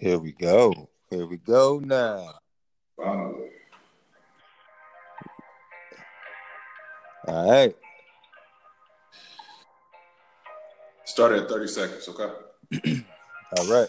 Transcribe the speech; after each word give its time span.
Here 0.00 0.18
we 0.18 0.32
go. 0.32 0.88
Here 1.10 1.26
we 1.26 1.36
go 1.36 1.78
now. 1.78 2.32
All 2.96 3.34
right. 7.28 7.76
Start 11.04 11.32
at 11.32 11.50
30 11.50 11.68
seconds, 11.68 12.08
okay? 12.08 12.32
All 13.58 13.66
right. 13.66 13.88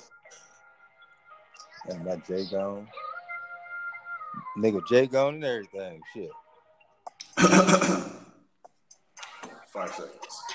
And 1.88 2.04
my 2.04 2.18
J 2.28 2.46
gone. 2.52 2.90
Nigga 4.58 4.82
J 4.90 5.08
gone 5.08 5.36
and 5.36 5.46
everything. 5.46 6.02
Shit. 6.14 6.32
Five 9.72 9.92
seconds. 9.92 10.51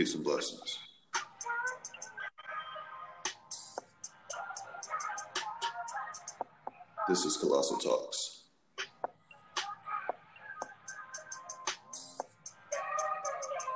Peace 0.00 0.14
and 0.14 0.24
blessings. 0.24 0.78
This 7.06 7.26
is 7.26 7.36
Colossal 7.36 7.76
Talks. 7.76 8.44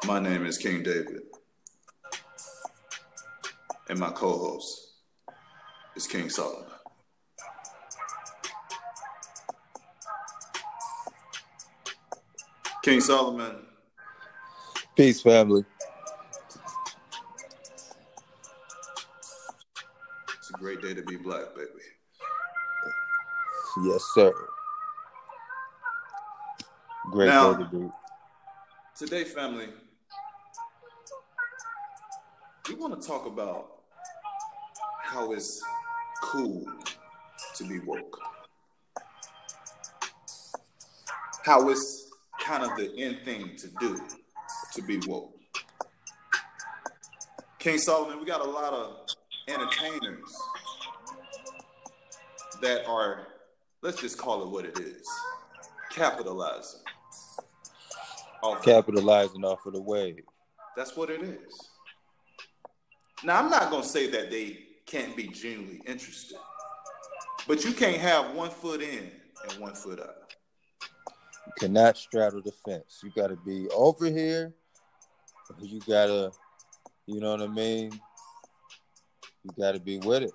My 0.07 0.19
name 0.19 0.47
is 0.47 0.57
King 0.57 0.83
David, 0.83 1.21
and 3.91 3.99
my 3.99 4.09
co 4.09 4.31
host 4.31 4.93
is 5.95 6.07
King 6.07 6.31
Solomon. 6.31 6.71
King 12.83 13.03
Solomon, 13.03 13.57
Peace, 14.97 15.21
family. 15.21 15.65
Day 20.85 20.93
to 20.93 21.03
be 21.03 21.17
black, 21.17 21.55
baby. 21.55 21.81
Yes, 23.85 24.05
sir. 24.13 24.33
Great 27.11 27.29
Now- 27.29 27.55
day 27.55 27.65
to 27.65 27.69
be. 27.71 27.91
Today, 28.95 29.25
family, 29.25 29.73
we 32.69 32.75
want 32.75 33.01
to 33.01 33.09
talk 33.09 33.27
about 33.27 33.81
how 35.03 35.33
it's 35.33 35.63
cool 36.23 36.65
to 37.57 37.65
be 37.65 37.81
woke. 37.81 38.21
How 41.45 41.69
it's 41.71 42.11
kind 42.41 42.63
of 42.63 42.77
the 42.77 42.93
end 42.99 43.25
thing 43.25 43.57
to 43.57 43.69
do 43.81 44.01
to 44.75 44.83
be 44.83 44.99
woke. 45.07 45.33
King 47.59 47.79
Solomon, 47.79 48.21
we 48.21 48.27
got 48.27 48.43
a 48.43 48.51
lot 48.51 48.73
of 48.73 49.07
entertainers 49.49 50.37
that 52.65 52.87
are, 52.87 53.27
let's 53.83 54.01
just 54.01 54.17
call 54.17 54.43
it 54.43 54.49
what 54.49 54.65
it 54.65 54.79
is, 54.79 55.07
capitalizing. 55.91 56.81
off 58.43 58.59
of 58.59 58.65
Capitalizing 58.65 59.45
off 59.45 59.67
of 59.67 59.75
the 59.75 59.81
wave. 59.83 60.23
that's 60.77 60.97
what 60.97 61.11
it 61.11 61.23
is. 61.23 61.53
Now, 63.23 63.39
I'm 63.43 63.51
not 63.51 63.71
going 63.71 63.83
to 63.83 63.89
say 63.89 64.09
that 64.11 64.31
they 64.31 64.59
can't 64.87 65.15
be 65.17 65.29
genuinely 65.29 65.83
interested, 65.87 66.39
but 67.47 67.65
you 67.65 67.73
can't 67.73 67.99
have 67.99 68.35
one 68.35 68.51
foot 68.51 68.81
in 68.81 69.11
and 69.49 69.61
one 69.61 69.75
foot 69.75 70.01
out. 70.01 70.35
You 71.47 71.53
cannot 71.59 71.99
straddle 71.99 72.41
the 72.43 72.53
fence. 72.67 73.01
You 73.03 73.11
got 73.15 73.29
to 73.29 73.37
be 73.37 73.69
over 73.71 74.07
here. 74.07 74.55
You 75.61 75.81
got 75.81 76.07
to, 76.07 76.33
you 77.07 77.21
know 77.21 77.33
what 77.33 77.43
I 77.43 77.47
mean? 77.47 77.93
You 79.45 79.51
got 79.59 79.73
to 79.73 79.81
be 79.81 79.99
with 79.99 80.23
it. 80.23 80.33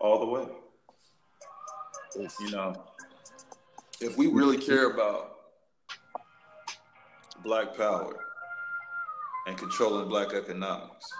All 0.00 0.18
the 0.20 0.26
way. 0.26 0.46
You 2.16 2.50
know, 2.50 2.84
if 4.00 4.16
we 4.16 4.28
really 4.28 4.56
care 4.56 4.90
about 4.90 5.36
black 7.44 7.76
power 7.76 8.16
and 9.46 9.56
controlling 9.56 10.08
black 10.08 10.32
economics, 10.32 11.12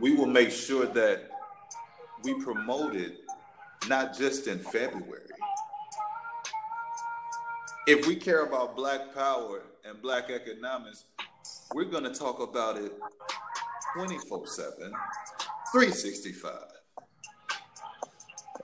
we 0.00 0.14
will 0.14 0.26
make 0.26 0.50
sure 0.50 0.86
that 0.86 1.30
we 2.22 2.34
promote 2.42 2.94
it 2.94 3.20
not 3.88 4.16
just 4.16 4.46
in 4.46 4.58
February. 4.58 5.22
If 7.86 8.06
we 8.06 8.16
care 8.16 8.44
about 8.44 8.76
black 8.76 9.14
power 9.14 9.62
and 9.84 10.00
black 10.00 10.30
economics, 10.30 11.04
we're 11.74 11.84
going 11.84 12.04
to 12.04 12.14
talk 12.14 12.40
about 12.40 12.76
it 12.76 12.92
24 13.94 14.46
7, 14.46 14.92
365. 15.72 16.74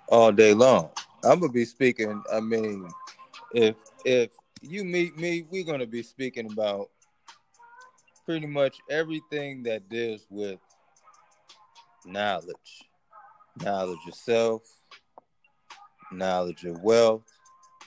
All 0.09 0.33
day 0.33 0.55
long. 0.55 0.91
I'm 1.25 1.41
gonna 1.41 1.53
be 1.53 1.65
speaking. 1.65 2.23
I 2.33 2.41
mean, 2.41 2.89
if 3.53 3.77
if 4.05 4.31
you 4.62 4.84
meet 4.84 5.17
me, 5.19 5.47
we're 5.51 5.65
gonna 5.65 5.87
be 5.87 6.03
speaking 6.03 6.51
about 6.53 6.91
pretty 8.25 8.47
much 8.47 8.78
everything 8.89 9.62
that 9.65 9.89
deals 9.89 10.27
with 10.31 10.59
knowledge, 12.05 12.84
knowledge 13.62 13.99
of 14.06 14.15
self, 14.15 14.62
knowledge 16.12 16.65
of 16.65 16.83
wealth, 16.83 17.25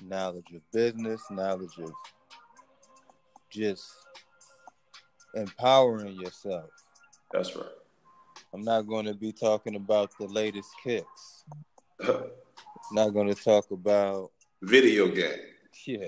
knowledge 0.02 0.52
of 0.54 0.62
business, 0.72 1.22
knowledge 1.30 1.78
of 1.80 1.92
just 3.50 3.86
empowering 5.36 6.20
yourself. 6.20 6.70
That's 7.32 7.56
right. 7.56 7.66
I'm 8.54 8.64
not 8.64 8.88
going 8.88 9.06
to 9.06 9.14
be 9.14 9.32
talking 9.32 9.76
about 9.76 10.12
the 10.20 10.28
latest 10.28 10.70
kicks. 10.84 11.46
Not 12.92 13.10
going 13.10 13.28
to 13.28 13.36
talk 13.36 13.72
about 13.72 14.32
Video 14.62 15.08
game. 15.08 15.40
yeah. 15.86 16.08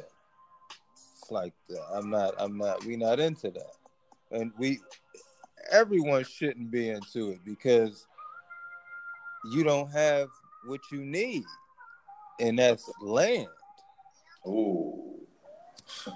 It's 0.92 1.32
like 1.32 1.54
that. 1.70 1.84
I'm 1.94 2.10
not. 2.10 2.34
I'm 2.38 2.58
not. 2.58 2.84
We 2.86 2.96
not 2.96 3.20
into 3.20 3.52
that, 3.52 3.74
and 4.32 4.52
we. 4.58 4.80
Everyone 5.72 6.24
shouldn't 6.24 6.70
be 6.70 6.90
into 6.90 7.32
it 7.32 7.40
because 7.44 8.06
you 9.52 9.64
don't 9.64 9.92
have 9.92 10.30
what 10.68 10.82
you 10.92 11.04
need, 11.04 11.44
and 12.40 12.60
that's 12.60 12.90
land. 13.02 13.48
Ooh. 14.48 15.26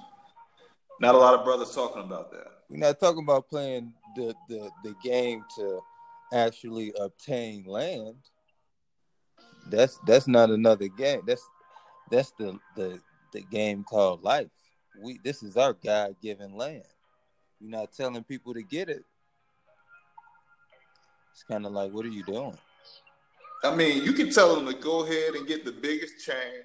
Not 1.01 1.15
a 1.15 1.17
lot 1.17 1.33
of 1.33 1.45
brothers 1.45 1.73
talking 1.73 2.03
about 2.03 2.29
that. 2.31 2.47
We're 2.69 2.77
not 2.77 2.99
talking 2.99 3.23
about 3.23 3.47
playing 3.47 3.93
the 4.15 4.35
the, 4.49 4.69
the 4.83 4.93
game 5.01 5.43
to 5.55 5.79
actually 6.33 6.93
obtain 6.99 7.63
land. 7.63 8.17
That's 9.69 9.99
that's 10.05 10.27
not 10.27 10.49
another 10.49 10.87
game. 10.87 11.21
That's 11.25 11.43
that's 12.09 12.31
the 12.31 12.59
the 12.75 12.99
the 13.31 13.41
game 13.41 13.83
called 13.83 14.23
life. 14.23 14.47
We 15.01 15.19
this 15.23 15.43
is 15.43 15.57
our 15.57 15.73
God 15.73 16.15
given 16.21 16.55
land. 16.55 16.83
You're 17.59 17.71
not 17.71 17.91
telling 17.91 18.23
people 18.23 18.53
to 18.53 18.63
get 18.63 18.89
it. 18.89 19.03
It's 21.31 21.43
kind 21.43 21.65
of 21.65 21.71
like, 21.71 21.91
what 21.91 22.05
are 22.05 22.09
you 22.09 22.23
doing? 22.23 22.57
I 23.63 23.75
mean, 23.75 24.03
you 24.03 24.13
can 24.13 24.31
tell 24.31 24.55
them 24.55 24.65
to 24.65 24.73
go 24.73 25.03
ahead 25.05 25.35
and 25.35 25.45
get 25.47 25.65
the 25.65 25.71
biggest 25.71 26.25
chain, 26.25 26.63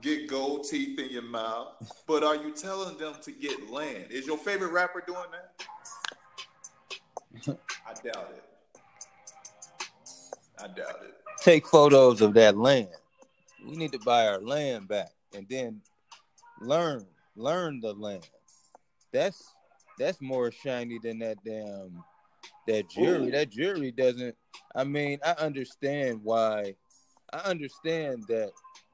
get 0.00 0.28
gold 0.28 0.66
teeth 0.68 0.98
in 0.98 1.10
your 1.10 1.22
mouth, 1.22 1.74
but 2.06 2.22
are 2.22 2.36
you 2.36 2.52
telling 2.52 2.96
them 2.98 3.14
to 3.22 3.32
get 3.32 3.70
land? 3.70 4.06
Is 4.10 4.26
your 4.26 4.38
favorite 4.38 4.72
rapper 4.72 5.02
doing 5.06 5.26
that? 5.32 5.66
I 7.86 7.92
doubt 7.94 8.34
it. 8.36 8.44
I 10.60 10.66
doubt 10.68 11.00
it. 11.04 11.14
Take 11.40 11.66
photos 11.66 12.20
of 12.20 12.34
that 12.34 12.56
land. 12.56 12.88
We 13.64 13.76
need 13.76 13.92
to 13.92 13.98
buy 14.00 14.26
our 14.26 14.40
land 14.40 14.88
back 14.88 15.10
and 15.34 15.46
then 15.48 15.80
learn 16.60 17.06
learn 17.36 17.80
the 17.80 17.92
land. 17.92 18.28
That's 19.12 19.54
that's 19.98 20.20
more 20.20 20.50
shiny 20.50 20.98
than 20.98 21.18
that 21.20 21.38
damn 21.44 22.02
that 22.66 22.88
jury. 22.90 23.28
Ooh. 23.28 23.30
That 23.30 23.50
jury 23.50 23.90
doesn't. 23.90 24.36
I 24.74 24.84
mean, 24.84 25.18
I 25.24 25.32
understand 25.32 26.20
why. 26.22 26.74
I 27.32 27.38
understand 27.38 28.24
that 28.28 28.50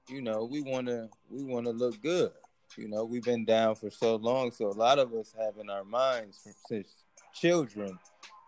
you 0.08 0.22
know 0.22 0.44
we 0.44 0.60
want 0.60 0.86
to 0.88 1.08
we 1.30 1.44
want 1.44 1.66
to 1.66 1.72
look 1.72 2.00
good. 2.02 2.32
You 2.76 2.88
know, 2.88 3.04
we've 3.04 3.22
been 3.24 3.44
down 3.44 3.76
for 3.76 3.90
so 3.90 4.16
long, 4.16 4.50
so 4.50 4.66
a 4.66 4.72
lot 4.72 4.98
of 4.98 5.14
us 5.14 5.32
have 5.38 5.58
in 5.58 5.70
our 5.70 5.84
minds 5.84 6.38
from, 6.42 6.54
since 6.68 6.88
children 7.32 7.98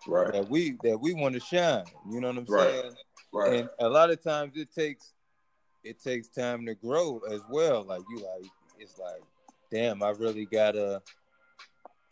Right. 0.08 0.32
that 0.32 0.48
we 0.48 0.76
that 0.82 1.00
we 1.00 1.14
want 1.14 1.34
to 1.34 1.40
shine. 1.40 1.84
You 2.10 2.20
know 2.20 2.28
what 2.28 2.38
I'm 2.38 2.44
Right. 2.48 2.70
saying? 2.82 2.96
Right. 3.36 3.52
and 3.60 3.68
a 3.80 3.88
lot 3.88 4.10
of 4.10 4.22
times 4.22 4.52
it 4.56 4.74
takes 4.74 5.12
it 5.84 6.02
takes 6.02 6.28
time 6.28 6.66
to 6.66 6.74
grow 6.74 7.20
as 7.30 7.40
well 7.50 7.84
like 7.84 8.02
you 8.10 8.16
like 8.16 8.50
it's 8.78 8.98
like 8.98 9.22
damn 9.70 10.02
i 10.02 10.10
really 10.10 10.46
gotta 10.46 11.02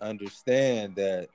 understand 0.00 0.96
that 0.96 1.28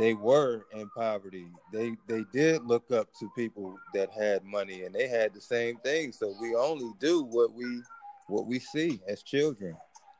they 0.00 0.14
were 0.14 0.64
in 0.72 0.88
poverty. 0.90 1.46
They 1.72 1.94
they 2.06 2.24
did 2.32 2.64
look 2.64 2.90
up 2.90 3.08
to 3.18 3.30
people 3.36 3.78
that 3.92 4.10
had 4.10 4.44
money, 4.44 4.84
and 4.84 4.94
they 4.94 5.08
had 5.08 5.34
the 5.34 5.40
same 5.42 5.76
thing. 5.76 6.12
So 6.12 6.34
we 6.40 6.54
only 6.54 6.90
do 6.98 7.22
what 7.22 7.52
we 7.52 7.82
what 8.26 8.46
we 8.46 8.58
see 8.58 9.00
as 9.06 9.22
children. 9.22 9.76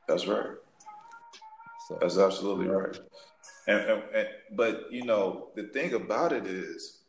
That's 0.07 0.27
right. 0.27 0.57
So, 1.89 1.99
That's 2.01 2.19
absolutely 2.19 2.67
yeah. 2.67 2.73
right. 2.73 2.99
And, 3.69 3.81
and, 3.81 4.03
and 4.15 4.29
but 4.53 4.93
you 4.93 5.05
know 5.05 5.49
the 5.57 5.65
thing 5.65 5.95
about 5.95 6.33
it 6.33 6.47
is 6.47 7.00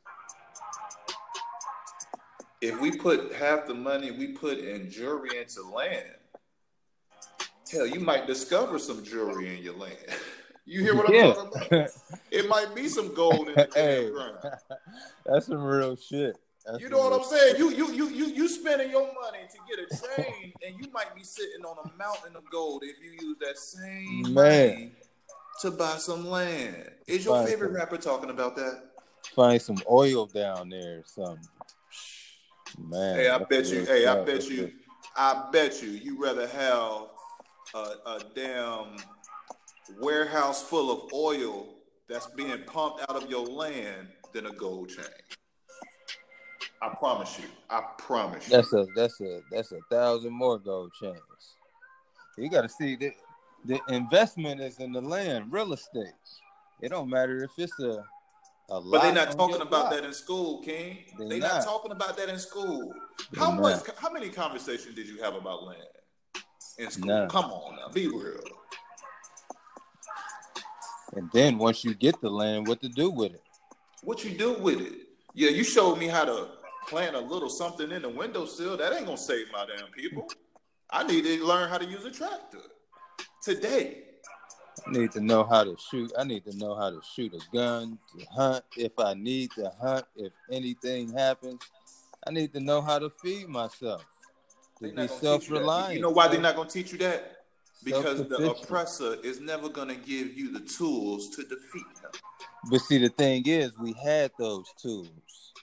if 2.61 2.79
we 2.79 2.91
put 2.91 3.33
half 3.33 3.65
the 3.65 3.73
money 3.73 4.11
we 4.11 4.27
put 4.27 4.59
in 4.59 4.89
jewelry 4.89 5.37
into 5.39 5.63
land, 5.63 6.15
hell, 7.71 7.87
you 7.87 7.99
might 7.99 8.27
discover 8.27 8.77
some 8.77 9.03
jewelry 9.03 9.57
in 9.57 9.63
your 9.63 9.75
land. 9.75 9.97
you 10.65 10.81
hear 10.81 10.95
what 10.95 11.09
I'm 11.09 11.15
yeah. 11.15 11.33
talking 11.33 11.67
about? 11.71 11.89
It 12.29 12.47
might 12.47 12.75
be 12.75 12.87
some 12.87 13.13
gold 13.13 13.49
in 13.49 13.55
the 13.55 13.69
hey, 13.75 14.09
ground. 14.11 14.37
That's 15.25 15.47
some 15.47 15.63
real 15.63 15.95
shit. 15.95 16.37
That's 16.65 16.79
you 16.79 16.89
know 16.89 16.99
what 16.99 17.13
I'm 17.13 17.23
saying? 17.23 17.55
You 17.57 17.71
you 17.71 17.91
you 17.91 18.09
you 18.09 18.25
you 18.27 18.47
spending 18.47 18.91
your 18.91 19.11
money 19.19 19.39
to 19.49 19.57
get 19.67 19.79
a 19.79 20.21
chain, 20.21 20.53
and 20.63 20.75
you 20.79 20.91
might 20.91 21.15
be 21.15 21.23
sitting 21.23 21.65
on 21.65 21.75
a 21.83 21.97
mountain 21.97 22.35
of 22.35 22.43
gold 22.51 22.83
if 22.85 23.03
you 23.03 23.27
use 23.27 23.39
that 23.39 23.57
same 23.57 24.33
Man. 24.33 24.33
money 24.33 24.91
to 25.61 25.71
buy 25.71 25.95
some 25.97 26.27
land. 26.27 26.91
Is 27.07 27.25
your 27.25 27.37
Find 27.37 27.49
favorite 27.49 27.69
some, 27.69 27.75
rapper 27.77 27.97
talking 27.97 28.29
about 28.29 28.55
that? 28.57 28.83
Find 29.35 29.59
some 29.59 29.77
oil 29.89 30.27
down 30.27 30.69
there 30.69 30.99
or 30.99 31.03
something. 31.05 31.47
Man. 32.77 33.15
Hey, 33.15 33.29
I 33.29 33.37
bet 33.39 33.65
you. 33.67 33.85
Hey, 33.85 34.05
I 34.05 34.23
bet 34.23 34.49
you. 34.49 34.71
I 35.15 35.49
bet 35.51 35.81
you. 35.81 35.89
You 35.89 36.21
rather 36.21 36.47
have 36.47 37.07
a, 37.73 37.77
a 37.77 38.19
damn 38.35 38.97
warehouse 39.99 40.63
full 40.63 40.91
of 40.91 41.13
oil 41.13 41.75
that's 42.07 42.27
being 42.27 42.63
pumped 42.65 43.01
out 43.01 43.21
of 43.21 43.29
your 43.29 43.45
land 43.45 44.07
than 44.33 44.45
a 44.47 44.51
gold 44.51 44.89
chain. 44.89 45.05
I 46.81 46.89
promise 46.89 47.37
you. 47.39 47.45
I 47.69 47.81
promise 47.97 48.47
you. 48.47 48.55
That's 48.55 48.73
a 48.73 48.87
that's 48.95 49.21
a 49.21 49.41
that's 49.51 49.71
a 49.71 49.79
thousand 49.89 50.33
more 50.33 50.57
gold 50.57 50.91
chains. 50.99 51.17
You 52.37 52.49
got 52.49 52.61
to 52.61 52.69
see 52.69 52.95
that 52.95 53.13
the 53.65 53.79
investment 53.89 54.61
is 54.61 54.79
in 54.79 54.91
the 54.91 55.01
land, 55.01 55.51
real 55.51 55.73
estate. 55.73 56.13
It 56.81 56.89
don't 56.89 57.09
matter 57.09 57.43
if 57.43 57.51
it's 57.57 57.79
a 57.79 58.03
but 58.79 59.01
they're 59.01 59.13
not 59.13 59.31
talking 59.31 59.61
about 59.61 59.91
that 59.91 60.05
in 60.05 60.13
school, 60.13 60.61
King. 60.61 60.99
They're, 61.17 61.27
they're 61.27 61.39
not. 61.39 61.55
not. 61.55 61.63
talking 61.65 61.91
about 61.91 62.15
that 62.17 62.29
in 62.29 62.39
school. 62.39 62.93
They're 63.31 63.43
how 63.43 63.51
much? 63.51 63.85
Not. 63.87 63.97
How 63.97 64.11
many 64.11 64.29
conversations 64.29 64.95
did 64.95 65.07
you 65.07 65.21
have 65.21 65.35
about 65.35 65.63
land 65.63 65.81
in 66.77 66.89
school? 66.89 67.07
None. 67.07 67.29
Come 67.29 67.45
on 67.45 67.75
now, 67.75 67.89
be 67.89 68.07
real. 68.07 68.39
And 71.13 71.29
then 71.33 71.57
once 71.57 71.83
you 71.83 71.93
get 71.93 72.21
the 72.21 72.29
land, 72.29 72.67
what 72.67 72.81
to 72.81 72.87
do 72.87 73.09
with 73.09 73.33
it? 73.33 73.43
What 74.03 74.23
you 74.23 74.31
do 74.37 74.53
with 74.53 74.79
it? 74.79 74.93
Yeah, 75.33 75.49
you 75.49 75.65
showed 75.65 75.97
me 75.97 76.07
how 76.07 76.23
to 76.23 76.47
plant 76.87 77.15
a 77.15 77.19
little 77.19 77.49
something 77.49 77.91
in 77.91 78.01
the 78.01 78.09
windowsill. 78.09 78.77
That 78.77 78.93
ain't 78.93 79.05
gonna 79.05 79.17
save 79.17 79.51
my 79.51 79.65
damn 79.65 79.89
people. 79.91 80.27
I 80.89 81.03
need 81.03 81.23
to 81.25 81.45
learn 81.45 81.69
how 81.69 81.77
to 81.77 81.85
use 81.85 82.05
a 82.05 82.11
tractor 82.11 82.59
today. 83.43 84.03
Need 84.87 85.11
to 85.11 85.21
know 85.21 85.43
how 85.43 85.63
to 85.63 85.77
shoot. 85.77 86.11
I 86.17 86.23
need 86.23 86.43
to 86.45 86.57
know 86.57 86.75
how 86.75 86.89
to 86.89 86.99
shoot 87.15 87.33
a 87.33 87.55
gun, 87.55 87.97
to 88.17 88.25
hunt 88.25 88.65
if 88.75 88.91
I 88.97 89.13
need 89.13 89.51
to 89.51 89.71
hunt, 89.81 90.05
if 90.15 90.33
anything 90.49 91.13
happens. 91.13 91.61
I 92.25 92.31
need 92.31 92.53
to 92.53 92.59
know 92.59 92.81
how 92.81 92.99
to 92.99 93.09
feed 93.09 93.47
myself. 93.47 94.03
To 94.81 94.89
be 94.89 95.07
self 95.07 95.49
reliant. 95.49 95.95
You 95.95 96.01
know 96.01 96.09
why 96.09 96.27
they're 96.27 96.41
not 96.41 96.55
gonna 96.55 96.69
teach 96.69 96.91
you 96.91 96.97
that? 96.99 97.37
Because 97.83 98.27
the 98.27 98.51
oppressor 98.51 99.17
is 99.23 99.39
never 99.39 99.69
gonna 99.69 99.95
give 99.95 100.33
you 100.37 100.51
the 100.51 100.59
tools 100.61 101.29
to 101.35 101.43
defeat 101.43 101.85
him. 102.01 102.11
But 102.69 102.81
see, 102.81 102.97
the 102.97 103.09
thing 103.09 103.43
is, 103.45 103.77
we 103.77 103.93
had 103.93 104.31
those 104.37 104.71
tools. 104.81 105.53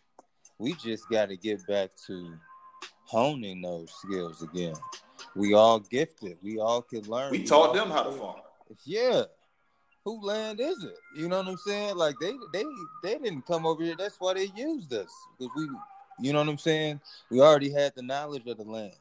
We 0.59 0.75
just 0.75 1.09
got 1.09 1.29
to 1.29 1.37
get 1.37 1.65
back 1.69 1.91
to 2.07 2.35
honing 3.05 3.63
those 3.63 3.93
skills 3.93 4.43
again. 4.43 4.75
We 5.37 5.55
all 5.55 5.79
gifted. 5.79 6.37
We 6.43 6.59
all 6.59 6.83
can 6.83 7.03
learn. 7.03 7.31
We, 7.31 7.39
we 7.39 7.45
taught 7.45 7.75
them 7.75 7.91
how 7.91 8.03
to 8.03 8.13
farm. 8.13 8.41
Yeah. 8.85 9.23
Who 10.05 10.25
land 10.25 10.61
is 10.61 10.83
it? 10.85 10.97
You 11.17 11.29
know 11.29 11.39
what 11.39 11.49
I'm 11.49 11.57
saying? 11.59 11.97
Like 11.97 12.15
they 12.21 12.33
they 12.53 12.65
they 13.03 13.19
didn't 13.19 13.47
come 13.47 13.67
over 13.67 13.83
here. 13.83 13.95
That's 13.99 14.17
why 14.19 14.35
they 14.35 14.51
used 14.57 14.93
us 14.95 15.11
because 15.39 15.53
we, 15.57 15.69
you 16.21 16.33
know 16.33 16.39
what 16.39 16.49
I'm 16.49 16.59
saying? 16.59 17.01
We 17.31 17.41
already 17.41 17.71
had 17.71 17.95
the 17.95 18.03
knowledge 18.03 18.47
of 18.47 18.57
the 18.57 18.65
land. 18.65 18.95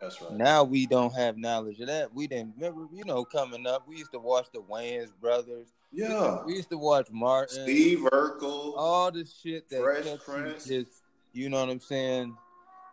That's 0.00 0.20
right. 0.20 0.32
Now 0.32 0.64
we 0.64 0.86
don't 0.86 1.14
have 1.14 1.38
knowledge 1.38 1.78
of 1.78 1.86
that. 1.86 2.12
We 2.12 2.26
didn't 2.26 2.54
remember, 2.56 2.88
you 2.92 3.04
know, 3.04 3.24
coming 3.24 3.68
up. 3.68 3.86
We 3.86 3.98
used 3.98 4.10
to 4.12 4.18
watch 4.18 4.46
the 4.52 4.60
Wayans 4.60 5.12
brothers. 5.20 5.68
Yeah. 5.92 6.42
We 6.44 6.54
used 6.54 6.70
to 6.70 6.78
watch 6.78 7.06
Martin, 7.12 7.62
Steve 7.62 8.00
Urkel, 8.12 8.74
all 8.76 9.12
the 9.12 9.24
shit 9.24 9.68
that 9.70 9.80
Fresh 9.80 10.06
Prince. 10.24 10.66
Just, 10.66 11.02
you 11.32 11.48
know 11.50 11.60
what 11.60 11.70
I'm 11.70 11.78
saying? 11.78 12.36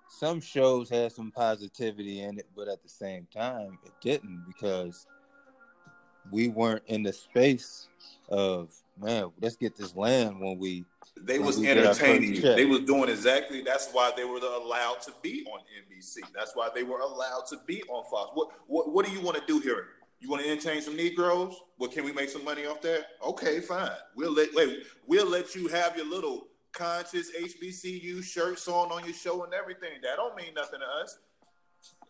Some 0.07 0.39
shows 0.39 0.89
had 0.89 1.11
some 1.11 1.31
positivity 1.31 2.21
in 2.21 2.37
it, 2.37 2.47
but 2.55 2.67
at 2.67 2.83
the 2.83 2.89
same 2.89 3.27
time, 3.33 3.79
it 3.83 3.93
didn't 4.01 4.43
because 4.45 5.07
we 6.31 6.47
weren't 6.49 6.83
in 6.87 7.03
the 7.03 7.13
space 7.13 7.87
of 8.29 8.73
man. 8.99 9.31
Let's 9.41 9.55
get 9.55 9.75
this 9.75 9.95
land 9.95 10.39
when 10.39 10.57
we. 10.57 10.85
They 11.21 11.37
when 11.39 11.47
was 11.47 11.59
we 11.59 11.69
entertaining. 11.69 12.41
They 12.41 12.65
was 12.65 12.81
doing 12.81 13.09
exactly. 13.09 13.61
That's 13.61 13.89
why 13.91 14.11
they 14.15 14.23
were 14.23 14.39
allowed 14.39 15.01
to 15.01 15.13
be 15.21 15.45
on 15.51 15.59
NBC. 15.59 16.19
That's 16.33 16.55
why 16.55 16.69
they 16.73 16.83
were 16.83 16.99
allowed 16.99 17.45
to 17.49 17.57
be 17.65 17.83
on 17.83 18.03
Fox. 18.09 18.31
What 18.33 18.49
what 18.67 18.93
what 18.93 19.05
do 19.05 19.11
you 19.11 19.21
want 19.21 19.37
to 19.37 19.43
do 19.45 19.59
here? 19.59 19.87
You 20.19 20.29
want 20.29 20.43
to 20.43 20.49
entertain 20.49 20.81
some 20.81 20.97
Negroes? 20.97 21.55
Well, 21.77 21.89
can 21.89 22.03
we 22.03 22.11
make 22.11 22.29
some 22.29 22.43
money 22.43 22.65
off 22.65 22.81
that? 22.81 23.05
Okay, 23.25 23.61
fine. 23.61 23.89
We'll 24.15 24.33
let 24.33 24.53
wait. 24.53 24.83
We'll 25.07 25.29
let 25.29 25.55
you 25.55 25.67
have 25.67 25.95
your 25.95 26.09
little 26.09 26.47
conscious 26.71 27.31
HBCU 27.31 28.23
shirts 28.23 28.67
on 28.67 28.91
on 28.91 29.03
your 29.05 29.13
show 29.13 29.43
and 29.43 29.53
everything. 29.53 29.99
That 30.03 30.17
don't 30.17 30.35
mean 30.35 30.53
nothing 30.53 30.79
to 30.79 31.03
us. 31.03 31.17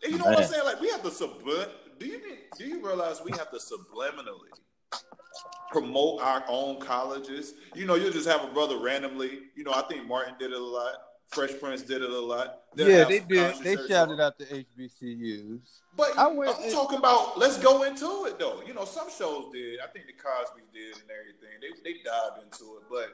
You 0.03 0.17
know 0.17 0.25
Man. 0.25 0.33
what 0.33 0.43
I'm 0.43 0.49
saying? 0.49 0.65
Like 0.65 0.81
we 0.81 0.89
have 0.89 1.03
to 1.03 1.11
sublet 1.11 1.69
do 1.99 2.05
you 2.05 2.21
do 2.57 2.65
you 2.65 2.85
realize 2.85 3.21
we 3.23 3.31
have 3.31 3.51
to 3.51 3.57
subliminally 3.57 4.49
promote 5.71 6.21
our 6.21 6.43
own 6.47 6.79
colleges? 6.79 7.53
You 7.75 7.85
know, 7.85 7.95
you'll 7.95 8.11
just 8.11 8.27
have 8.27 8.43
a 8.43 8.47
brother 8.47 8.77
randomly. 8.79 9.39
You 9.55 9.63
know, 9.63 9.73
I 9.73 9.83
think 9.83 10.07
Martin 10.07 10.35
did 10.39 10.51
it 10.51 10.59
a 10.59 10.63
lot. 10.63 10.93
Fresh 11.29 11.59
Prince 11.59 11.83
did 11.83 12.01
it 12.01 12.09
a 12.09 12.19
lot. 12.19 12.61
They'll 12.73 12.89
yeah, 12.89 13.03
they 13.03 13.19
did. 13.19 13.55
They 13.57 13.75
shouted 13.87 14.13
on. 14.13 14.21
out 14.21 14.39
the 14.39 14.45
HBCUs. 14.45 15.59
But 15.95 16.17
I 16.17 16.27
went, 16.27 16.55
I'm 16.59 16.71
talking 16.71 16.97
about. 16.97 17.37
Let's 17.37 17.57
go 17.57 17.83
into 17.83 18.25
it 18.25 18.39
though. 18.39 18.61
You 18.65 18.73
know, 18.73 18.85
some 18.85 19.09
shows 19.11 19.51
did. 19.53 19.79
I 19.79 19.87
think 19.87 20.07
the 20.07 20.13
Cosby 20.13 20.61
did 20.73 20.95
and 20.95 21.09
everything. 21.11 21.59
They 21.61 21.91
they 21.91 21.99
dived 22.03 22.43
into 22.43 22.77
it, 22.77 22.83
but 22.89 23.09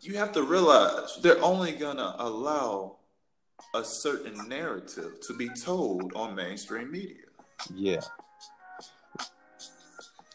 you 0.00 0.18
have 0.18 0.32
to 0.32 0.42
realize 0.42 1.18
they're 1.22 1.42
only 1.42 1.72
gonna 1.72 2.14
allow 2.18 2.96
a 3.74 3.82
certain 3.82 4.48
narrative 4.48 5.20
to 5.22 5.34
be 5.34 5.48
told 5.48 6.12
on 6.14 6.34
mainstream 6.34 6.90
media. 6.90 7.25
Yeah. 7.74 8.00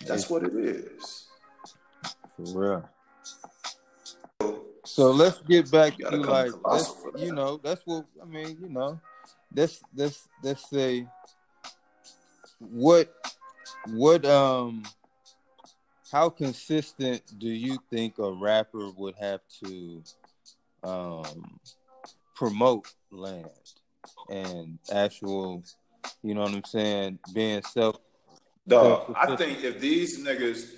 That's 0.06 0.30
what 0.30 0.44
it 0.44 0.54
is. 0.56 1.28
For 2.36 2.60
real. 2.60 2.90
So 4.84 5.12
let's 5.12 5.40
get 5.42 5.72
back 5.72 5.98
to 5.98 6.18
like 6.18 6.52
you 7.16 7.34
know, 7.34 7.58
that's 7.64 7.82
what 7.86 8.06
I 8.22 8.26
mean, 8.26 8.58
you 8.60 8.70
know. 8.70 9.00
Let's 9.54 9.82
let's 9.96 10.28
let's 10.44 10.70
say 10.70 11.08
what 12.60 13.14
what 13.88 14.26
um 14.26 14.84
how 16.12 16.30
consistent 16.30 17.22
do 17.40 17.48
you 17.48 17.78
think 17.90 18.18
a 18.20 18.32
rapper 18.32 18.90
would 18.98 19.16
have 19.20 19.42
to 19.64 20.04
um 20.84 21.60
promote 22.36 22.92
land 23.12 23.50
and 24.30 24.80
actual 24.92 25.64
you 26.24 26.34
know 26.34 26.42
what 26.42 26.54
I'm 26.54 26.64
saying? 26.64 27.20
Being 27.34 27.62
self. 27.64 27.98
Dog, 28.68 29.14
I 29.18 29.36
think 29.36 29.64
if 29.64 29.80
these 29.80 30.24
niggas, 30.24 30.70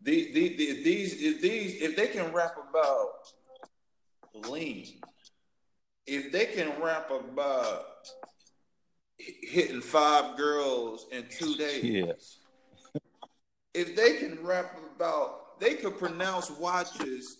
these, 0.00 0.34
these, 0.34 0.84
these, 0.84 1.22
if 1.22 1.40
these, 1.40 1.82
if 1.82 1.96
they 1.96 2.08
can 2.08 2.32
rap 2.32 2.56
about 2.68 3.08
lean, 4.48 4.86
if 6.06 6.30
they 6.32 6.46
can 6.46 6.72
rap 6.80 7.10
about 7.10 7.84
hitting 9.18 9.80
five 9.80 10.36
girls 10.36 11.06
in 11.12 11.24
two 11.30 11.54
days, 11.56 11.84
yeah. 11.84 13.00
if 13.74 13.96
they 13.96 14.18
can 14.18 14.44
rap 14.44 14.76
about, 14.96 15.60
they 15.60 15.74
could 15.74 15.98
pronounce 15.98 16.50
watches 16.50 17.38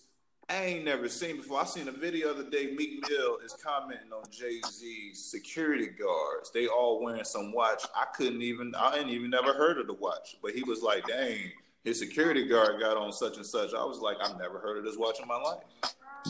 I 0.50 0.64
ain't 0.64 0.84
never 0.84 1.08
seen 1.08 1.36
before. 1.36 1.60
I 1.60 1.64
seen 1.64 1.86
a 1.86 1.92
video 1.92 2.34
the 2.34 2.40
other 2.40 2.50
day. 2.50 2.72
Meek 2.76 3.08
Mill 3.08 3.38
is 3.44 3.52
commenting 3.52 4.12
on 4.12 4.24
Jay 4.32 4.60
Z's 4.68 5.24
security 5.24 5.86
guards. 5.86 6.50
They 6.52 6.66
all 6.66 7.00
wearing 7.02 7.22
some 7.22 7.52
watch. 7.52 7.84
I 7.94 8.06
couldn't 8.16 8.42
even. 8.42 8.74
I 8.74 8.98
ain't 8.98 9.10
even 9.10 9.30
never 9.30 9.54
heard 9.54 9.78
of 9.78 9.86
the 9.86 9.94
watch. 9.94 10.36
But 10.42 10.52
he 10.52 10.64
was 10.64 10.82
like, 10.82 11.06
"Dang, 11.06 11.52
his 11.84 12.00
security 12.00 12.48
guard 12.48 12.80
got 12.80 12.96
on 12.96 13.12
such 13.12 13.36
and 13.36 13.46
such." 13.46 13.74
I 13.74 13.84
was 13.84 14.00
like, 14.00 14.16
"I've 14.20 14.38
never 14.38 14.58
heard 14.58 14.78
of 14.78 14.84
this 14.84 14.96
watch 14.96 15.20
in 15.20 15.28
my 15.28 15.36
life." 15.36 15.62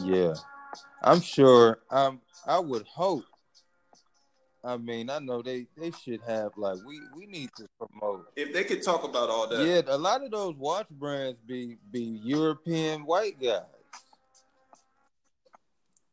Yeah, 0.05 0.35
I'm 1.03 1.23
sure. 1.23 1.79
Um, 1.91 2.21
I 2.47 2.59
would 2.59 2.87
hope 2.87 3.25
I 4.63 4.77
mean, 4.77 5.09
I 5.09 5.19
know 5.19 5.41
they 5.41 5.67
they 5.77 5.91
should 5.91 6.21
have 6.27 6.53
like 6.57 6.79
we 6.87 7.01
we 7.17 7.25
need 7.27 7.51
to 7.57 7.67
promote. 7.79 8.27
If 8.37 8.53
they 8.53 8.65
could 8.65 8.83
talk 8.83 9.05
about 9.05 9.31
all 9.31 9.49
that, 9.49 9.67
yeah, 9.67 9.81
a 9.87 9.97
lot 9.97 10.23
of 10.23 10.31
those 10.31 10.55
watch 10.57 10.89
brands 10.91 11.39
be 11.47 11.79
be 11.91 12.21
European 12.23 13.07
white 13.07 13.41
guys. 13.41 13.63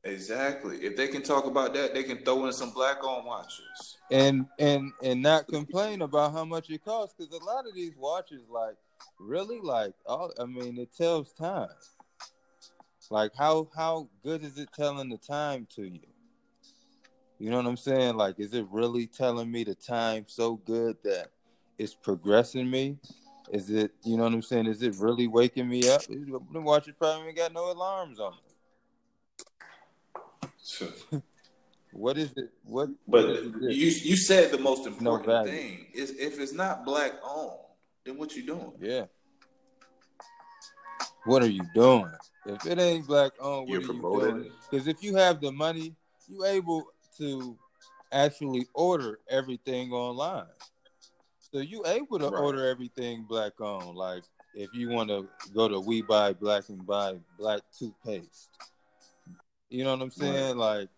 Exactly. 0.07 0.77
If 0.77 0.95
they 0.95 1.07
can 1.07 1.21
talk 1.21 1.45
about 1.45 1.73
that, 1.73 1.93
they 1.93 2.03
can 2.03 2.17
throw 2.19 2.45
in 2.45 2.53
some 2.53 2.71
black 2.71 3.03
on 3.03 3.25
watches. 3.25 3.97
And 4.09 4.45
and 4.57 4.93
and 5.03 5.21
not 5.21 5.47
complain 5.47 6.01
about 6.01 6.31
how 6.31 6.45
much 6.45 6.69
it 6.69 6.83
costs 6.83 7.15
because 7.17 7.33
a 7.33 7.43
lot 7.43 7.67
of 7.67 7.75
these 7.75 7.95
watches, 7.97 8.43
like, 8.49 8.75
really, 9.19 9.59
like, 9.59 9.93
all 10.05 10.31
I 10.39 10.45
mean, 10.45 10.77
it 10.77 10.95
tells 10.95 11.33
time. 11.33 11.69
Like, 13.09 13.31
how 13.37 13.69
how 13.75 14.09
good 14.23 14.43
is 14.43 14.57
it 14.57 14.69
telling 14.73 15.09
the 15.09 15.17
time 15.17 15.67
to 15.75 15.83
you? 15.83 16.07
You 17.39 17.49
know 17.49 17.57
what 17.57 17.67
I'm 17.67 17.77
saying? 17.77 18.15
Like, 18.15 18.39
is 18.39 18.53
it 18.53 18.65
really 18.71 19.07
telling 19.07 19.51
me 19.51 19.63
the 19.63 19.75
time 19.75 20.25
so 20.27 20.55
good 20.55 20.97
that 21.03 21.27
it's 21.77 21.93
progressing 21.93 22.69
me? 22.69 22.97
Is 23.51 23.69
it, 23.69 23.91
you 24.03 24.17
know 24.17 24.23
what 24.23 24.33
I'm 24.33 24.41
saying? 24.41 24.65
Is 24.65 24.81
it 24.81 24.95
really 24.95 25.27
waking 25.27 25.69
me 25.69 25.87
up? 25.87 26.01
The 26.07 26.41
watch 26.53 26.87
it 26.87 26.97
probably 26.97 27.31
got 27.31 27.53
no 27.53 27.71
alarms 27.71 28.19
on 28.19 28.33
it. 28.33 28.47
what 31.91 32.17
is 32.17 32.31
it? 32.36 32.50
What? 32.63 32.89
But 33.07 33.25
what 33.25 33.62
you 33.62 33.88
you 33.88 34.17
said 34.17 34.51
the 34.51 34.57
most 34.57 34.86
important 34.86 35.27
no 35.27 35.43
thing 35.43 35.88
is 35.93 36.12
if 36.12 36.39
it's 36.39 36.53
not 36.53 36.86
black 36.86 37.13
owned, 37.24 37.59
then 38.05 38.17
what 38.17 38.36
you 38.36 38.45
doing? 38.45 38.74
Yeah. 38.79 39.05
What 41.25 41.43
are 41.43 41.50
you 41.50 41.63
doing? 41.74 42.12
If 42.45 42.65
it 42.65 42.79
ain't 42.79 43.05
black 43.05 43.33
owned, 43.39 43.69
what 43.69 43.81
You're 43.81 43.91
are 43.91 43.93
you 43.93 44.01
doing? 44.01 44.51
Because 44.69 44.88
if 44.88 45.03
you 45.03 45.15
have 45.15 45.41
the 45.41 45.51
money, 45.51 45.93
you 46.27 46.45
able 46.45 46.88
to 47.17 47.57
actually 48.12 48.67
order 48.74 49.19
everything 49.29 49.91
online. 49.91 50.45
So 51.51 51.59
you 51.59 51.83
able 51.86 52.19
to 52.19 52.29
right. 52.29 52.41
order 52.41 52.69
everything 52.69 53.25
black 53.27 53.59
owned. 53.59 53.97
Like 53.97 54.24
if 54.55 54.69
you 54.74 54.89
want 54.89 55.09
to 55.09 55.27
go 55.53 55.67
to 55.67 55.79
We 55.79 56.01
Buy 56.01 56.33
Black 56.33 56.69
and 56.69 56.86
buy 56.86 57.15
black 57.38 57.62
toothpaste 57.77 58.50
you 59.69 59.83
know 59.83 59.91
what 59.91 60.01
I'm 60.01 60.12
saying? 60.12 60.57
Like 60.57 60.89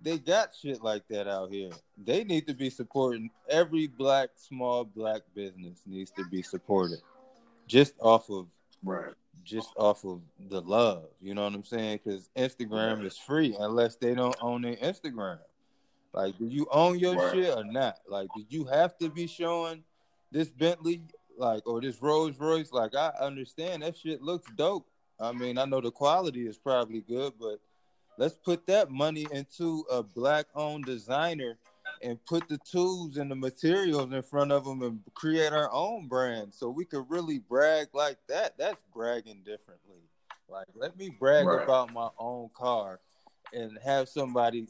they 0.00 0.18
got 0.18 0.54
shit 0.54 0.82
like 0.82 1.06
that 1.08 1.28
out 1.28 1.50
here. 1.50 1.70
They 2.02 2.24
need 2.24 2.46
to 2.46 2.54
be 2.54 2.70
supporting 2.70 3.30
every 3.48 3.86
black 3.86 4.30
small 4.36 4.84
black 4.84 5.22
business 5.34 5.82
needs 5.86 6.10
to 6.12 6.24
be 6.26 6.42
supported. 6.42 7.00
Just 7.66 7.94
off 8.00 8.30
of 8.30 8.46
right. 8.82 9.14
Just 9.44 9.70
off 9.76 10.04
of 10.04 10.20
the 10.50 10.60
love, 10.60 11.04
you 11.22 11.34
know 11.34 11.44
what 11.44 11.54
I'm 11.54 11.64
saying? 11.64 12.00
Because 12.04 12.28
Instagram 12.36 13.04
is 13.04 13.16
free 13.16 13.56
unless 13.58 13.96
they 13.96 14.14
don't 14.14 14.36
own 14.42 14.62
their 14.62 14.76
Instagram. 14.76 15.38
Like, 16.12 16.36
do 16.38 16.46
you 16.46 16.66
own 16.70 16.98
your 16.98 17.14
right. 17.14 17.34
shit 17.34 17.56
or 17.56 17.64
not? 17.64 17.98
Like, 18.08 18.28
do 18.36 18.44
you 18.48 18.64
have 18.66 18.98
to 18.98 19.08
be 19.08 19.26
showing 19.26 19.84
this 20.30 20.48
Bentley, 20.48 21.02
like, 21.36 21.66
or 21.66 21.80
this 21.80 22.02
Rolls 22.02 22.38
Royce? 22.38 22.72
Like, 22.72 22.94
I 22.94 23.12
understand 23.20 23.82
that 23.82 23.96
shit 23.96 24.20
looks 24.20 24.50
dope. 24.56 24.86
I 25.20 25.32
mean, 25.32 25.58
I 25.58 25.64
know 25.64 25.80
the 25.80 25.90
quality 25.90 26.46
is 26.46 26.58
probably 26.58 27.00
good, 27.00 27.34
but 27.38 27.60
Let's 28.18 28.34
put 28.34 28.66
that 28.66 28.90
money 28.90 29.28
into 29.30 29.84
a 29.88 30.02
black 30.02 30.46
owned 30.56 30.86
designer 30.86 31.56
and 32.02 32.18
put 32.26 32.48
the 32.48 32.58
tools 32.58 33.16
and 33.16 33.30
the 33.30 33.36
materials 33.36 34.12
in 34.12 34.22
front 34.22 34.50
of 34.50 34.64
them 34.64 34.82
and 34.82 35.00
create 35.14 35.52
our 35.52 35.72
own 35.72 36.08
brand 36.08 36.52
so 36.52 36.68
we 36.68 36.84
could 36.84 37.04
really 37.08 37.38
brag 37.38 37.86
like 37.94 38.18
that. 38.28 38.58
That's 38.58 38.82
bragging 38.92 39.42
differently. 39.44 40.02
Like, 40.48 40.66
let 40.74 40.98
me 40.98 41.10
brag 41.10 41.46
right. 41.46 41.62
about 41.62 41.92
my 41.92 42.08
own 42.18 42.50
car 42.54 42.98
and 43.52 43.78
have 43.84 44.08
somebody. 44.08 44.66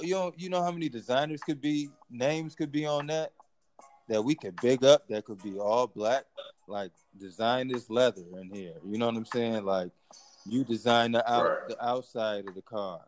You 0.00 0.14
know, 0.14 0.32
you 0.36 0.48
know 0.48 0.62
how 0.62 0.72
many 0.72 0.88
designers 0.88 1.40
could 1.40 1.60
be, 1.60 1.90
names 2.10 2.56
could 2.56 2.72
be 2.72 2.84
on 2.84 3.06
that 3.06 3.32
that 4.08 4.22
we 4.22 4.34
could 4.34 4.56
big 4.60 4.84
up. 4.84 5.06
That 5.08 5.24
could 5.24 5.40
be 5.42 5.56
all 5.58 5.86
black. 5.86 6.24
Like, 6.66 6.90
design 7.18 7.68
this 7.68 7.88
leather 7.88 8.24
in 8.40 8.50
here. 8.50 8.74
You 8.84 8.98
know 8.98 9.06
what 9.06 9.16
I'm 9.16 9.24
saying? 9.24 9.64
Like, 9.64 9.90
you 10.50 10.64
design 10.64 11.12
the 11.12 11.30
out 11.30 11.44
right. 11.44 11.68
the 11.68 11.84
outside 11.84 12.48
of 12.48 12.54
the 12.54 12.62
car. 12.62 13.00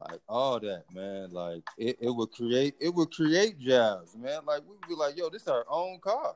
Like 0.00 0.20
all 0.28 0.58
that 0.60 0.84
man. 0.92 1.30
Like 1.30 1.62
it, 1.78 1.98
it 2.00 2.10
would 2.10 2.30
create 2.32 2.74
it 2.80 2.94
would 2.94 3.12
create 3.12 3.58
jobs 3.58 4.16
man. 4.16 4.40
Like 4.46 4.62
we 4.62 4.76
would 4.76 4.88
be 4.88 4.94
like 4.94 5.16
yo 5.16 5.28
this 5.28 5.42
is 5.42 5.48
our 5.48 5.64
own 5.68 5.98
car. 6.00 6.34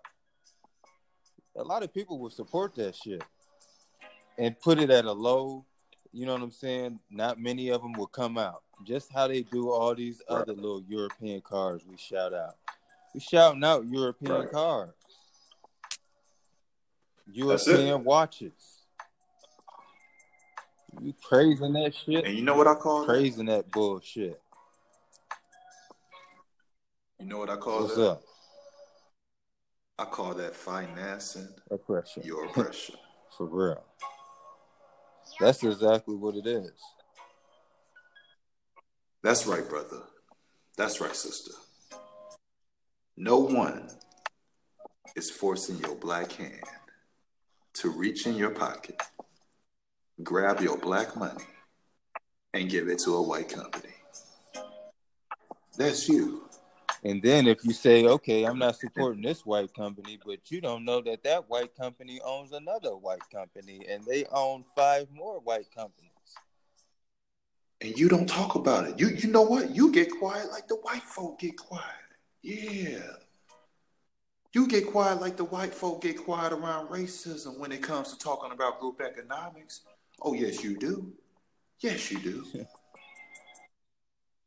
A 1.57 1.63
lot 1.63 1.83
of 1.83 1.93
people 1.93 2.19
would 2.21 2.33
support 2.33 2.75
that 2.77 2.95
shit 2.95 3.25
and 4.39 4.59
put 4.61 4.79
it 4.79 4.91
at 4.91 5.05
a 5.05 5.13
low 5.13 5.65
you 6.13 6.25
know 6.25 6.33
what 6.33 6.43
i'm 6.43 6.51
saying? 6.51 6.99
Not 7.11 7.39
many 7.39 7.69
of 7.69 7.83
them 7.83 7.93
will 7.93 8.07
come 8.07 8.39
out. 8.39 8.63
Just 8.85 9.13
how 9.13 9.27
they 9.29 9.43
do 9.43 9.71
all 9.71 9.95
these 9.95 10.23
right. 10.31 10.41
other 10.41 10.55
little 10.55 10.83
european 10.89 11.41
cars 11.41 11.83
we 11.89 11.97
shout 11.97 12.33
out. 12.33 12.57
We 13.13 13.21
shouting 13.21 13.65
out 13.65 13.87
european 13.87 14.33
right. 14.33 14.51
cars. 14.51 14.91
European 17.33 18.05
watches 18.05 18.76
you 21.01 21.15
praising 21.21 21.73
that 21.75 21.95
shit. 21.95 22.25
And 22.25 22.35
you 22.35 22.43
know 22.43 22.57
what 22.57 22.67
I 22.67 22.75
call 22.75 23.05
praising 23.05 23.47
that, 23.47 23.67
that 23.67 23.73
bullshit. 23.73 24.41
You 27.19 27.27
know 27.27 27.39
what 27.39 27.51
I 27.51 27.57
call 27.57 27.83
What's 27.83 27.97
that? 27.97 28.11
up? 28.11 28.23
I 29.99 30.05
call 30.05 30.35
that 30.35 30.55
financing 30.55 31.49
oppression. 31.71 32.23
Your 32.25 32.45
oppression. 32.49 32.97
For 33.37 33.47
real. 33.47 33.83
That's 35.41 35.63
exactly 35.63 36.15
what 36.15 36.35
it 36.37 36.47
is. 36.47 36.73
That's 39.23 39.47
right, 39.47 39.69
brother. 39.69 40.03
That's 40.77 41.01
right, 41.01 41.17
sister. 41.17 41.53
No 43.17 43.39
one 43.39 43.89
is 45.17 45.31
forcing 45.31 45.79
your 45.79 45.95
black 45.97 46.33
hand 46.33 46.61
to 47.75 47.91
reach 47.91 48.27
in 48.27 48.35
your 48.35 48.51
pocket 48.51 49.01
grab 50.23 50.61
your 50.61 50.79
black 50.79 51.17
money 51.17 51.45
and 52.55 52.71
give 52.71 52.89
it 52.89 52.99
to 53.01 53.15
a 53.15 53.23
white 53.23 53.49
company. 53.49 53.93
That's 55.77 56.09
you. 56.09 56.47
And 57.05 57.23
then 57.23 57.47
if 57.47 57.65
you 57.65 57.73
say, 57.73 58.07
okay, 58.07 58.45
I'm 58.45 58.59
not 58.59 58.77
supporting 58.77 59.23
this 59.23 59.45
white 59.45 59.73
company, 59.75 60.19
but 60.25 60.51
you 60.51 60.61
don't 60.61 60.85
know 60.85 61.01
that 61.03 61.23
that 61.25 61.49
white 61.49 61.77
company 61.77 62.21
owns 62.25 62.53
another 62.53 62.97
white 62.97 63.29
company 63.33 63.87
and 63.89 64.05
they 64.05 64.25
own 64.33 64.65
five 64.75 65.07
more 65.13 65.39
white 65.41 65.71
companies. 65.75 66.11
And 67.81 67.97
you 67.97 68.09
don't 68.09 68.29
talk 68.29 68.55
about 68.55 68.89
it. 68.89 68.99
You 68.99 69.09
you 69.09 69.29
know 69.29 69.43
what? 69.43 69.77
You 69.77 69.93
get 69.93 70.11
quiet 70.11 70.51
like 70.51 70.67
the 70.67 70.77
white 70.77 71.03
folk 71.03 71.39
get 71.39 71.59
quiet. 71.59 71.85
Yeah. 72.43 73.03
You 74.55 74.67
get 74.67 74.87
quiet 74.87 75.21
like 75.21 75.37
the 75.37 75.45
white 75.45 75.75
folk 75.75 76.01
get 76.03 76.25
quiet 76.25 76.55
around 76.55 76.89
racism 76.89 77.59
when 77.59 77.73
it 77.73 77.83
comes 77.83 78.11
to 78.13 78.19
talking 78.19 78.53
about 78.53 78.81
group 78.81 79.03
economics. 79.03 79.83
Oh, 80.23 80.35
yes, 80.35 80.63
you 80.65 80.77
do. 80.77 81.13
Yes, 81.81 82.11
you 82.11 82.19
do. 82.19 82.47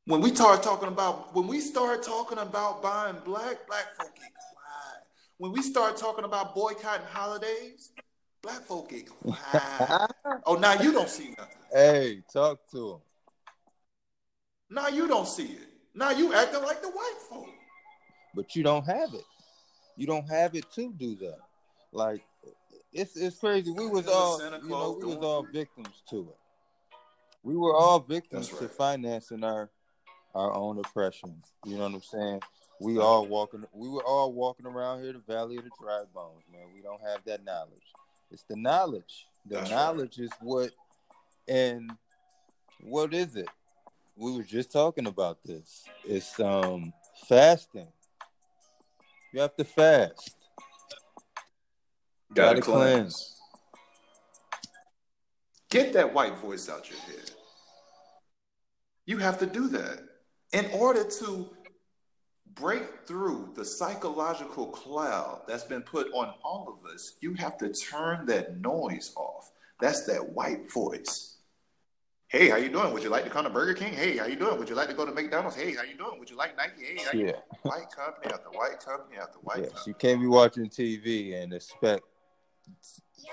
when 0.06 0.22
we 0.22 0.34
start 0.34 0.64
talking 0.64 0.88
about 0.88 1.36
when 1.36 1.48
we 1.48 1.60
start 1.60 2.04
talking 2.04 2.40
about 2.40 2.82
buying 2.82 3.18
black, 3.24 3.68
black 3.68 3.96
folk 3.96 4.16
get 4.16 4.32
quiet. 4.34 5.04
When 5.38 5.52
we 5.52 5.62
start 5.62 5.98
talking 5.98 6.26
about 6.26 6.56
boycotting 6.56 7.06
holidays, 7.06 7.92
black 8.42 8.62
folk 8.62 8.90
get 8.90 9.08
quiet. 9.10 10.12
oh, 10.46 10.56
now 10.56 10.74
you 10.82 10.92
don't 10.92 11.10
see 11.10 11.36
nothing. 11.38 11.58
Hey, 11.72 12.24
talk 12.34 12.60
to 12.72 12.94
him. 12.94 13.00
Now 14.72 14.88
you 14.88 15.08
don't 15.08 15.28
see 15.28 15.46
it. 15.46 15.68
Now 15.94 16.12
you 16.12 16.34
acting 16.34 16.64
like 16.64 16.82
the 16.82 16.90
white 16.90 17.20
folk. 17.30 17.48
But 18.36 18.56
you 18.56 18.64
don't 18.64 18.86
have 18.86 19.14
it. 19.14 19.26
You 19.96 20.08
don't 20.08 20.28
have 20.30 20.56
it 20.56 20.66
to 20.74 20.92
do 20.94 21.16
that. 21.18 21.38
Like 21.92 22.22
it's 22.92 23.16
it's 23.16 23.38
crazy. 23.38 23.72
We 23.72 23.88
was 23.88 24.08
all 24.08 24.42
you 24.64 24.70
know 24.70 24.98
we 25.00 25.06
was 25.06 25.24
all 25.24 25.44
victims 25.44 26.04
to 26.10 26.30
it. 26.30 26.38
We 27.44 27.56
were 27.56 27.76
all 27.76 28.00
victims 28.00 28.52
right. 28.52 28.62
to 28.62 28.70
financing 28.70 29.44
our 29.44 29.70
our 30.36 30.54
own 30.54 30.80
oppression. 30.80 31.42
You 31.66 31.78
know 31.78 31.84
what 31.84 31.94
I'm 31.94 32.02
saying? 32.02 32.42
We 32.82 32.98
all 32.98 33.28
walking. 33.28 33.66
We 33.74 33.90
were 33.90 34.04
all 34.04 34.32
walking 34.32 34.66
around 34.66 35.04
here, 35.04 35.14
the 35.14 35.34
Valley 35.34 35.58
of 35.58 35.66
the 35.66 35.72
Dry 35.80 36.04
Bones, 36.14 36.44
man. 36.52 36.68
We 36.74 36.82
don't 36.82 37.02
have 37.02 37.24
that 37.26 37.44
knowledge. 37.44 37.94
It's 38.32 38.44
the 38.44 38.56
knowledge. 38.56 39.26
The 39.46 39.56
That's 39.56 39.72
knowledge 39.72 40.18
right. 40.18 40.26
is 40.26 40.32
what, 40.40 40.72
and 41.48 41.92
what 42.82 43.14
is 43.14 43.36
it? 43.36 43.50
We 44.16 44.34
were 44.34 44.44
just 44.44 44.72
talking 44.72 45.08
about 45.08 45.40
this. 45.44 45.84
It's 46.06 46.40
um 46.40 46.94
fasting. 47.28 47.88
You 49.34 49.42
have 49.42 49.56
to 49.58 49.64
fast. 49.64 50.36
Gotta, 52.34 52.62
cleanse. 52.62 52.94
cleanse. 52.94 53.36
Get 55.70 55.94
that 55.94 56.14
white 56.14 56.38
voice 56.38 56.70
out 56.70 56.90
your 56.90 57.00
head. 57.00 57.32
You 59.06 59.18
have 59.18 59.40
to 59.40 59.46
do 59.46 59.68
that. 59.70 60.00
In 60.54 60.68
order 60.74 61.04
to 61.04 61.50
break 62.56 63.08
through 63.08 63.54
the 63.56 63.64
psychological 63.64 64.68
cloud 64.68 65.42
that's 65.48 65.64
been 65.64 65.82
put 65.82 66.08
on 66.14 66.34
all 66.44 66.68
of 66.68 66.92
us, 66.92 67.16
you 67.22 67.34
have 67.36 67.58
to 67.60 67.72
turn 67.72 68.26
that 68.28 68.60
noise 68.62 69.14
off. 69.16 69.52
That's 69.80 70.06
that 70.06 70.30
white 70.34 70.72
voice. 70.72 71.38
Hey, 72.28 72.50
how 72.50 72.58
you 72.58 72.70
doing? 72.70 72.94
Would 72.94 73.02
you 73.02 73.10
like 73.10 73.24
to 73.24 73.30
come 73.30 73.46
to 73.46 73.50
Burger 73.50 73.74
King? 73.74 73.94
Hey, 73.94 74.18
how 74.18 74.28
you 74.28 74.36
doing? 74.36 74.60
Would 74.60 74.70
you 74.70 74.76
like 74.76 74.88
to 74.90 74.94
go 74.94 75.04
to 75.04 75.12
McDonald's? 75.12 75.56
Hey, 75.56 75.74
how 75.74 75.82
you 75.82 75.98
doing? 75.98 76.20
Would 76.20 76.30
you 76.30 76.38
like 76.38 76.56
Nike? 76.56 76.86
Hey, 76.86 77.04
how 77.04 77.18
you 77.18 77.28
yeah. 77.28 77.32
White 77.64 77.90
company 77.90 78.32
after 78.32 78.50
white 78.52 78.80
company 78.80 79.18
after 79.20 79.40
white 79.40 79.62
yes, 79.62 79.72
company. 79.72 79.84
You 79.88 79.94
can't 79.96 80.22
be 80.22 80.28
watching 80.28 80.70
TV 80.70 81.42
and 81.42 81.54
expect 81.54 82.04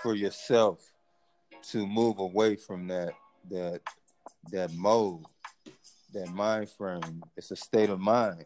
for 0.02 0.14
yourself 0.14 0.92
to 1.70 1.86
move 1.86 2.18
away 2.18 2.56
from 2.56 2.88
that 2.88 3.12
that 3.50 3.80
that 4.52 4.72
mode, 4.74 5.24
that 6.12 6.28
mind 6.32 6.70
frame. 6.70 7.22
It's 7.36 7.50
a 7.50 7.56
state 7.56 7.90
of 7.90 8.00
mind. 8.00 8.44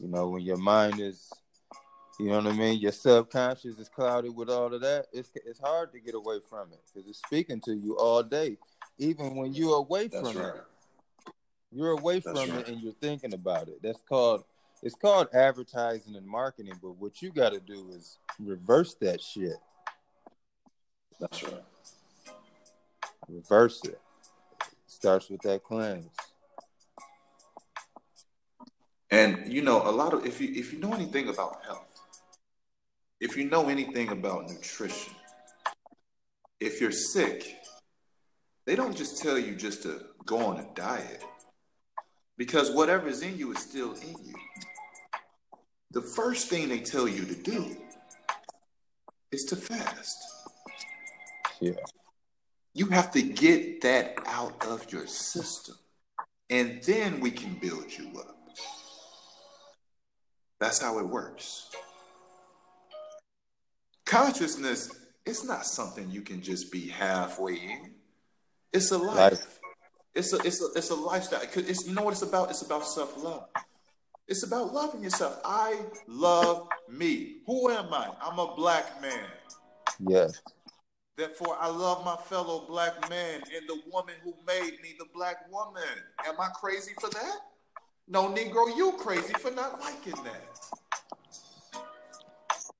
You 0.00 0.08
know, 0.08 0.28
when 0.28 0.42
your 0.42 0.56
mind 0.56 1.00
is 1.00 1.30
you 2.20 2.26
know 2.26 2.36
what 2.36 2.48
I 2.48 2.52
mean? 2.52 2.78
Your 2.78 2.92
subconscious 2.92 3.78
is 3.78 3.88
clouded 3.88 4.36
with 4.36 4.50
all 4.50 4.74
of 4.74 4.82
that. 4.82 5.06
It's 5.12 5.30
it's 5.46 5.58
hard 5.58 5.90
to 5.92 6.00
get 6.00 6.14
away 6.14 6.38
from 6.50 6.70
it 6.72 6.80
because 6.92 7.08
it's 7.08 7.18
speaking 7.18 7.60
to 7.62 7.72
you 7.72 7.96
all 7.96 8.22
day, 8.22 8.58
even 8.98 9.36
when 9.36 9.54
you're 9.54 9.76
away 9.76 10.08
That's 10.08 10.30
from 10.30 10.42
right. 10.42 10.54
it. 10.56 11.32
You're 11.72 11.92
away 11.92 12.20
That's 12.20 12.38
from 12.38 12.50
right. 12.50 12.60
it 12.60 12.68
and 12.68 12.82
you're 12.82 12.92
thinking 12.92 13.32
about 13.32 13.68
it. 13.68 13.80
That's 13.82 14.02
called 14.02 14.44
it's 14.82 14.94
called 14.94 15.28
advertising 15.32 16.14
and 16.14 16.26
marketing. 16.26 16.74
But 16.82 16.96
what 16.96 17.22
you 17.22 17.32
got 17.32 17.52
to 17.52 17.60
do 17.60 17.90
is 17.94 18.18
reverse 18.38 18.96
that 19.00 19.22
shit. 19.22 19.56
That's 21.20 21.42
right. 21.44 21.62
Reverse 23.28 23.80
it. 23.84 24.00
Starts 24.86 25.30
with 25.30 25.42
that 25.42 25.62
cleanse. 25.62 26.08
And 29.10 29.52
you 29.52 29.62
know, 29.62 29.88
a 29.88 29.92
lot 29.92 30.14
of 30.14 30.26
if 30.26 30.40
you 30.40 30.48
if 30.54 30.72
you 30.72 30.78
know 30.78 30.92
anything 30.92 31.28
about 31.28 31.64
health 31.64 31.90
if 33.20 33.36
you 33.36 33.44
know 33.44 33.68
anything 33.68 34.08
about 34.08 34.48
nutrition, 34.48 35.12
if 36.58 36.80
you're 36.80 36.90
sick, 36.90 37.56
they 38.66 38.74
don't 38.74 38.96
just 38.96 39.22
tell 39.22 39.38
you 39.38 39.54
just 39.54 39.82
to 39.82 40.00
go 40.24 40.38
on 40.38 40.58
a 40.58 40.66
diet 40.74 41.22
because 42.38 42.70
whatever's 42.70 43.20
in 43.20 43.36
you 43.36 43.52
is 43.52 43.58
still 43.58 43.92
in 43.92 44.14
you. 44.24 44.34
The 45.90 46.02
first 46.16 46.48
thing 46.48 46.68
they 46.68 46.80
tell 46.80 47.06
you 47.06 47.26
to 47.26 47.34
do 47.34 47.76
is 49.32 49.44
to 49.44 49.56
fast. 49.56 50.16
Yeah. 51.60 51.72
You 52.74 52.86
have 52.86 53.10
to 53.12 53.22
get 53.22 53.80
that 53.82 54.16
out 54.26 54.64
of 54.66 54.92
your 54.92 55.06
system, 55.06 55.76
and 56.48 56.82
then 56.84 57.20
we 57.20 57.30
can 57.30 57.54
build 57.54 57.92
you 57.96 58.10
up. 58.18 58.36
That's 60.58 60.80
how 60.80 60.98
it 60.98 61.08
works 61.08 61.70
consciousness 64.10 64.90
it's 65.24 65.44
not 65.44 65.64
something 65.64 66.10
you 66.10 66.22
can 66.22 66.42
just 66.42 66.72
be 66.72 66.88
halfway 66.88 67.54
in. 67.54 67.92
It's 68.72 68.90
a 68.90 68.98
life. 68.98 69.16
life. 69.16 69.60
It's 70.14 70.32
a 70.32 70.38
it's 70.38 70.60
a 70.60 70.66
it's 70.74 70.90
a 70.90 70.94
lifestyle. 70.94 71.42
It's 71.54 71.86
you 71.86 71.94
know 71.94 72.02
what 72.02 72.12
it's 72.12 72.22
about? 72.22 72.50
It's 72.50 72.62
about 72.62 72.84
self 72.86 73.22
love. 73.22 73.46
It's 74.26 74.44
about 74.44 74.72
loving 74.72 75.02
yourself. 75.02 75.38
I 75.44 75.78
love 76.08 76.66
me. 76.88 77.36
Who 77.46 77.70
am 77.70 77.92
I? 77.92 78.10
I'm 78.20 78.38
a 78.38 78.54
black 78.56 79.00
man. 79.00 79.26
Yes. 80.00 80.40
Therefore, 81.20 81.58
I 81.60 81.68
love 81.68 82.02
my 82.02 82.16
fellow 82.16 82.64
black 82.66 83.10
man 83.10 83.42
and 83.54 83.68
the 83.68 83.78
woman 83.92 84.14
who 84.24 84.32
made 84.46 84.80
me 84.82 84.94
the 84.98 85.04
black 85.14 85.52
woman. 85.52 85.82
Am 86.26 86.40
I 86.40 86.48
crazy 86.58 86.92
for 86.98 87.10
that? 87.10 87.36
No, 88.08 88.30
Negro, 88.30 88.74
you 88.74 88.92
crazy 88.98 89.34
for 89.34 89.50
not 89.50 89.78
liking 89.80 90.14
that. 90.24 91.82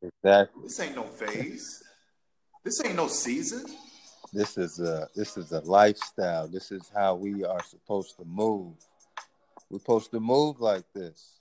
Exactly. 0.02 0.62
This 0.62 0.80
ain't 0.80 0.96
no 0.96 1.02
phase. 1.02 1.82
this 2.64 2.82
ain't 2.82 2.96
no 2.96 3.08
season. 3.08 3.66
This 4.32 4.56
is 4.56 4.80
a 4.80 5.06
this 5.14 5.36
is 5.36 5.52
a 5.52 5.60
lifestyle. 5.60 6.48
This 6.48 6.72
is 6.72 6.90
how 6.96 7.16
we 7.16 7.44
are 7.44 7.62
supposed 7.62 8.16
to 8.16 8.24
move. 8.24 8.72
We're 9.68 9.80
supposed 9.80 10.12
to 10.12 10.20
move 10.20 10.62
like 10.62 10.90
this. 10.94 11.40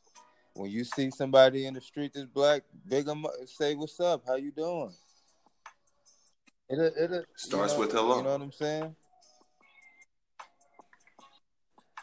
When 0.53 0.69
you 0.69 0.83
see 0.83 1.11
somebody 1.11 1.65
in 1.65 1.75
the 1.75 1.81
street 1.81 2.11
that's 2.13 2.25
black, 2.25 2.63
big 2.85 3.05
them 3.05 3.25
say 3.45 3.75
what's 3.75 4.01
up, 4.01 4.23
how 4.27 4.35
you 4.35 4.51
doing? 4.51 4.91
It 6.69 6.77
it 6.79 7.25
starts 7.35 7.73
you 7.73 7.79
know, 7.79 7.85
with 7.85 7.91
hello. 7.93 8.17
You 8.17 8.23
know 8.23 8.31
what 8.31 8.41
I'm 8.41 8.51
saying? 8.51 8.95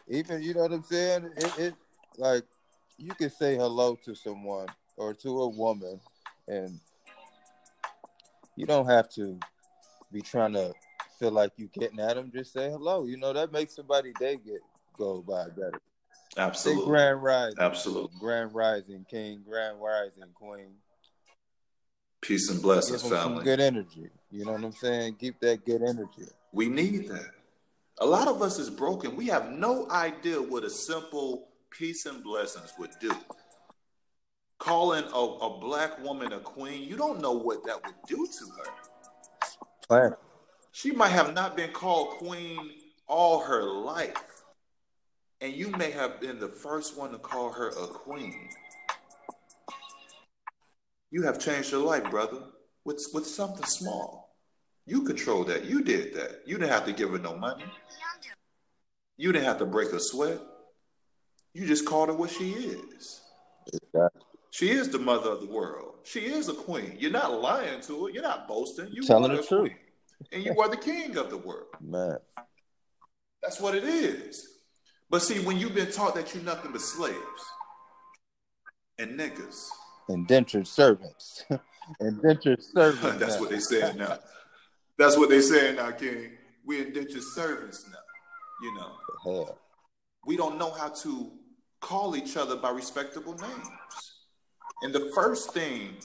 Even 0.09 0.43
you 0.43 0.55
know 0.55 0.63
what 0.63 0.73
I'm 0.73 0.83
saying? 0.83 1.31
It, 1.37 1.59
it 1.59 1.75
like 2.19 2.45
you 2.99 3.15
can 3.15 3.31
say 3.31 3.57
hello 3.57 3.97
to 4.05 4.15
someone 4.15 4.67
or 4.97 5.15
to 5.15 5.43
a 5.43 5.49
woman 5.49 6.01
and 6.49 6.81
you 8.57 8.67
don't 8.67 8.87
have 8.87 9.09
to 9.11 9.39
be 10.13 10.23
trying 10.23 10.55
to 10.55 10.73
feel 11.19 11.31
like 11.31 11.53
you 11.57 11.69
getting 11.73 12.01
at 12.01 12.17
them. 12.17 12.33
Just 12.35 12.53
say 12.53 12.71
hello. 12.71 13.07
You 13.07 13.19
know 13.19 13.33
that 13.33 13.53
makes 13.53 13.77
somebody 13.77 14.13
day 14.19 14.39
get 14.45 14.61
go 14.97 15.23
by 15.23 15.49
better. 15.49 15.81
Absolutely. 16.37 16.83
Say 16.83 16.89
grand 16.89 17.23
rising. 17.23 17.59
Absolutely. 17.59 18.19
Grand 18.19 18.55
rising 18.55 19.07
king. 19.09 19.43
Grand 19.49 19.81
rising 19.81 20.25
queen. 20.35 20.75
Peace 22.21 22.51
and 22.51 22.61
blessings, 22.61 23.03
family. 23.03 23.19
Some 23.19 23.45
good 23.45 23.61
energy. 23.61 24.11
You 24.37 24.45
know 24.45 24.53
what 24.53 24.65
I'm 24.65 24.73
saying? 24.73 25.17
Keep 25.17 25.41
that 25.41 25.65
good 25.65 25.83
energy. 25.83 26.31
We 26.53 26.69
need 26.69 27.09
that. 27.09 27.31
A 27.99 28.07
lot 28.07 28.29
of 28.29 28.43
us 28.43 28.59
is 28.59 28.69
broken. 28.69 29.17
We 29.17 29.27
have 29.27 29.51
no 29.51 29.89
idea 29.91 30.41
what 30.41 30.65
a 30.65 30.71
simple 30.71 31.49
peace 31.71 32.07
and 32.07 32.23
blessings 32.23 32.73
would 32.79 32.93
do 33.01 33.13
calling 34.59 35.05
a, 35.05 35.19
a 35.19 35.61
black 35.61 36.03
woman 36.03 36.33
a 36.33 36.41
queen, 36.41 36.89
you 36.89 36.97
don't 36.97 37.21
know 37.21 37.33
what 37.33 37.65
that 37.65 37.85
would 37.85 37.95
do 38.07 38.27
to 38.27 38.47
her. 38.57 40.01
Right. 40.09 40.13
She 40.73 40.93
might 40.93 41.11
have 41.11 41.35
not 41.35 41.57
been 41.57 41.73
called 41.73 42.19
queen 42.19 42.73
all 43.07 43.41
her 43.41 43.63
life. 43.63 44.43
And 45.41 45.53
you 45.53 45.69
may 45.71 45.91
have 45.91 46.21
been 46.21 46.39
the 46.39 46.49
first 46.49 46.97
one 46.97 47.13
to 47.13 47.19
call 47.19 47.53
her 47.53 47.69
a 47.69 47.87
queen. 47.87 48.49
You 51.11 51.23
have 51.23 51.39
changed 51.39 51.71
your 51.71 51.85
life, 51.85 52.11
brother, 52.11 52.43
with, 52.85 53.07
with 53.13 53.27
something 53.27 53.65
small. 53.65 54.26
You 54.87 55.03
control 55.03 55.45
that. 55.45 55.65
You 55.65 55.83
did 55.83 56.15
that. 56.15 56.43
You 56.47 56.59
didn't 56.59 56.71
have 56.71 56.87
to 56.87 56.93
give 56.93 57.11
her 57.11 57.19
no 57.19 57.37
money. 57.37 57.65
You 59.17 59.33
didn't 59.33 59.47
have 59.47 59.59
to 59.59 59.67
break 59.67 59.93
a 59.93 59.99
sweat. 60.01 60.41
You 61.53 61.67
just 61.67 61.87
called 61.87 62.09
her 62.09 62.15
what 62.15 62.31
she 62.31 62.53
is. 62.53 63.21
Exactly. 63.73 64.23
She 64.51 64.71
is 64.71 64.89
the 64.91 64.99
mother 64.99 65.31
of 65.31 65.41
the 65.41 65.49
world. 65.49 65.95
She 66.05 66.21
is 66.21 66.49
a 66.49 66.55
queen. 66.55 66.97
You're 66.99 67.11
not 67.11 67.41
lying 67.41 67.81
to 67.83 68.05
her. 68.05 68.11
You're 68.11 68.23
not 68.23 68.47
boasting. 68.47 68.89
You 68.93 69.03
telling 69.03 69.35
the 69.35 69.43
truth. 69.43 69.71
Queen. 69.71 69.77
And 70.33 70.45
you 70.45 70.59
are 70.61 70.69
the 70.69 70.77
king 70.77 71.17
of 71.17 71.31
the 71.31 71.37
world. 71.37 71.67
Man. 71.81 72.19
That's 73.43 73.61
what 73.61 73.75
it 73.75 73.85
is. 73.85 74.47
But 75.11 75.23
see, 75.23 75.41
when 75.41 75.59
you've 75.59 75.75
been 75.75 75.91
taught 75.91 76.15
that 76.15 76.35
you're 76.35 76.43
nothing 76.43 76.73
but 76.73 76.81
slaves 76.81 77.17
and 78.99 79.19
niggas. 79.19 79.67
Indentured 80.09 80.67
servants. 80.67 81.45
indentured 82.01 82.63
servants. 82.75 83.19
That's 83.19 83.41
what 83.41 83.51
they 83.51 83.61
saying 83.61 83.99
now. 83.99 84.19
That's 84.99 85.17
what 85.17 85.29
they 85.29 85.41
saying 85.41 85.77
now, 85.77 85.91
King. 85.91 86.33
We're 86.65 86.87
indentured 86.87 87.23
servants 87.23 87.85
now. 87.91 87.99
You 88.63 88.75
know. 88.75 88.93
Hell. 89.25 89.59
We 90.27 90.37
don't 90.37 90.59
know 90.59 90.71
how 90.71 90.89
to 90.89 91.31
call 91.81 92.17
each 92.17 92.37
other 92.37 92.57
by 92.57 92.71
respectable 92.71 93.35
names. 93.35 93.69
And 94.83 94.95
the 94.95 95.11
first 95.15 95.53
thing 95.53 95.97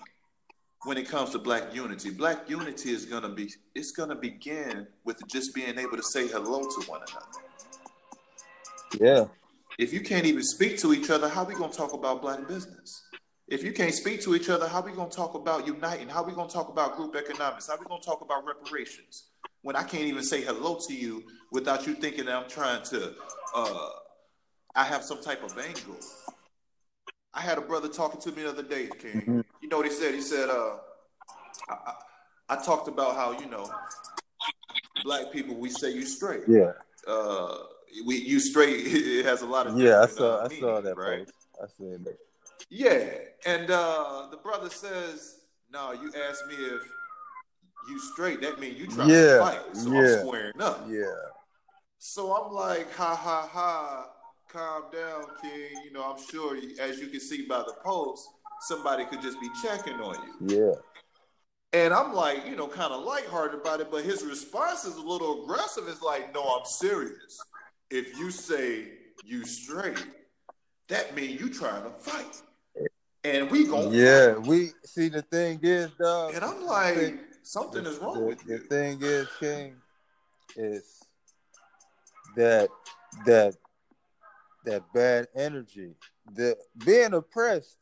when 0.83 0.97
it 0.97 1.07
comes 1.07 1.31
to 1.31 1.39
black 1.39 1.73
unity, 1.73 2.09
black 2.09 2.49
unity 2.49 2.91
is 2.91 3.05
gonna 3.05 3.29
be 3.29 3.51
it's 3.75 3.91
gonna 3.91 4.15
begin 4.15 4.87
with 5.03 5.21
just 5.27 5.53
being 5.53 5.77
able 5.77 5.97
to 5.97 6.03
say 6.03 6.27
hello 6.27 6.61
to 6.61 6.89
one 6.89 7.01
another. 7.07 7.25
Yeah. 8.99 9.25
If 9.77 9.93
you 9.93 10.01
can't 10.01 10.25
even 10.25 10.43
speak 10.43 10.79
to 10.79 10.93
each 10.93 11.09
other, 11.09 11.29
how 11.29 11.43
are 11.43 11.47
we 11.47 11.55
gonna 11.55 11.71
talk 11.71 11.93
about 11.93 12.21
black 12.21 12.47
business? 12.47 13.03
If 13.51 13.65
you 13.65 13.73
can't 13.73 13.93
speak 13.93 14.21
to 14.21 14.33
each 14.33 14.49
other, 14.49 14.65
how 14.65 14.79
are 14.79 14.85
we 14.85 14.93
gonna 14.93 15.09
talk 15.09 15.35
about 15.35 15.67
uniting? 15.67 16.07
How 16.07 16.23
are 16.23 16.25
we 16.25 16.31
gonna 16.31 16.49
talk 16.49 16.69
about 16.69 16.95
group 16.95 17.17
economics? 17.17 17.67
How 17.67 17.73
are 17.73 17.79
we 17.79 17.85
gonna 17.85 18.01
talk 18.01 18.21
about 18.21 18.45
reparations? 18.45 19.25
When 19.61 19.75
I 19.75 19.83
can't 19.83 20.05
even 20.05 20.23
say 20.23 20.41
hello 20.41 20.79
to 20.87 20.93
you 20.93 21.23
without 21.51 21.85
you 21.85 21.93
thinking 21.93 22.25
that 22.25 22.35
I'm 22.35 22.49
trying 22.49 22.81
to 22.83 23.13
uh 23.53 23.89
I 24.73 24.85
have 24.85 25.03
some 25.03 25.21
type 25.21 25.43
of 25.43 25.57
angle. 25.57 25.97
I 27.33 27.41
had 27.41 27.57
a 27.57 27.61
brother 27.61 27.89
talking 27.89 28.21
to 28.21 28.31
me 28.31 28.43
the 28.43 28.49
other 28.51 28.63
day, 28.63 28.87
King. 28.97 29.21
Mm-hmm. 29.21 29.41
You 29.61 29.67
know 29.67 29.77
what 29.77 29.85
he 29.85 29.91
said? 29.91 30.13
He 30.13 30.21
said, 30.21 30.49
uh, 30.49 30.77
I, 31.69 31.73
I, 31.73 31.93
I, 32.49 32.63
talked 32.63 32.87
about 32.87 33.15
how, 33.15 33.37
you 33.37 33.47
know, 33.47 33.69
black 35.03 35.31
people, 35.31 35.55
we 35.55 35.69
say 35.69 35.91
you 35.91 36.05
straight. 36.05 36.43
Yeah. 36.47 36.71
Uh, 37.07 37.57
we 38.05 38.15
you 38.17 38.39
straight, 38.39 38.79
it 38.85 39.25
has 39.25 39.41
a 39.41 39.45
lot 39.45 39.67
of 39.67 39.77
Yeah, 39.77 40.01
I 40.01 40.07
saw 40.07 40.39
uh, 40.39 40.45
I 40.45 40.47
meaning, 40.47 40.63
saw 40.63 40.81
that 40.81 40.97
right? 40.97 41.25
Post. 41.25 41.33
I 41.61 41.67
seen 41.77 42.03
that. 42.03 42.17
Yeah. 42.71 43.09
And 43.45 43.69
uh, 43.69 44.27
the 44.31 44.37
brother 44.37 44.69
says, 44.69 45.41
No, 45.71 45.91
you 45.91 46.11
asked 46.27 46.47
me 46.47 46.55
if 46.55 46.81
you 47.89 47.99
straight, 47.99 48.41
that 48.41 48.59
means 48.59 48.79
you 48.79 48.87
trying 48.87 49.09
yeah. 49.09 49.15
to 49.15 49.39
fight. 49.39 49.59
So 49.73 49.91
yeah. 49.91 49.99
I'm 49.99 50.19
squaring 50.19 50.61
up. 50.61 50.87
Yeah. 50.89 51.05
So 51.99 52.33
I'm 52.33 52.51
like, 52.53 52.91
ha 52.93 53.15
ha 53.15 53.47
ha 53.51 54.07
calm 54.51 54.83
down, 54.91 55.25
King. 55.41 55.69
You 55.83 55.91
know, 55.91 56.03
I'm 56.03 56.23
sure, 56.31 56.57
as 56.79 56.99
you 56.99 57.07
can 57.07 57.19
see 57.19 57.45
by 57.45 57.59
the 57.59 57.75
post, 57.83 58.27
somebody 58.61 59.05
could 59.05 59.21
just 59.21 59.39
be 59.39 59.49
checking 59.61 59.99
on 59.99 60.15
you. 60.25 60.57
Yeah. 60.57 60.73
And 61.73 61.93
I'm 61.93 62.13
like, 62.13 62.45
you 62.45 62.55
know, 62.55 62.67
kind 62.67 62.91
of 62.91 63.03
lighthearted 63.03 63.59
about 63.59 63.79
it, 63.79 63.89
but 63.89 64.03
his 64.03 64.23
response 64.25 64.83
is 64.83 64.95
a 64.95 65.01
little 65.01 65.43
aggressive. 65.43 65.85
It's 65.87 66.01
like, 66.01 66.33
no, 66.33 66.43
I'm 66.43 66.65
serious. 66.65 67.39
If 67.89 68.17
you 68.17 68.29
say 68.29 68.87
you 69.23 69.45
straight, 69.45 70.05
that 70.89 71.15
means 71.15 71.39
you 71.39 71.49
trying 71.49 71.83
to 71.83 71.89
fight. 71.89 72.41
And 73.23 73.51
we 73.51 73.65
go. 73.65 73.91
Yeah, 73.91 74.37
we 74.37 74.71
see 74.83 75.09
the 75.09 75.21
thing 75.21 75.59
is, 75.61 75.91
dog. 75.91 76.33
And 76.33 76.43
I'm 76.43 76.65
like, 76.65 76.95
thing, 76.95 77.19
something 77.43 77.85
is 77.85 77.99
wrong 77.99 78.19
the, 78.19 78.25
with 78.25 78.45
you. 78.47 78.57
The 78.57 78.63
thing 78.65 78.99
is, 79.01 79.27
King, 79.39 79.75
is 80.55 81.03
that 82.35 82.69
that 83.25 83.55
that 84.65 84.83
bad 84.93 85.27
energy. 85.35 85.95
The 86.33 86.57
being 86.85 87.13
oppressed, 87.13 87.77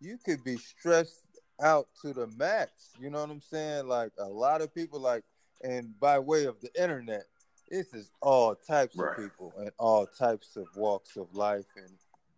you 0.00 0.18
could 0.24 0.44
be 0.44 0.56
stressed 0.56 1.24
out 1.60 1.88
to 2.02 2.12
the 2.12 2.28
max. 2.36 2.92
You 3.00 3.10
know 3.10 3.20
what 3.20 3.30
I'm 3.30 3.40
saying? 3.40 3.88
Like 3.88 4.12
a 4.18 4.28
lot 4.28 4.60
of 4.60 4.74
people, 4.74 5.00
like, 5.00 5.24
and 5.64 5.98
by 5.98 6.18
way 6.18 6.44
of 6.44 6.60
the 6.60 6.70
internet, 6.80 7.24
this 7.70 7.92
is 7.92 8.12
all 8.20 8.54
types 8.54 8.96
right. 8.96 9.10
of 9.10 9.16
people 9.16 9.52
and 9.58 9.70
all 9.78 10.06
types 10.06 10.56
of 10.56 10.66
walks 10.76 11.16
of 11.16 11.34
life, 11.34 11.66
and 11.76 11.90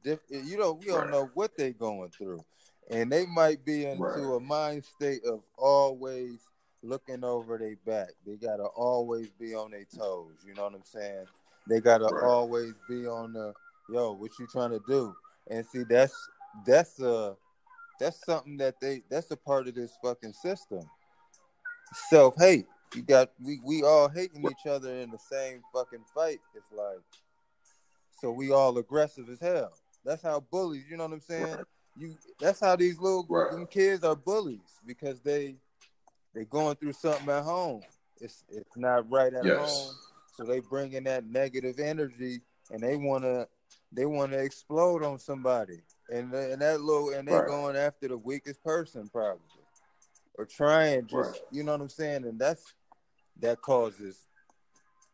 diff- 0.02 0.20
eh, 0.32 0.42
you 0.44 0.58
know 0.58 0.72
we 0.72 0.86
don't 0.86 1.02
right. 1.02 1.10
know 1.10 1.30
what 1.34 1.52
they're 1.56 1.72
going 1.72 2.10
through, 2.10 2.44
and 2.90 3.10
they 3.10 3.26
might 3.26 3.64
be 3.64 3.86
into 3.86 4.32
right. 4.32 4.36
a 4.36 4.40
mind 4.40 4.84
state 4.84 5.24
of 5.24 5.42
always 5.56 6.48
looking 6.82 7.24
over 7.24 7.58
their 7.58 7.76
back. 7.86 8.10
They 8.26 8.36
gotta 8.36 8.64
always 8.64 9.30
be 9.30 9.54
on 9.54 9.70
their 9.70 9.84
toes. 9.84 10.36
You 10.46 10.54
know 10.54 10.64
what 10.64 10.74
I'm 10.74 10.84
saying? 10.84 11.26
They 11.68 11.80
gotta 11.80 12.08
always 12.22 12.74
be 12.88 13.06
on 13.06 13.32
the 13.32 13.52
yo. 13.88 14.12
What 14.12 14.30
you 14.38 14.46
trying 14.46 14.70
to 14.70 14.80
do? 14.86 15.14
And 15.50 15.64
see, 15.66 15.84
that's 15.88 16.14
that's 16.66 17.00
a 17.00 17.36
that's 18.00 18.24
something 18.24 18.56
that 18.58 18.80
they 18.80 19.02
that's 19.10 19.30
a 19.30 19.36
part 19.36 19.68
of 19.68 19.74
this 19.74 19.96
fucking 20.02 20.32
system. 20.32 20.88
Self 22.08 22.34
hate. 22.38 22.66
You 22.94 23.02
got 23.02 23.30
we 23.44 23.60
we 23.64 23.82
all 23.82 24.08
hating 24.08 24.44
each 24.44 24.66
other 24.66 24.94
in 24.94 25.10
the 25.10 25.18
same 25.18 25.62
fucking 25.74 26.04
fight. 26.14 26.38
It's 26.54 26.72
like 26.72 27.00
so 28.20 28.32
we 28.32 28.50
all 28.50 28.76
aggressive 28.78 29.28
as 29.28 29.40
hell. 29.40 29.72
That's 30.04 30.22
how 30.22 30.40
bullies. 30.40 30.84
You 30.88 30.96
know 30.96 31.04
what 31.04 31.12
I'm 31.14 31.20
saying? 31.20 31.56
Right. 31.56 31.64
You 31.96 32.14
that's 32.40 32.60
how 32.60 32.76
these 32.76 32.98
little 32.98 33.26
right. 33.28 33.68
kids 33.70 34.04
are 34.04 34.14
bullies 34.14 34.78
because 34.86 35.20
they 35.20 35.56
they're 36.32 36.44
going 36.44 36.76
through 36.76 36.92
something 36.92 37.28
at 37.28 37.42
home. 37.42 37.82
It's 38.20 38.44
it's 38.48 38.76
not 38.76 39.10
right 39.10 39.32
at 39.32 39.44
yes. 39.44 39.58
home, 39.58 39.94
so 40.36 40.44
they 40.44 40.60
bring 40.60 40.92
in 40.92 41.04
that 41.04 41.26
negative 41.26 41.80
energy 41.80 42.40
and 42.70 42.80
they 42.80 42.96
wanna 42.96 43.46
they 43.92 44.06
wanna 44.06 44.36
explode 44.36 45.02
on 45.02 45.18
somebody 45.18 45.80
and 46.10 46.32
and 46.32 46.62
that 46.62 46.80
little 46.80 47.10
and 47.10 47.26
they're 47.26 47.40
right. 47.40 47.48
going 47.48 47.76
after 47.76 48.08
the 48.08 48.18
weakest 48.18 48.62
person 48.62 49.08
probably, 49.08 49.42
or 50.36 50.46
trying 50.46 51.06
just 51.06 51.32
right. 51.32 51.40
you 51.50 51.64
know 51.64 51.72
what 51.72 51.80
I'm 51.80 51.88
saying, 51.88 52.24
and 52.24 52.38
that's 52.38 52.74
that 53.40 53.60
causes 53.60 54.26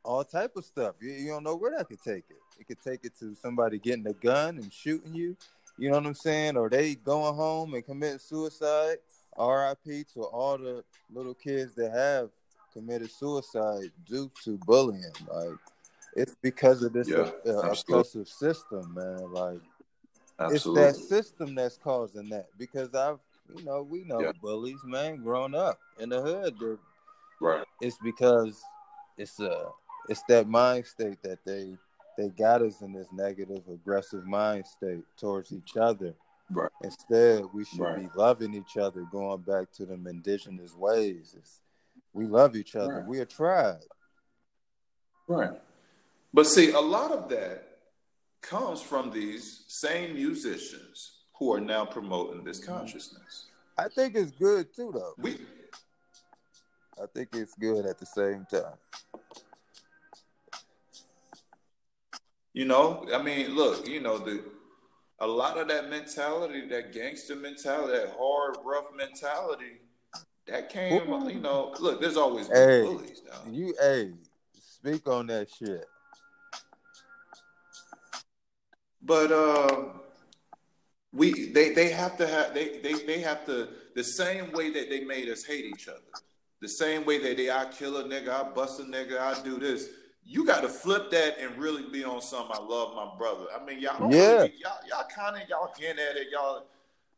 all 0.04 0.24
type 0.24 0.56
of 0.56 0.64
stuff. 0.64 0.96
You, 1.00 1.12
you 1.12 1.28
don't 1.28 1.44
know 1.44 1.56
where 1.56 1.76
that 1.76 1.88
could 1.88 2.02
take 2.02 2.24
it. 2.28 2.36
It 2.58 2.66
could 2.66 2.80
take 2.82 3.04
it 3.04 3.18
to 3.20 3.34
somebody 3.34 3.78
getting 3.78 4.06
a 4.06 4.12
gun 4.12 4.58
and 4.58 4.72
shooting 4.72 5.14
you. 5.14 5.36
You 5.76 5.90
know 5.90 5.98
what 5.98 6.06
I'm 6.06 6.14
saying? 6.14 6.56
Or 6.56 6.68
they 6.68 6.94
going 6.94 7.34
home 7.34 7.74
and 7.74 7.84
committing 7.84 8.18
suicide. 8.18 8.98
R.I.P. 9.36 10.04
to 10.14 10.22
all 10.22 10.56
the 10.56 10.84
little 11.12 11.34
kids 11.34 11.74
that 11.74 11.90
have 11.90 12.30
committed 12.72 13.10
suicide 13.10 13.90
due 14.06 14.30
to 14.44 14.58
bullying. 14.58 15.12
Like 15.28 15.58
it's 16.14 16.36
because 16.40 16.82
of 16.82 16.92
this 16.92 17.08
yeah, 17.08 17.30
uh, 17.46 17.72
oppressive 17.72 18.28
system, 18.28 18.94
man. 18.94 19.32
Like 19.32 19.60
Absolutely. 20.38 20.82
It's 20.82 20.98
that 20.98 21.04
system 21.04 21.54
that's 21.54 21.76
causing 21.76 22.28
that 22.30 22.46
because 22.58 22.94
I've, 22.94 23.18
you 23.56 23.64
know, 23.64 23.82
we 23.82 24.04
know 24.04 24.20
yeah. 24.20 24.32
bullies, 24.40 24.80
man, 24.84 25.16
grown 25.16 25.54
up 25.54 25.78
in 25.98 26.08
the 26.08 26.20
hood. 26.20 26.56
Right. 27.40 27.64
It's 27.80 27.98
because 28.02 28.60
it's 29.16 29.38
a, 29.38 29.66
it's 30.08 30.22
that 30.28 30.48
mind 30.48 30.86
state 30.86 31.22
that 31.22 31.38
they 31.44 31.76
they 32.16 32.28
got 32.28 32.62
us 32.62 32.80
in 32.80 32.92
this 32.92 33.08
negative, 33.12 33.62
aggressive 33.72 34.26
mind 34.26 34.66
state 34.66 35.04
towards 35.18 35.52
each 35.52 35.76
other. 35.76 36.14
Right. 36.50 36.70
Instead, 36.82 37.44
we 37.52 37.64
should 37.64 37.80
right. 37.80 37.98
be 37.98 38.08
loving 38.14 38.54
each 38.54 38.76
other, 38.76 39.06
going 39.10 39.40
back 39.40 39.72
to 39.76 39.86
them 39.86 40.06
indigenous 40.06 40.74
ways. 40.76 41.34
It's, 41.36 41.60
we 42.12 42.26
love 42.26 42.54
each 42.54 42.76
other. 42.76 42.98
Right. 42.98 43.06
We 43.06 43.20
are 43.20 43.24
tribe. 43.24 43.80
Right. 45.26 45.58
But 46.32 46.46
see, 46.46 46.72
a 46.72 46.80
lot 46.80 47.12
of 47.12 47.28
that 47.30 47.78
comes 48.42 48.82
from 48.82 49.10
these 49.10 49.64
same 49.68 50.14
musicians 50.14 51.12
who 51.38 51.52
are 51.52 51.60
now 51.60 51.84
promoting 51.84 52.44
this 52.44 52.60
mm-hmm. 52.60 52.74
consciousness. 52.74 53.46
I 53.78 53.88
think 53.88 54.14
it's 54.14 54.32
good 54.32 54.74
too, 54.74 54.92
though. 54.94 55.14
We, 55.18 55.38
I 57.02 57.06
think 57.14 57.30
it's 57.32 57.54
good 57.54 57.86
at 57.86 57.98
the 57.98 58.06
same 58.06 58.46
time. 58.50 58.76
You 62.54 62.64
know, 62.64 63.04
I 63.12 63.20
mean, 63.20 63.56
look, 63.56 63.86
you 63.86 64.00
know, 64.00 64.16
the 64.16 64.44
a 65.18 65.26
lot 65.26 65.58
of 65.58 65.66
that 65.68 65.90
mentality, 65.90 66.66
that 66.68 66.92
gangster 66.92 67.34
mentality, 67.34 67.92
that 67.98 68.14
hard, 68.16 68.56
rough 68.64 68.86
mentality, 68.96 69.80
that 70.46 70.68
came, 70.68 71.10
Ooh. 71.10 71.28
you 71.28 71.40
know, 71.40 71.74
look, 71.80 72.00
there's 72.00 72.16
always 72.16 72.46
hey, 72.46 72.82
bullies 72.82 73.22
now. 73.26 73.50
You, 73.50 73.74
hey, 73.80 74.12
speak 74.60 75.08
on 75.08 75.26
that 75.26 75.48
shit. 75.50 75.84
But 79.02 79.32
uh, 79.32 79.84
we 81.12 81.50
they 81.50 81.74
they 81.74 81.90
have 81.90 82.16
to 82.18 82.26
have 82.26 82.54
they, 82.54 82.78
they 82.78 82.94
they 83.04 83.20
have 83.20 83.44
to 83.46 83.68
the 83.96 84.04
same 84.04 84.52
way 84.52 84.70
that 84.70 84.88
they 84.88 85.00
made 85.00 85.28
us 85.28 85.44
hate 85.44 85.64
each 85.64 85.88
other, 85.88 86.00
the 86.60 86.68
same 86.68 87.04
way 87.04 87.18
that 87.18 87.36
they 87.36 87.50
I 87.50 87.66
kill 87.66 87.96
a 87.96 88.04
nigga, 88.04 88.28
I 88.28 88.48
bust 88.54 88.78
a 88.80 88.84
nigga, 88.84 89.18
I 89.18 89.42
do 89.42 89.58
this. 89.58 89.88
You 90.24 90.46
got 90.46 90.62
to 90.62 90.68
flip 90.68 91.10
that 91.10 91.38
and 91.38 91.56
really 91.58 91.82
be 91.90 92.02
on 92.04 92.22
some. 92.22 92.48
I 92.50 92.58
love 92.58 92.94
my 92.94 93.16
brother. 93.18 93.44
I 93.54 93.64
mean, 93.64 93.78
y'all, 93.78 94.10
yeah, 94.12 94.32
really, 94.32 94.54
y'all, 94.58 94.78
y'all 94.88 95.06
kind 95.14 95.40
of 95.40 95.48
y'all 95.48 95.70
hint 95.78 95.98
at 95.98 96.16
it, 96.16 96.28
y'all, 96.32 96.66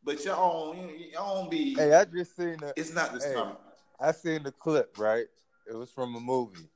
but 0.02 0.24
y'all 0.24 0.74
don't, 0.74 1.12
y'all 1.12 1.42
don't 1.42 1.50
be. 1.50 1.74
Hey, 1.74 1.94
I 1.94 2.04
just 2.04 2.36
seen 2.36 2.56
the. 2.58 2.72
It's 2.76 2.92
not 2.92 3.12
this 3.12 3.24
hey, 3.24 3.34
time. 3.34 3.56
I 4.00 4.12
seen 4.12 4.42
the 4.42 4.52
clip. 4.52 4.98
Right, 4.98 5.26
it 5.68 5.74
was 5.74 5.90
from 5.90 6.16
a 6.16 6.20
movie. 6.20 6.68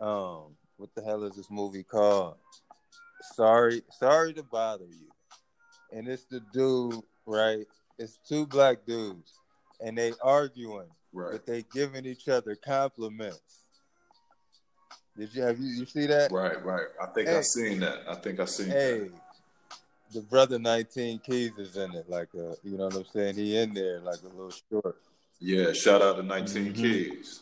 Um, 0.00 0.56
what 0.76 0.94
the 0.94 1.02
hell 1.02 1.24
is 1.24 1.34
this 1.34 1.50
movie 1.50 1.82
called? 1.82 2.36
sorry, 3.22 3.82
sorry 3.90 4.32
to 4.34 4.42
bother 4.42 4.86
you. 4.86 5.08
And 5.92 6.08
it's 6.08 6.24
the 6.24 6.40
dude, 6.52 7.02
right? 7.26 7.66
It's 7.98 8.18
two 8.26 8.46
black 8.46 8.84
dudes, 8.86 9.38
and 9.84 9.96
they 9.96 10.12
arguing, 10.22 10.88
right. 11.12 11.32
but 11.32 11.46
they 11.46 11.64
giving 11.72 12.06
each 12.06 12.28
other 12.28 12.56
compliments. 12.56 13.61
Did 15.16 15.34
you 15.34 15.42
have 15.42 15.58
you, 15.58 15.66
you 15.66 15.86
see 15.86 16.06
that? 16.06 16.32
Right, 16.32 16.62
right. 16.64 16.86
I 17.00 17.06
think 17.06 17.28
hey, 17.28 17.36
I 17.36 17.40
seen 17.42 17.80
that. 17.80 17.98
I 18.08 18.14
think 18.14 18.40
I 18.40 18.44
seen 18.46 18.68
hey, 18.68 18.98
that. 18.98 19.12
The 20.12 20.20
brother 20.22 20.58
19 20.58 21.20
Keys 21.20 21.52
is 21.58 21.76
in 21.76 21.94
it, 21.94 22.08
like 22.08 22.28
a 22.34 22.54
you 22.62 22.76
know 22.76 22.86
what 22.86 22.96
I'm 22.96 23.04
saying? 23.06 23.34
He 23.34 23.56
in 23.56 23.74
there 23.74 24.00
like 24.00 24.20
a 24.22 24.28
little 24.28 24.52
short. 24.70 24.96
Yeah, 25.38 25.72
shout 25.72 26.02
out 26.02 26.16
to 26.16 26.22
19 26.22 26.64
mm-hmm. 26.64 26.74
Keys. 26.74 27.40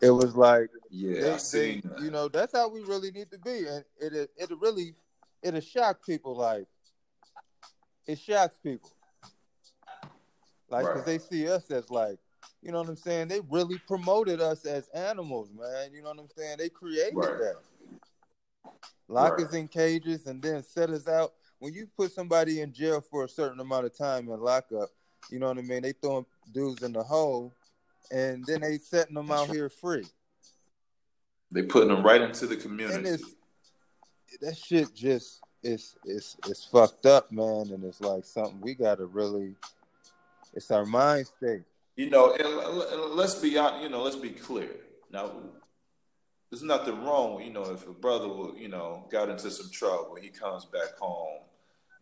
It 0.00 0.10
was 0.10 0.34
like 0.36 0.68
yeah, 0.90 1.20
they, 1.20 1.32
I 1.32 1.36
seen 1.38 1.82
they, 1.82 1.88
that. 1.88 2.00
you 2.00 2.10
know 2.10 2.28
that's 2.28 2.54
how 2.54 2.68
we 2.68 2.82
really 2.82 3.10
need 3.10 3.30
to 3.30 3.38
be, 3.38 3.66
and 3.66 3.84
it 4.00 4.12
it, 4.12 4.30
it 4.36 4.50
really 4.60 4.94
it'll 5.42 5.60
shock 5.60 6.04
people. 6.04 6.36
Like 6.36 6.66
it 8.06 8.18
shocks 8.18 8.56
people, 8.62 8.92
like 10.68 10.84
because 10.84 10.96
right. 10.96 11.06
they 11.06 11.18
see 11.18 11.48
us 11.48 11.70
as 11.70 11.90
like, 11.90 12.18
you 12.64 12.72
know 12.72 12.80
what 12.80 12.88
I'm 12.88 12.96
saying. 12.96 13.28
They 13.28 13.40
really 13.50 13.78
promoted 13.86 14.40
us 14.40 14.64
as 14.64 14.88
animals, 14.88 15.50
man. 15.56 15.92
You 15.92 16.02
know 16.02 16.08
what 16.08 16.18
I'm 16.18 16.28
saying. 16.36 16.56
They 16.58 16.68
created 16.68 17.14
right. 17.14 17.38
that. 17.38 17.56
Lock 19.08 19.38
right. 19.38 19.46
us 19.46 19.54
in 19.54 19.68
cages 19.68 20.26
and 20.26 20.42
then 20.42 20.62
set 20.62 20.90
us 20.90 21.06
out. 21.06 21.34
When 21.58 21.74
you 21.74 21.86
put 21.96 22.12
somebody 22.12 22.60
in 22.60 22.72
jail 22.72 23.00
for 23.00 23.24
a 23.24 23.28
certain 23.28 23.60
amount 23.60 23.86
of 23.86 23.96
time 23.96 24.28
in 24.28 24.40
lockup, 24.40 24.88
you 25.30 25.38
know 25.38 25.48
what 25.48 25.58
I 25.58 25.62
mean. 25.62 25.82
They 25.82 25.92
throwing 25.92 26.26
dudes 26.52 26.82
in 26.82 26.92
the 26.92 27.02
hole, 27.02 27.52
and 28.10 28.44
then 28.46 28.62
they 28.62 28.78
setting 28.78 29.14
them 29.14 29.30
out 29.30 29.48
here 29.48 29.68
free. 29.68 30.06
They 31.52 31.62
putting 31.62 31.88
them 31.88 32.02
right 32.02 32.20
into 32.20 32.46
the 32.46 32.56
community 32.56 33.18
that 34.40 34.56
shit 34.56 34.94
just 34.94 35.40
it's 35.62 35.96
it's 36.04 36.36
it's 36.46 36.64
fucked 36.64 37.06
up, 37.06 37.32
man, 37.32 37.70
and 37.72 37.84
it's 37.84 38.00
like 38.00 38.24
something 38.24 38.60
we 38.60 38.74
gotta 38.74 39.06
really. 39.06 39.54
It's 40.52 40.70
our 40.70 40.86
mind 40.86 41.26
state. 41.26 41.62
You 41.96 42.10
know, 42.10 42.34
and 42.34 43.14
let's 43.14 43.36
be 43.36 43.56
honest. 43.56 43.82
You 43.82 43.88
know, 43.88 44.02
let's 44.02 44.16
be 44.16 44.30
clear. 44.30 44.70
Now, 45.12 45.30
there's 46.50 46.62
nothing 46.62 47.04
wrong. 47.04 47.42
You 47.42 47.52
know, 47.52 47.64
if 47.70 47.86
a 47.86 47.92
brother, 47.92 48.28
will, 48.28 48.56
you 48.56 48.68
know, 48.68 49.06
got 49.10 49.28
into 49.28 49.50
some 49.50 49.70
trouble, 49.70 50.16
he 50.20 50.28
comes 50.28 50.64
back 50.64 50.96
home, 50.98 51.40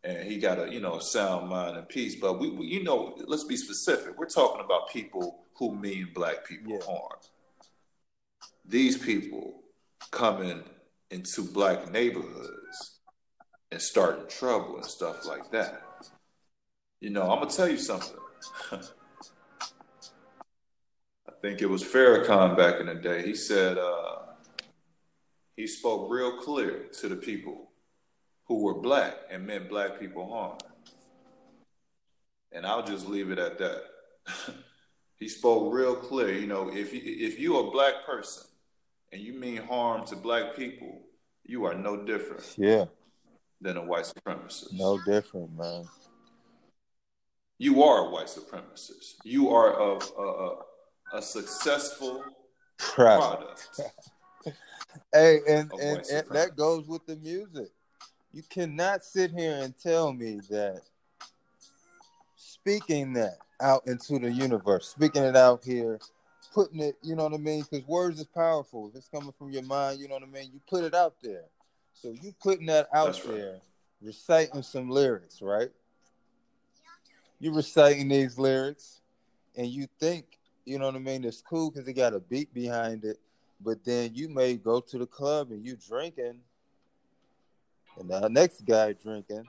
and 0.03 0.27
he 0.27 0.39
got 0.39 0.59
a 0.59 0.73
you 0.73 0.81
know 0.81 0.99
sound 0.99 1.49
mind 1.49 1.77
and 1.77 1.89
peace. 1.89 2.17
But 2.17 2.39
we, 2.39 2.51
we 2.51 2.67
you 2.67 2.83
know, 2.83 3.17
let's 3.27 3.45
be 3.45 3.57
specific. 3.57 4.19
We're 4.19 4.27
talking 4.27 4.65
about 4.65 4.91
people 4.91 5.45
who 5.55 5.75
mean 5.75 6.09
black 6.15 6.47
people 6.47 6.73
yeah. 6.73 6.87
harm. 6.87 7.19
These 8.65 8.97
people 8.99 9.61
coming 10.11 10.63
into 11.11 11.43
black 11.43 11.91
neighborhoods 11.93 12.99
and 13.71 13.81
starting 13.81 14.27
trouble 14.29 14.77
and 14.77 14.87
stuff 14.87 15.27
like 15.27 15.51
that. 15.51 15.83
You 17.01 17.11
know, 17.11 17.31
I'm 17.31 17.41
gonna 17.41 17.51
tell 17.51 17.69
you 17.69 17.79
something. 17.79 18.17
think 21.43 21.61
it 21.61 21.69
was 21.69 21.83
Farrakhan 21.83 22.57
back 22.57 22.81
in 22.81 22.87
the 22.87 22.95
day. 22.95 23.23
He 23.23 23.35
said 23.35 23.77
uh, 23.77 24.19
he 25.57 25.67
spoke 25.67 26.11
real 26.11 26.39
clear 26.39 26.85
to 27.01 27.09
the 27.09 27.17
people 27.17 27.73
who 28.47 28.63
were 28.63 28.75
black 28.75 29.15
and 29.31 29.47
meant 29.47 29.69
black 29.69 29.99
people 29.99 30.33
harm. 30.33 30.59
And 32.53 32.65
I'll 32.65 32.85
just 32.85 33.09
leave 33.09 33.31
it 33.31 33.39
at 33.39 33.59
that. 33.59 33.83
he 35.19 35.29
spoke 35.29 35.75
real 35.75 35.97
clear. 35.97 36.33
You 36.33 36.47
know, 36.47 36.71
if 36.73 36.95
you, 36.95 37.01
if 37.05 37.39
you're 37.41 37.69
a 37.69 37.71
black 37.71 38.07
person 38.07 38.45
and 39.11 39.21
you 39.21 39.33
mean 39.33 39.57
harm 39.57 40.07
to 40.07 40.17
black 40.17 40.55
people, 40.55 41.01
you 41.45 41.65
are 41.65 41.75
no 41.75 42.05
different. 42.05 42.55
Yeah. 42.57 42.85
Than 43.61 43.77
a 43.77 43.85
white 43.85 44.05
supremacist. 44.05 44.73
No 44.73 45.01
different, 45.05 45.57
man. 45.57 45.89
You 47.59 47.83
are 47.85 48.07
a 48.07 48.11
white 48.11 48.27
supremacist. 48.27 49.15
You 49.25 49.51
are 49.51 49.81
a 49.81 49.99
a, 49.99 50.57
a, 51.13 51.23
successful 51.23 52.25
product. 52.79 53.69
product. 53.77 53.97
hey, 55.13 55.41
and, 55.49 55.71
and, 55.81 56.03
and 56.11 56.27
that 56.31 56.57
goes 56.57 56.87
with 56.87 57.07
the 57.07 57.17
music. 57.17 57.71
You 58.33 58.43
cannot 58.49 59.05
sit 59.05 59.31
here 59.31 59.59
and 59.63 59.75
tell 59.79 60.13
me 60.13 60.41
that 60.51 60.81
speaking 62.37 63.13
that 63.13 63.39
out 63.61 63.83
into 63.87 64.19
the 64.19 64.33
universe, 64.33 64.89
speaking 64.89 65.23
it 65.23 65.37
out 65.37 65.65
here, 65.65 65.99
putting 66.53 66.81
it, 66.81 66.97
you 67.03 67.15
know 67.15 67.25
what 67.25 67.35
I 67.35 67.39
mean? 67.39 67.65
Because 67.69 67.87
words 67.87 68.21
is 68.21 68.27
powerful. 68.27 68.89
If 68.89 68.97
it's 68.97 69.09
coming 69.09 69.33
from 69.39 69.51
your 69.51 69.63
mind, 69.63 70.01
you 70.01 70.09
know 70.09 70.15
what 70.15 70.23
I 70.23 70.27
mean? 70.27 70.51
You 70.53 70.61
put 70.69 70.85
it 70.85 70.95
out 70.95 71.15
there. 71.23 71.45
So 71.93 72.15
you 72.23 72.35
putting 72.43 72.67
that 72.67 72.89
out 72.93 73.13
That's 73.13 73.21
there, 73.21 73.53
right. 73.53 73.63
reciting 74.01 74.63
some 74.63 74.91
lyrics, 74.91 75.41
right? 75.43 75.71
You 77.39 77.55
reciting 77.55 78.09
these 78.09 78.39
lyrics, 78.39 79.01
and 79.57 79.67
you 79.67 79.87
think, 80.01 80.25
you 80.65 80.79
know 80.79 80.87
what 80.87 80.95
I 80.95 81.01
mean? 81.01 81.25
It's 81.25 81.43
cool 81.43 81.71
because 81.71 81.89
it 81.89 81.95
got 81.95 82.15
a 82.15 82.21
beat 82.21 82.53
behind 82.55 83.05
it. 83.05 83.19
But 83.61 83.85
then 83.85 84.11
you 84.15 84.29
may 84.29 84.57
go 84.57 84.81
to 84.81 84.99
the 84.99 85.07
club 85.07 85.51
and 85.51 85.65
you 85.65 85.77
drinking, 85.77 86.41
and 87.99 88.11
the 88.11 88.29
next 88.29 88.65
guy 88.65 88.93
drinking, 88.93 89.45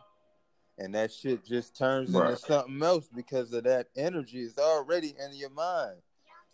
and 0.77 0.93
that 0.93 1.11
shit 1.11 1.45
just 1.45 1.75
turns 1.75 2.11
right. 2.11 2.31
into 2.31 2.39
something 2.39 2.81
else 2.83 3.09
because 3.13 3.53
of 3.53 3.63
that 3.63 3.87
energy 3.95 4.41
is 4.41 4.57
already 4.57 5.15
in 5.19 5.35
your 5.35 5.49
mind. 5.49 5.97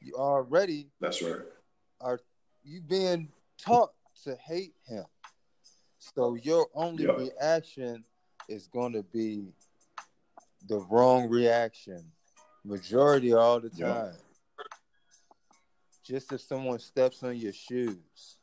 You 0.01 0.13
already 0.15 0.87
that's 1.01 1.21
right. 1.21 1.41
Are 1.99 2.21
you 2.63 2.81
being 2.81 3.29
taught 3.57 3.91
to 4.23 4.35
hate 4.35 4.73
him? 4.87 5.05
So 5.97 6.35
your 6.35 6.67
only 6.73 7.03
yep. 7.03 7.17
reaction 7.17 8.05
is 8.47 8.67
going 8.67 8.93
to 8.93 9.03
be 9.03 9.53
the 10.67 10.79
wrong 10.89 11.29
reaction, 11.29 12.03
majority 12.63 13.33
all 13.33 13.59
the 13.59 13.69
time. 13.69 14.13
Yep. 14.13 14.21
Just 16.09 16.31
if 16.33 16.41
someone 16.41 16.79
steps 16.79 17.21
on 17.21 17.37
your 17.37 17.53
shoes. 17.53 18.37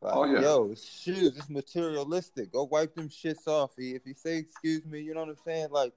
Like, 0.00 0.14
oh 0.14 0.24
yeah. 0.26 0.42
Yo, 0.42 0.68
it's 0.70 0.88
shoes. 0.88 1.36
It's 1.36 1.50
materialistic. 1.50 2.52
Go 2.52 2.68
wipe 2.70 2.94
them 2.94 3.08
shits 3.08 3.48
off. 3.48 3.72
If 3.76 4.06
you 4.06 4.14
say 4.14 4.36
excuse 4.36 4.86
me, 4.86 5.00
you 5.00 5.12
know 5.12 5.20
what 5.20 5.30
I'm 5.30 5.36
saying? 5.44 5.68
Like, 5.72 5.92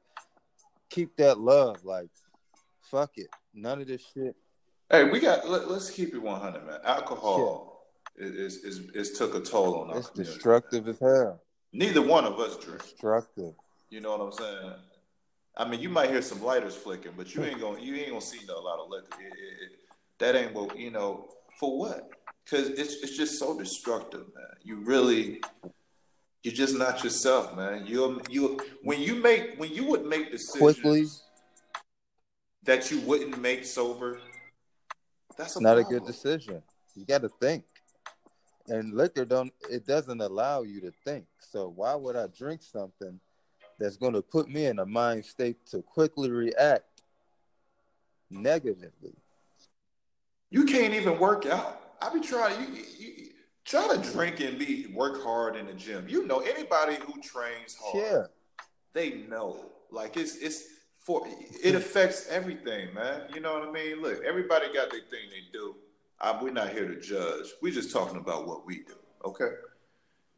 keep 0.90 1.16
that 1.18 1.40
love. 1.40 1.86
Like, 1.86 2.10
fuck 2.82 3.12
it. 3.18 3.28
None 3.54 3.82
of 3.82 3.88
this 3.88 4.02
shit. 4.12 4.36
Hey, 4.90 5.04
we 5.04 5.20
got. 5.20 5.48
Let, 5.48 5.66
us 5.66 5.92
keep 5.92 6.16
it 6.16 6.20
100, 6.20 6.66
man. 6.66 6.80
Alcohol 6.84 7.86
is, 8.16 8.64
is 8.64 8.80
is 8.96 9.20
took 9.20 9.36
a 9.36 9.42
toll 9.42 9.84
on 9.84 9.92
us. 9.92 9.98
It's 9.98 10.08
community. 10.08 10.34
destructive 10.34 10.88
as 10.88 10.98
hell. 10.98 11.44
Neither 11.74 12.02
one 12.02 12.26
of 12.26 12.40
us 12.40 12.58
drink. 12.58 12.82
Destructive. 12.82 13.54
You 13.92 14.02
know 14.02 14.18
what 14.18 14.22
I'm 14.22 14.32
saying? 14.32 14.74
I 15.56 15.70
mean, 15.70 15.80
you 15.80 15.90
might 15.90 16.10
hear 16.10 16.24
some 16.24 16.42
lighters 16.42 16.76
flicking, 16.76 17.12
but 17.16 17.36
you 17.36 17.44
ain't 17.44 17.62
gonna 17.62 17.80
you 17.80 17.94
ain't 17.98 18.10
gonna 18.10 18.22
see 18.22 18.40
no, 18.48 18.58
a 18.58 18.60
lot 18.60 18.80
of 18.80 18.90
liquor. 18.90 19.22
It, 19.22 19.26
it, 19.26 19.64
it, 19.64 19.88
that 20.20 20.36
ain't 20.36 20.54
what 20.54 20.78
you 20.78 20.92
know. 20.92 21.30
For 21.60 21.78
what? 21.78 22.10
Because 22.46 22.70
it's 22.70 22.96
it's 22.96 23.18
just 23.18 23.40
so 23.40 23.58
destructive, 23.58 24.26
man. 24.36 24.56
You 24.64 24.78
really 24.78 25.42
you're 26.44 26.54
just 26.54 26.78
not 26.78 27.04
yourself, 27.04 27.56
man. 27.56 27.86
You 27.86 28.22
you 28.30 28.60
when 28.84 29.02
you 29.02 29.16
make 29.16 29.56
when 29.58 29.74
you 29.74 29.86
would 29.86 30.06
make 30.06 30.32
decisions 30.32 30.60
quickly 30.60 31.06
that 32.64 32.92
you 32.92 33.02
wouldn't 33.02 33.40
make 33.42 33.66
sober. 33.66 34.20
That's 35.38 35.56
a 35.58 35.62
not 35.62 35.76
problem. 35.76 35.86
a 35.86 36.00
good 36.00 36.08
decision. 36.08 36.62
You 36.96 37.06
got 37.06 37.22
to 37.22 37.30
think, 37.30 37.66
and 38.68 38.94
liquor 38.94 39.26
don't. 39.26 39.52
It 39.70 39.86
doesn't 39.86 40.22
allow 40.22 40.64
you 40.64 40.82
to 40.82 40.92
think. 41.06 41.26
So 41.40 41.74
why 41.76 41.96
would 41.96 42.16
I 42.16 42.28
drink 42.28 42.62
something 42.62 43.20
that's 43.78 43.98
going 43.98 44.14
to 44.14 44.22
put 44.22 44.50
me 44.50 44.66
in 44.66 44.80
a 44.80 44.86
mind 44.86 45.26
state 45.26 45.66
to 45.72 45.82
quickly 45.82 46.32
react 46.32 47.04
negatively? 48.30 49.14
You 50.50 50.66
can't 50.66 50.94
even 50.94 51.20
work 51.20 51.46
out. 51.46 51.82
I 52.02 52.14
be 52.14 52.22
trying. 52.22 52.60
You, 52.62 52.84
you, 52.98 53.30
try 53.66 53.96
to 53.96 54.12
drink 54.12 54.40
and 54.40 54.58
be 54.58 54.88
work 54.94 55.22
hard 55.24 55.56
in 55.56 55.68
the 55.68 55.74
gym. 55.74 56.08
You 56.10 56.26
know, 56.26 56.40
anybody 56.40 56.96
who 56.96 57.22
trains 57.22 57.78
hard, 57.80 58.04
yeah. 58.04 58.24
they 58.94 59.22
know. 59.30 59.66
Like 59.92 60.18
it's 60.18 60.38
it's 60.38 60.64
for 61.00 61.28
it 61.64 61.76
affects 61.76 62.28
everything, 62.30 62.94
man. 62.94 63.24
You 63.34 63.42
know 63.42 63.60
what 63.60 63.68
I 63.68 63.72
mean? 63.72 64.02
Look, 64.02 64.24
everybody 64.24 64.68
got 64.74 64.92
their 64.92 65.02
thing 65.02 65.30
they 65.30 65.52
do. 65.52 65.76
I, 66.20 66.42
we're 66.42 66.52
not 66.52 66.70
here 66.70 66.88
to 66.88 67.00
judge. 67.00 67.48
We're 67.62 67.74
just 67.74 67.92
talking 67.92 68.18
about 68.18 68.48
what 68.48 68.66
we 68.66 68.80
do. 68.80 68.96
Okay. 69.26 69.52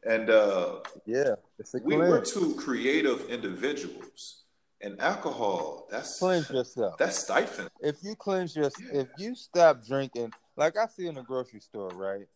And 0.04 0.30
uh, 0.30 0.80
yeah, 1.06 1.34
we 1.84 1.96
were 1.96 2.20
two 2.20 2.54
creative 2.56 3.28
individuals, 3.28 4.41
and 4.82 5.00
alcohol 5.00 5.86
that's 5.90 6.18
cleanse 6.18 6.50
yourself. 6.50 6.98
That's 6.98 7.18
stifling. 7.18 7.68
If 7.80 7.96
you 8.02 8.14
cleanse 8.16 8.54
your, 8.56 8.70
yeah. 8.92 9.00
if 9.02 9.08
you 9.16 9.34
stop 9.34 9.84
drinking, 9.86 10.32
like 10.56 10.76
I 10.76 10.86
see 10.86 11.06
in 11.06 11.14
the 11.14 11.22
grocery 11.22 11.60
store, 11.60 11.90
right? 11.90 12.26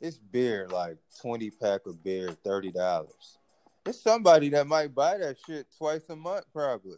It's 0.00 0.18
beer, 0.18 0.68
like 0.70 0.98
twenty 1.20 1.50
pack 1.50 1.86
of 1.86 2.02
beer, 2.04 2.30
thirty 2.44 2.70
dollars. 2.70 3.38
It's 3.86 4.02
somebody 4.02 4.48
that 4.50 4.66
might 4.66 4.94
buy 4.94 5.18
that 5.18 5.36
shit 5.46 5.66
twice 5.76 6.02
a 6.08 6.16
month, 6.16 6.44
probably. 6.52 6.96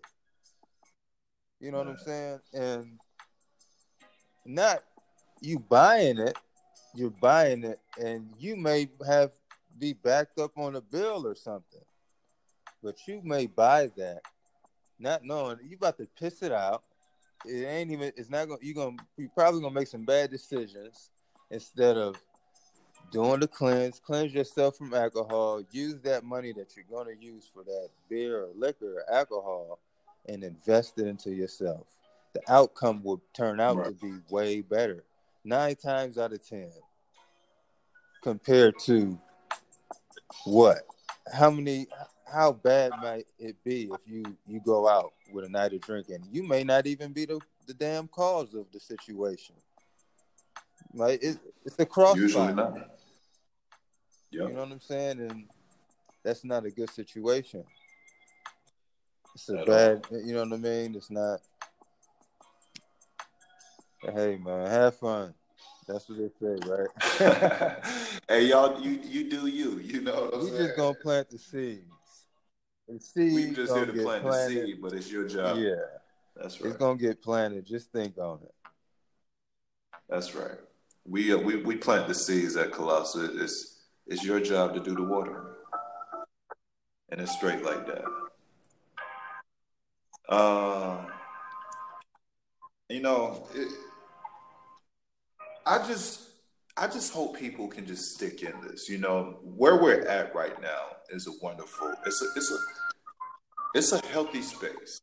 You 1.60 1.70
know 1.70 1.78
what 1.78 1.88
I'm 1.88 1.98
saying? 1.98 2.40
And 2.52 2.98
not 4.44 4.82
you 5.40 5.58
buying 5.58 6.18
it, 6.18 6.36
you're 6.94 7.10
buying 7.10 7.64
it, 7.64 7.80
and 7.98 8.28
you 8.38 8.56
may 8.56 8.88
have 9.06 9.32
be 9.78 9.92
backed 9.92 10.38
up 10.38 10.56
on 10.56 10.76
a 10.76 10.80
bill 10.80 11.26
or 11.26 11.34
something. 11.34 11.80
But 12.82 12.96
you 13.06 13.20
may 13.24 13.46
buy 13.46 13.90
that, 13.96 14.20
not 14.98 15.24
knowing 15.24 15.58
you 15.62 15.76
about 15.76 15.98
to 15.98 16.08
piss 16.18 16.42
it 16.42 16.52
out. 16.52 16.82
It 17.44 17.64
ain't 17.64 17.90
even. 17.90 18.12
It's 18.16 18.30
not 18.30 18.48
gonna. 18.48 18.60
You 18.62 18.74
gonna. 18.74 18.96
You 19.16 19.28
probably 19.34 19.60
gonna 19.60 19.74
make 19.74 19.88
some 19.88 20.04
bad 20.04 20.30
decisions 20.30 21.10
instead 21.50 21.96
of 21.96 22.16
doing 23.12 23.40
the 23.40 23.48
cleanse. 23.48 24.00
Cleanse 24.00 24.32
yourself 24.32 24.76
from 24.76 24.94
alcohol. 24.94 25.62
Use 25.70 26.00
that 26.02 26.24
money 26.24 26.52
that 26.52 26.76
you're 26.76 26.86
gonna 26.90 27.16
use 27.18 27.48
for 27.52 27.62
that 27.64 27.88
beer 28.08 28.42
or 28.42 28.48
liquor 28.56 29.00
or 29.00 29.14
alcohol 29.14 29.78
and 30.28 30.44
invest 30.44 30.98
it 30.98 31.06
into 31.06 31.30
yourself, 31.30 31.86
the 32.32 32.40
outcome 32.48 33.02
will 33.02 33.22
turn 33.32 33.60
out 33.60 33.76
right. 33.76 33.86
to 33.86 33.92
be 33.92 34.18
way 34.30 34.60
better. 34.60 35.04
Nine 35.44 35.76
times 35.76 36.18
out 36.18 36.32
of 36.32 36.46
ten, 36.46 36.70
compared 38.22 38.78
to 38.80 39.18
what? 40.44 40.78
How 41.32 41.50
many? 41.50 41.86
How 42.26 42.52
bad 42.52 42.90
might 43.00 43.26
it 43.38 43.56
be 43.62 43.84
if 43.84 44.00
you 44.04 44.24
you 44.48 44.60
go 44.60 44.88
out 44.88 45.12
with 45.32 45.44
a 45.44 45.48
night 45.48 45.72
of 45.72 45.80
drinking? 45.80 46.26
You 46.32 46.42
may 46.42 46.64
not 46.64 46.86
even 46.86 47.12
be 47.12 47.24
the, 47.24 47.40
the 47.66 47.74
damn 47.74 48.08
cause 48.08 48.52
of 48.54 48.66
the 48.72 48.80
situation. 48.80 49.54
Like 50.92 51.22
it, 51.22 51.38
it's 51.64 51.78
a 51.78 51.86
crossfire. 51.86 52.22
Usually 52.22 52.54
not. 52.54 52.74
Yep. 54.32 54.48
You 54.48 54.48
know 54.48 54.60
what 54.60 54.72
I'm 54.72 54.80
saying? 54.80 55.20
And 55.20 55.44
that's 56.24 56.44
not 56.44 56.64
a 56.64 56.70
good 56.70 56.90
situation. 56.90 57.64
It's 59.34 59.48
a 59.48 59.64
bad, 59.64 60.06
all. 60.10 60.20
you 60.20 60.34
know 60.34 60.44
what 60.44 60.54
I 60.54 60.56
mean? 60.56 60.94
It's 60.96 61.10
not. 61.10 61.40
Hey 64.02 64.38
man, 64.44 64.66
have 64.66 64.96
fun. 64.96 65.32
That's 65.86 66.08
what 66.08 66.18
they 66.18 66.30
say, 66.40 66.56
right? 66.66 67.84
hey 68.28 68.46
y'all, 68.46 68.80
you 68.80 68.98
you 69.04 69.30
do 69.30 69.46
you. 69.46 69.78
You 69.78 70.00
know 70.00 70.30
we 70.42 70.50
just 70.50 70.76
gonna 70.76 70.94
plant 70.94 71.30
the 71.30 71.38
seeds. 71.38 71.84
The 72.88 73.00
seeds 73.00 73.34
we 73.34 73.50
just 73.50 73.74
here 73.74 73.86
to 73.86 73.92
plant 73.92 74.22
planted. 74.22 74.62
the 74.62 74.66
seed, 74.66 74.82
but 74.82 74.92
it's 74.92 75.10
your 75.10 75.26
job. 75.26 75.58
Yeah, 75.58 75.74
that's 76.36 76.60
right. 76.60 76.68
It's 76.68 76.76
gonna 76.76 76.98
get 76.98 77.20
planted. 77.20 77.66
Just 77.66 77.90
think 77.90 78.16
on 78.16 78.38
it. 78.42 78.54
That's 80.08 80.34
right. 80.34 80.58
We 81.04 81.32
uh, 81.32 81.38
we 81.38 81.56
we 81.56 81.76
plant 81.76 82.06
the 82.06 82.14
seeds 82.14 82.56
at 82.56 82.72
Colossus. 82.72 83.30
It's 83.40 83.80
it's 84.06 84.24
your 84.24 84.40
job 84.40 84.74
to 84.74 84.80
do 84.80 84.94
the 84.94 85.02
watering, 85.02 85.52
and 87.08 87.20
it's 87.20 87.32
straight 87.32 87.64
like 87.64 87.86
that. 87.86 88.04
Uh, 90.28 91.06
you 92.88 93.00
know, 93.00 93.48
it, 93.54 93.68
I 95.64 95.78
just 95.86 96.25
I 96.78 96.86
just 96.86 97.12
hope 97.12 97.38
people 97.38 97.68
can 97.68 97.86
just 97.86 98.14
stick 98.14 98.42
in 98.42 98.52
this. 98.60 98.88
You 98.88 98.98
know, 98.98 99.38
where 99.42 99.76
we're 99.76 100.02
at 100.02 100.34
right 100.34 100.60
now 100.60 100.82
is 101.10 101.26
a 101.26 101.32
wonderful. 101.42 101.94
It's 102.04 102.22
a 102.22 102.26
it's 102.36 102.50
a 102.52 102.58
it's 103.74 103.92
a 103.92 104.06
healthy 104.08 104.42
space. 104.42 105.00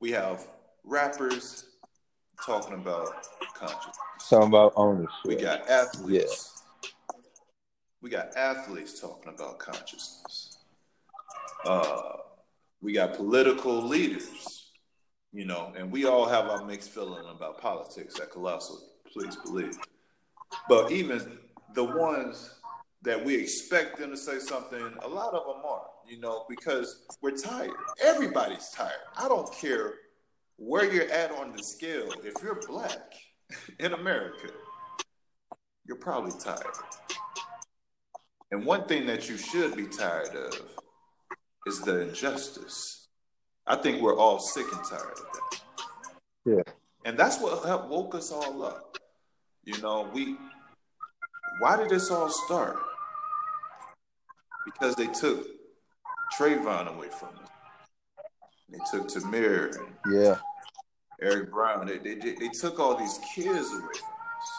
We 0.00 0.12
have 0.12 0.46
rappers 0.82 1.66
talking 2.44 2.74
about 2.74 3.08
consciousness. 3.54 3.96
Talking 4.30 4.48
about 4.48 4.72
ownership. 4.76 5.10
We 5.26 5.36
got 5.36 5.68
athletes. 5.68 6.62
Yeah. 6.82 6.90
We 8.00 8.08
got 8.08 8.34
athletes 8.34 8.98
talking 8.98 9.34
about 9.34 9.58
consciousness. 9.58 10.58
Uh, 11.66 12.12
we 12.80 12.94
got 12.94 13.14
political 13.14 13.82
leaders, 13.82 14.70
you 15.32 15.44
know, 15.44 15.74
and 15.76 15.92
we 15.92 16.06
all 16.06 16.26
have 16.26 16.46
our 16.46 16.64
mixed 16.64 16.90
feeling 16.90 17.26
about 17.28 17.60
politics 17.60 18.18
at 18.18 18.30
Colossal, 18.30 18.80
please 19.12 19.36
believe. 19.36 19.76
But 20.68 20.90
even 20.90 21.38
the 21.74 21.84
ones 21.84 22.54
that 23.02 23.24
we 23.24 23.34
expect 23.34 23.98
them 23.98 24.10
to 24.10 24.16
say 24.16 24.38
something, 24.38 24.94
a 25.02 25.08
lot 25.08 25.34
of 25.34 25.46
them 25.46 25.64
are, 25.64 25.86
you 26.06 26.20
know, 26.20 26.44
because 26.48 27.06
we're 27.22 27.36
tired. 27.36 27.70
Everybody's 28.02 28.68
tired. 28.70 28.92
I 29.16 29.28
don't 29.28 29.52
care 29.54 29.94
where 30.56 30.92
you're 30.92 31.10
at 31.10 31.30
on 31.30 31.56
the 31.56 31.62
scale. 31.62 32.12
If 32.22 32.42
you're 32.42 32.60
black 32.68 33.14
in 33.78 33.94
America, 33.94 34.50
you're 35.86 35.96
probably 35.96 36.38
tired. 36.38 36.76
And 38.50 38.66
one 38.66 38.84
thing 38.84 39.06
that 39.06 39.28
you 39.28 39.38
should 39.38 39.76
be 39.76 39.86
tired 39.86 40.34
of 40.34 40.60
is 41.66 41.80
the 41.80 42.08
injustice. 42.08 43.08
I 43.66 43.76
think 43.76 44.02
we're 44.02 44.16
all 44.16 44.38
sick 44.38 44.66
and 44.72 44.84
tired 44.84 45.12
of 45.12 45.26
that. 45.32 45.60
Yeah. 46.44 46.72
And 47.04 47.18
that's 47.18 47.38
what 47.40 47.64
helped 47.64 47.88
woke 47.88 48.14
us 48.14 48.32
all 48.32 48.62
up. 48.64 48.89
You 49.64 49.80
know, 49.80 50.08
we 50.12 50.36
why 51.60 51.76
did 51.76 51.90
this 51.90 52.10
all 52.10 52.30
start? 52.30 52.78
Because 54.64 54.94
they 54.94 55.06
took 55.08 55.46
Trayvon 56.38 56.94
away 56.94 57.08
from 57.08 57.30
us. 57.42 57.48
They 58.70 58.78
took 58.90 59.08
Tamir. 59.08 59.76
Yeah. 60.10 60.38
Eric 61.20 61.50
Brown. 61.50 61.86
They, 61.86 61.98
they, 61.98 62.14
they 62.14 62.48
took 62.48 62.78
all 62.80 62.96
these 62.96 63.18
kids 63.34 63.48
away 63.48 63.80
from 63.80 64.08
us. 64.08 64.50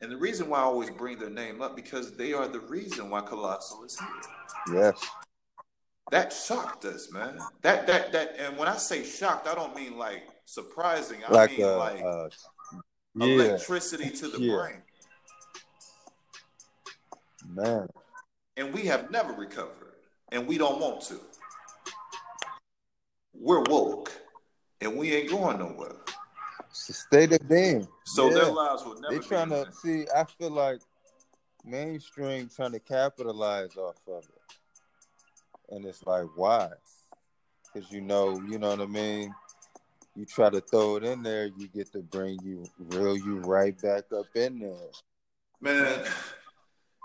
And 0.00 0.10
the 0.10 0.16
reason 0.16 0.48
why 0.48 0.60
I 0.60 0.62
always 0.62 0.90
bring 0.90 1.18
their 1.18 1.30
name 1.30 1.60
up 1.60 1.76
because 1.76 2.16
they 2.16 2.32
are 2.32 2.48
the 2.48 2.60
reason 2.60 3.10
why 3.10 3.20
Colossal 3.20 3.84
is 3.84 3.98
here. 3.98 4.74
Yes. 4.74 5.06
That 6.10 6.32
shocked 6.32 6.84
us, 6.84 7.10
man. 7.10 7.38
That 7.62 7.86
that 7.86 8.12
that 8.12 8.36
and 8.38 8.58
when 8.58 8.68
I 8.68 8.76
say 8.76 9.04
shocked, 9.04 9.48
I 9.48 9.54
don't 9.54 9.74
mean 9.74 9.96
like 9.96 10.22
surprising. 10.44 11.20
I 11.26 11.32
like, 11.32 11.52
mean 11.52 11.66
uh, 11.66 11.76
like 11.78 12.02
uh, 12.02 12.28
yeah. 13.14 13.26
electricity 13.26 14.10
to 14.10 14.28
the 14.28 14.40
yeah. 14.40 14.54
brain. 14.54 14.82
Man. 17.48 17.88
And 18.56 18.72
we 18.72 18.82
have 18.82 19.10
never 19.10 19.32
recovered. 19.32 19.94
And 20.32 20.46
we 20.46 20.58
don't 20.58 20.80
want 20.80 21.02
to. 21.02 21.20
We're 23.34 23.62
woke 23.62 24.12
and 24.80 24.96
we 24.96 25.14
ain't 25.14 25.30
going 25.30 25.58
nowhere. 25.58 25.96
It's 26.70 26.86
the 26.86 26.92
state 26.92 27.32
of 27.32 27.48
being. 27.48 27.86
So 28.04 28.28
yeah. 28.28 28.34
their 28.34 28.52
lives 28.52 28.84
will 28.84 29.00
never. 29.00 29.14
They 29.14 29.20
trying 29.20 29.50
to 29.50 29.66
see. 29.72 30.06
I 30.14 30.24
feel 30.24 30.50
like 30.50 30.80
mainstream 31.64 32.50
trying 32.54 32.72
to 32.72 32.80
capitalize 32.80 33.76
off 33.76 33.96
of 34.08 34.24
it, 34.24 35.74
and 35.74 35.84
it's 35.84 36.04
like 36.04 36.26
why? 36.36 36.68
Because 37.72 37.90
you 37.90 38.00
know, 38.00 38.40
you 38.48 38.58
know 38.58 38.70
what 38.70 38.80
I 38.80 38.86
mean. 38.86 39.34
You 40.16 40.24
try 40.24 40.48
to 40.48 40.60
throw 40.60 40.96
it 40.96 41.04
in 41.04 41.22
there, 41.22 41.46
you 41.46 41.66
get 41.68 41.90
to 41.92 42.00
bring 42.00 42.38
you 42.44 42.64
reel 42.78 43.16
you 43.16 43.38
right 43.40 43.80
back 43.80 44.04
up 44.16 44.26
in 44.36 44.60
there. 44.60 44.90
Man, 45.60 46.04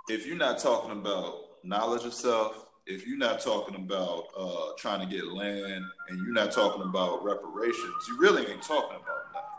if 0.09 0.27
you're 0.27 0.37
not 0.37 0.59
talking 0.59 0.91
about 0.91 1.45
knowledge 1.63 2.05
of 2.05 2.13
self, 2.13 2.67
if 2.85 3.07
you're 3.07 3.17
not 3.17 3.39
talking 3.39 3.75
about 3.75 4.25
uh, 4.37 4.73
trying 4.77 4.99
to 4.99 5.15
get 5.15 5.25
land 5.27 5.83
and 6.09 6.19
you're 6.19 6.33
not 6.33 6.51
talking 6.51 6.83
about 6.83 7.23
reparations, 7.23 7.93
you 8.07 8.19
really 8.19 8.45
ain't 8.47 8.61
talking 8.61 8.97
about 8.97 9.33
nothing. 9.33 9.49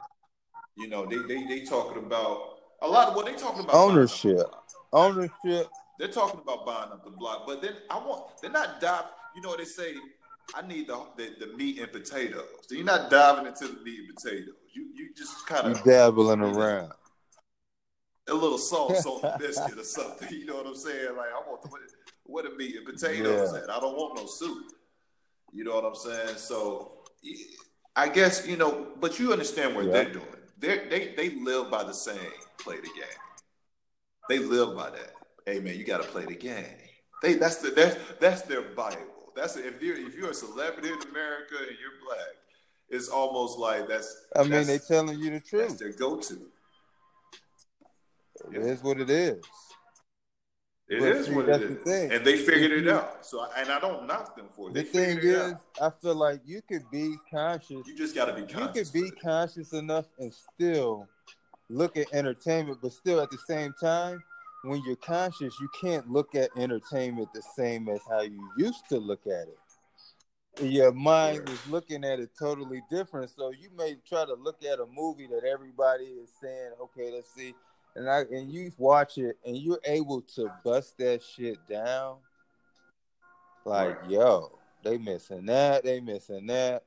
You 0.76 0.88
know, 0.88 1.06
they 1.06 1.18
they 1.26 1.46
they 1.46 1.64
talking 1.64 2.04
about 2.04 2.58
a 2.82 2.88
lot 2.88 3.08
of 3.08 3.16
what 3.16 3.26
they 3.26 3.34
talking 3.34 3.64
about 3.64 3.74
ownership. 3.74 4.46
Ownership. 4.92 5.68
They're 5.98 6.08
talking 6.08 6.40
about 6.40 6.64
buying 6.64 6.92
up 6.92 7.04
the 7.04 7.10
block, 7.10 7.46
but 7.46 7.62
then 7.62 7.74
I 7.90 7.98
want 7.98 8.40
they're 8.40 8.50
not 8.50 8.80
dive. 8.80 9.04
You 9.34 9.42
know 9.42 9.50
what 9.50 9.58
they 9.58 9.64
say? 9.64 9.94
I 10.54 10.66
need 10.66 10.88
the, 10.88 11.04
the, 11.16 11.46
the 11.46 11.56
meat 11.56 11.78
and 11.78 11.90
potatoes. 11.92 12.44
So 12.66 12.74
you're 12.74 12.84
not 12.84 13.10
diving 13.10 13.46
into 13.46 13.68
the 13.68 13.80
meat 13.82 14.00
and 14.00 14.16
potatoes. 14.16 14.54
You 14.72 14.88
you 14.94 15.14
just 15.16 15.46
kind 15.46 15.66
of 15.66 15.82
dabbling 15.84 16.40
around. 16.40 16.92
A 18.28 18.34
little 18.34 18.58
sauce 18.58 19.04
on 19.06 19.22
the 19.22 19.36
biscuit 19.38 19.78
or 19.78 19.84
something. 19.84 20.28
You 20.30 20.46
know 20.46 20.56
what 20.56 20.66
I'm 20.66 20.76
saying? 20.76 21.16
Like 21.16 21.30
I 21.34 21.48
want 21.48 21.62
the 21.62 21.70
what 22.24 22.44
the 22.44 22.56
meat 22.56 22.76
and 22.76 22.86
potatoes 22.86 23.52
yeah. 23.52 23.60
at. 23.60 23.70
I 23.70 23.80
don't 23.80 23.96
want 23.96 24.16
no 24.16 24.26
soup. 24.26 24.72
You 25.52 25.64
know 25.64 25.74
what 25.74 25.84
I'm 25.84 25.96
saying? 25.96 26.36
So 26.36 27.00
I 27.96 28.08
guess 28.08 28.46
you 28.46 28.56
know, 28.56 28.88
but 29.00 29.18
you 29.18 29.32
understand 29.32 29.74
what 29.74 29.86
yeah. 29.86 29.92
they're 29.92 30.12
doing. 30.12 30.26
They 30.58 30.88
they 30.88 31.14
they 31.16 31.30
live 31.36 31.70
by 31.70 31.84
the 31.84 31.92
saying, 31.92 32.18
"Play 32.58 32.76
the 32.76 32.82
game." 32.82 33.20
They 34.28 34.38
live 34.38 34.76
by 34.76 34.90
that. 34.90 35.14
Hey 35.44 35.58
man, 35.60 35.76
you 35.76 35.84
got 35.84 36.02
to 36.02 36.08
play 36.08 36.24
the 36.24 36.36
game. 36.36 36.64
They 37.22 37.34
that's 37.34 37.56
the 37.56 37.70
that's 37.70 37.96
that's 38.20 38.42
their 38.42 38.62
bible. 38.62 39.09
That's 39.34 39.56
if 39.56 39.82
you're 39.82 39.96
if 39.96 40.14
you're 40.14 40.30
a 40.30 40.34
celebrity 40.34 40.88
in 40.88 41.00
America 41.10 41.56
and 41.58 41.76
you're 41.80 41.98
black, 42.04 42.36
it's 42.88 43.08
almost 43.08 43.58
like 43.58 43.88
that's. 43.88 44.26
I 44.36 44.42
mean, 44.42 44.66
they're 44.66 44.78
telling 44.78 45.18
you 45.18 45.30
the 45.30 45.40
truth. 45.40 45.68
That's 45.68 45.80
their 45.80 45.92
go-to. 45.92 46.34
It 48.52 48.52
yeah. 48.52 48.60
is 48.60 48.82
what 48.82 49.00
it 49.00 49.10
is. 49.10 49.44
It 50.88 50.98
but 50.98 51.08
is 51.08 51.26
see, 51.26 51.32
what 51.32 51.48
it 51.48 51.62
is, 51.62 51.84
the 51.84 52.08
and 52.12 52.26
they 52.26 52.36
figured 52.36 52.72
it 52.72 52.88
out. 52.88 53.24
So, 53.24 53.46
and 53.56 53.70
I 53.70 53.78
don't 53.78 54.08
knock 54.08 54.36
them 54.36 54.46
for 54.56 54.70
it. 54.70 54.74
The 54.74 54.82
thing 54.82 55.18
is, 55.22 55.54
I 55.80 55.90
feel 56.02 56.16
like 56.16 56.40
you 56.44 56.60
could 56.62 56.90
be 56.90 57.14
conscious. 57.30 57.86
You 57.86 57.96
just 57.96 58.14
got 58.14 58.24
to 58.24 58.32
be 58.34 58.42
conscious. 58.52 58.92
You 58.92 59.02
could 59.04 59.14
be 59.14 59.20
conscious 59.20 59.72
enough 59.72 60.06
and 60.18 60.34
still 60.34 61.06
look 61.68 61.96
at 61.96 62.12
entertainment, 62.12 62.78
but 62.82 62.92
still 62.92 63.20
at 63.20 63.30
the 63.30 63.38
same 63.46 63.72
time, 63.80 64.20
when 64.62 64.82
you're 64.84 64.96
conscious, 64.96 65.54
you 65.60 65.68
can't 65.80 66.10
look 66.10 66.34
at 66.34 66.50
entertainment 66.56 67.28
the 67.34 67.42
same 67.56 67.88
as 67.88 68.00
how 68.08 68.20
you 68.20 68.50
used 68.56 68.88
to 68.88 68.98
look 68.98 69.26
at 69.26 69.48
it. 69.48 69.58
Your 70.62 70.92
mind 70.92 71.48
is 71.48 71.66
looking 71.68 72.04
at 72.04 72.20
it 72.20 72.30
totally 72.38 72.82
different. 72.90 73.30
So 73.30 73.50
you 73.50 73.70
may 73.76 73.96
try 74.06 74.24
to 74.24 74.34
look 74.34 74.62
at 74.64 74.80
a 74.80 74.86
movie 74.94 75.26
that 75.28 75.44
everybody 75.44 76.04
is 76.04 76.30
saying, 76.40 76.72
okay, 76.80 77.12
let's 77.12 77.32
see 77.34 77.54
and 77.96 78.08
I 78.08 78.20
and 78.20 78.52
you 78.52 78.72
watch 78.78 79.18
it 79.18 79.36
and 79.44 79.56
you're 79.56 79.80
able 79.84 80.22
to 80.34 80.50
bust 80.64 80.98
that 80.98 81.22
shit 81.22 81.58
down. 81.68 82.16
Like, 83.64 84.00
right. 84.02 84.10
yo, 84.10 84.58
they 84.82 84.98
missing 84.98 85.46
that, 85.46 85.84
they 85.84 86.00
missing 86.00 86.46
that. 86.46 86.84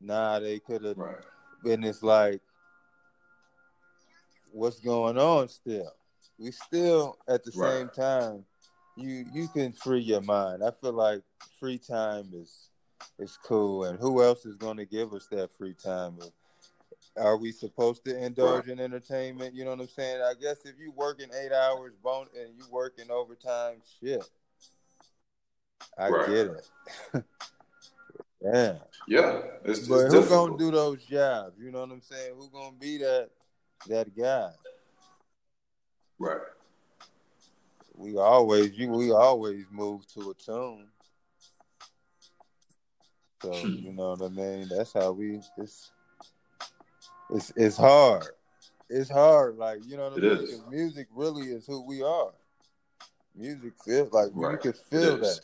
Nah, 0.00 0.40
they 0.40 0.58
could 0.58 0.84
have 0.84 0.98
right. 0.98 1.16
been 1.62 1.84
it's 1.84 2.02
like 2.02 2.40
what's 4.52 4.80
going 4.80 5.18
on 5.18 5.48
still. 5.48 5.92
We 6.38 6.50
still 6.50 7.16
at 7.28 7.44
the 7.44 7.52
right. 7.56 7.72
same 7.72 7.88
time 7.88 8.44
you 8.96 9.26
you 9.32 9.48
can 9.48 9.72
free 9.72 10.00
your 10.00 10.22
mind. 10.22 10.62
I 10.64 10.70
feel 10.70 10.92
like 10.92 11.22
free 11.60 11.78
time 11.78 12.30
is 12.34 12.70
is 13.18 13.38
cool 13.44 13.84
and 13.84 13.98
who 13.98 14.22
else 14.22 14.46
is 14.46 14.56
gonna 14.56 14.84
give 14.84 15.12
us 15.12 15.26
that 15.30 15.54
free 15.56 15.74
time? 15.74 16.18
are 17.18 17.38
we 17.38 17.50
supposed 17.50 18.04
to 18.04 18.16
indulge 18.16 18.66
right. 18.66 18.72
in 18.72 18.80
entertainment? 18.80 19.54
You 19.54 19.64
know 19.64 19.70
what 19.70 19.80
I'm 19.80 19.88
saying? 19.88 20.20
I 20.20 20.34
guess 20.40 20.64
if 20.64 20.78
you 20.78 20.92
working 20.94 21.28
eight 21.42 21.52
hours 21.52 21.94
bone 22.02 22.26
and 22.38 22.54
you 22.56 22.64
working 22.70 23.10
overtime, 23.10 23.76
shit. 24.00 24.22
I 25.98 26.08
right. 26.08 26.28
get 26.28 26.46
it. 26.46 26.68
yeah. 28.42 28.74
Yeah. 29.08 29.40
It's, 29.64 29.88
but 29.88 30.08
who 30.08 30.26
gonna 30.26 30.58
do 30.58 30.70
those 30.70 31.02
jobs? 31.04 31.58
You 31.58 31.70
know 31.70 31.80
what 31.80 31.90
I'm 31.90 32.02
saying? 32.02 32.34
Who 32.36 32.50
gonna 32.50 32.76
be 32.78 32.98
that 32.98 33.30
that 33.88 34.16
guy? 34.16 34.50
Right. 36.18 36.40
We 37.94 38.16
always 38.16 38.76
you 38.76 38.90
we 38.90 39.10
always 39.12 39.64
move 39.70 40.06
to 40.14 40.30
a 40.30 40.34
tune. 40.34 40.86
So 43.42 43.52
hmm. 43.52 43.74
you 43.74 43.92
know 43.92 44.10
what 44.10 44.22
I 44.22 44.28
mean? 44.28 44.68
That's 44.68 44.92
how 44.92 45.12
we 45.12 45.40
it's 45.56 45.90
it's 47.30 47.52
it's 47.56 47.76
hard. 47.76 48.26
It's 48.88 49.10
hard, 49.10 49.56
like 49.56 49.80
you 49.86 49.96
know 49.96 50.10
what 50.10 50.18
I 50.22 50.34
mean. 50.38 50.62
Music 50.70 51.08
really 51.12 51.48
is 51.48 51.66
who 51.66 51.82
we 51.82 52.02
are. 52.02 52.32
Music 53.34 53.72
feels 53.84 54.12
like 54.12 54.30
right. 54.32 54.52
you 54.52 54.58
can 54.58 54.72
feel 54.72 55.18
that. 55.18 55.40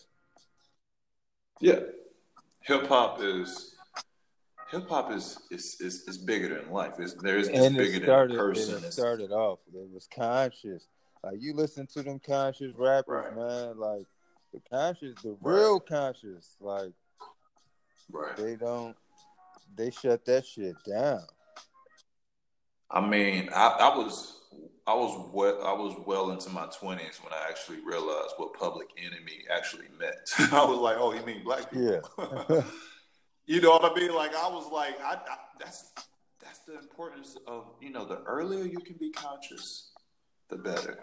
Yeah, 1.61 1.81
hip 2.61 2.87
hop 2.87 3.21
is 3.21 3.77
hip 4.73 4.89
hop 4.89 5.13
is, 5.13 5.39
is 5.51 5.77
is 5.81 6.09
is 6.09 6.19
bigger 6.19 6.49
than 6.49 6.73
life. 6.73 6.95
It's 6.99 7.15
there 7.15 7.37
is 7.37 7.49
it's 7.49 7.77
bigger 7.77 8.05
started, 8.05 8.31
than 8.31 8.39
person. 8.39 8.85
It 8.85 8.93
started 8.93 9.31
off. 9.31 9.61
It 9.73 9.89
was 9.93 10.09
conscious. 10.13 10.89
Like 11.23 11.37
you 11.39 11.55
listen 11.55 11.87
to 11.89 12.03
them 12.03 12.19
conscious 12.19 12.75
rappers, 12.77 13.27
right. 13.27 13.37
man. 13.37 13.79
Like 13.79 14.07
the 14.53 14.61
conscious, 14.71 15.15
the 15.23 15.37
right. 15.41 15.55
real 15.55 15.79
conscious. 15.79 16.57
Like 16.61 16.93
right. 18.11 18.37
they 18.37 18.57
don't. 18.57 18.97
They 19.77 19.91
shut 19.91 20.25
that 20.27 20.45
shit 20.45 20.75
down. 20.87 21.23
I 22.91 23.01
mean, 23.01 23.49
I, 23.55 23.69
I 23.69 23.97
was 23.97 24.41
I 24.87 24.95
was 24.95 25.31
well, 25.33 25.65
I 25.65 25.73
was 25.73 25.95
well 26.07 26.31
into 26.31 26.51
my 26.51 26.67
twenties 26.79 27.21
when 27.23 27.33
I 27.33 27.49
actually 27.49 27.79
realized 27.85 28.35
what 28.37 28.55
Public 28.55 28.89
Enemy 28.99 29.45
actually 29.51 29.87
meant. 29.99 30.53
I 30.53 30.65
was 30.65 30.79
like, 30.79 30.97
oh, 30.99 31.13
you 31.15 31.25
mean 31.25 31.45
black 31.45 31.71
people? 31.71 32.05
Yeah. 32.51 32.63
you 33.47 33.61
know 33.61 33.71
what 33.71 33.85
I 33.85 33.95
mean? 33.95 34.15
Like 34.15 34.35
I 34.35 34.49
was 34.49 34.71
like, 34.71 35.01
I, 35.01 35.15
I, 35.15 35.37
that's 35.59 35.93
that's 36.43 36.61
the 36.61 36.79
importance 36.79 37.37
of 37.47 37.67
you 37.81 37.91
know 37.91 38.05
the 38.05 38.23
earlier 38.23 38.65
you 38.65 38.79
can 38.79 38.97
be 38.97 39.11
conscious, 39.11 39.91
the 40.49 40.57
better. 40.57 40.99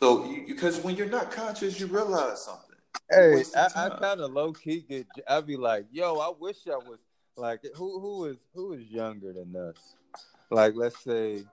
So 0.00 0.34
because 0.46 0.80
when 0.80 0.96
you're 0.96 1.08
not 1.08 1.30
conscious, 1.30 1.78
you 1.78 1.86
realize 1.86 2.42
something. 2.42 2.76
Hey, 3.10 3.44
I, 3.56 3.86
I 3.86 3.88
kind 3.90 4.20
of 4.20 4.32
low 4.32 4.52
key 4.52 4.84
get. 4.88 5.06
I 5.28 5.40
be 5.40 5.56
like, 5.56 5.86
yo, 5.92 6.16
I 6.16 6.32
wish 6.38 6.66
I 6.66 6.76
was 6.76 6.98
like 7.36 7.60
who 7.74 8.00
who 8.00 8.24
is 8.26 8.36
who 8.54 8.72
is 8.72 8.86
younger 8.90 9.32
than 9.32 9.54
us? 9.56 9.76
Like 10.50 10.74
let's 10.74 11.02
say, 11.04 11.44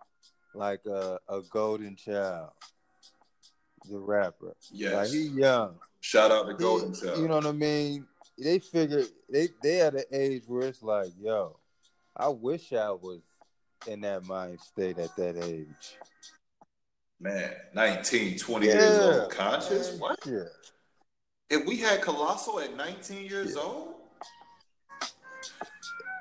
like 0.54 0.86
a 0.86 1.20
a 1.28 1.42
Golden 1.52 1.96
Child, 1.96 2.52
the 3.90 3.98
rapper. 3.98 4.56
Yes, 4.72 4.94
like 4.94 5.10
he 5.10 5.28
young. 5.28 5.76
Shout 6.00 6.32
out 6.32 6.48
to 6.48 6.54
Golden 6.54 6.94
he, 6.94 7.02
Child. 7.02 7.20
You 7.20 7.28
know 7.28 7.36
what 7.36 7.46
I 7.46 7.52
mean? 7.52 8.08
They 8.38 8.60
figure 8.60 9.04
they 9.30 9.50
they 9.64 9.82
at 9.82 9.96
an 9.96 10.04
age 10.12 10.44
where 10.48 10.68
it's 10.68 10.84
like, 10.84 11.10
yo, 11.20 11.58
I 12.16 12.28
wish 12.28 12.72
I 12.74 12.92
was 12.92 13.22
in 13.88 14.02
that 14.02 14.26
mind 14.26 14.60
state 14.60 15.00
at 15.00 15.16
that 15.16 15.44
age. 15.44 15.98
Man, 17.20 17.52
19, 17.74 18.38
20 18.38 18.68
yeah, 18.68 18.74
years 18.74 19.00
old, 19.00 19.32
conscious? 19.32 19.92
Man, 19.92 20.00
what? 20.00 20.20
Yeah. 20.26 20.40
If 21.50 21.66
we 21.66 21.78
had 21.78 22.02
Colossal 22.02 22.60
at 22.60 22.76
19 22.76 23.26
years 23.26 23.56
yeah. 23.56 23.62
old? 23.62 23.96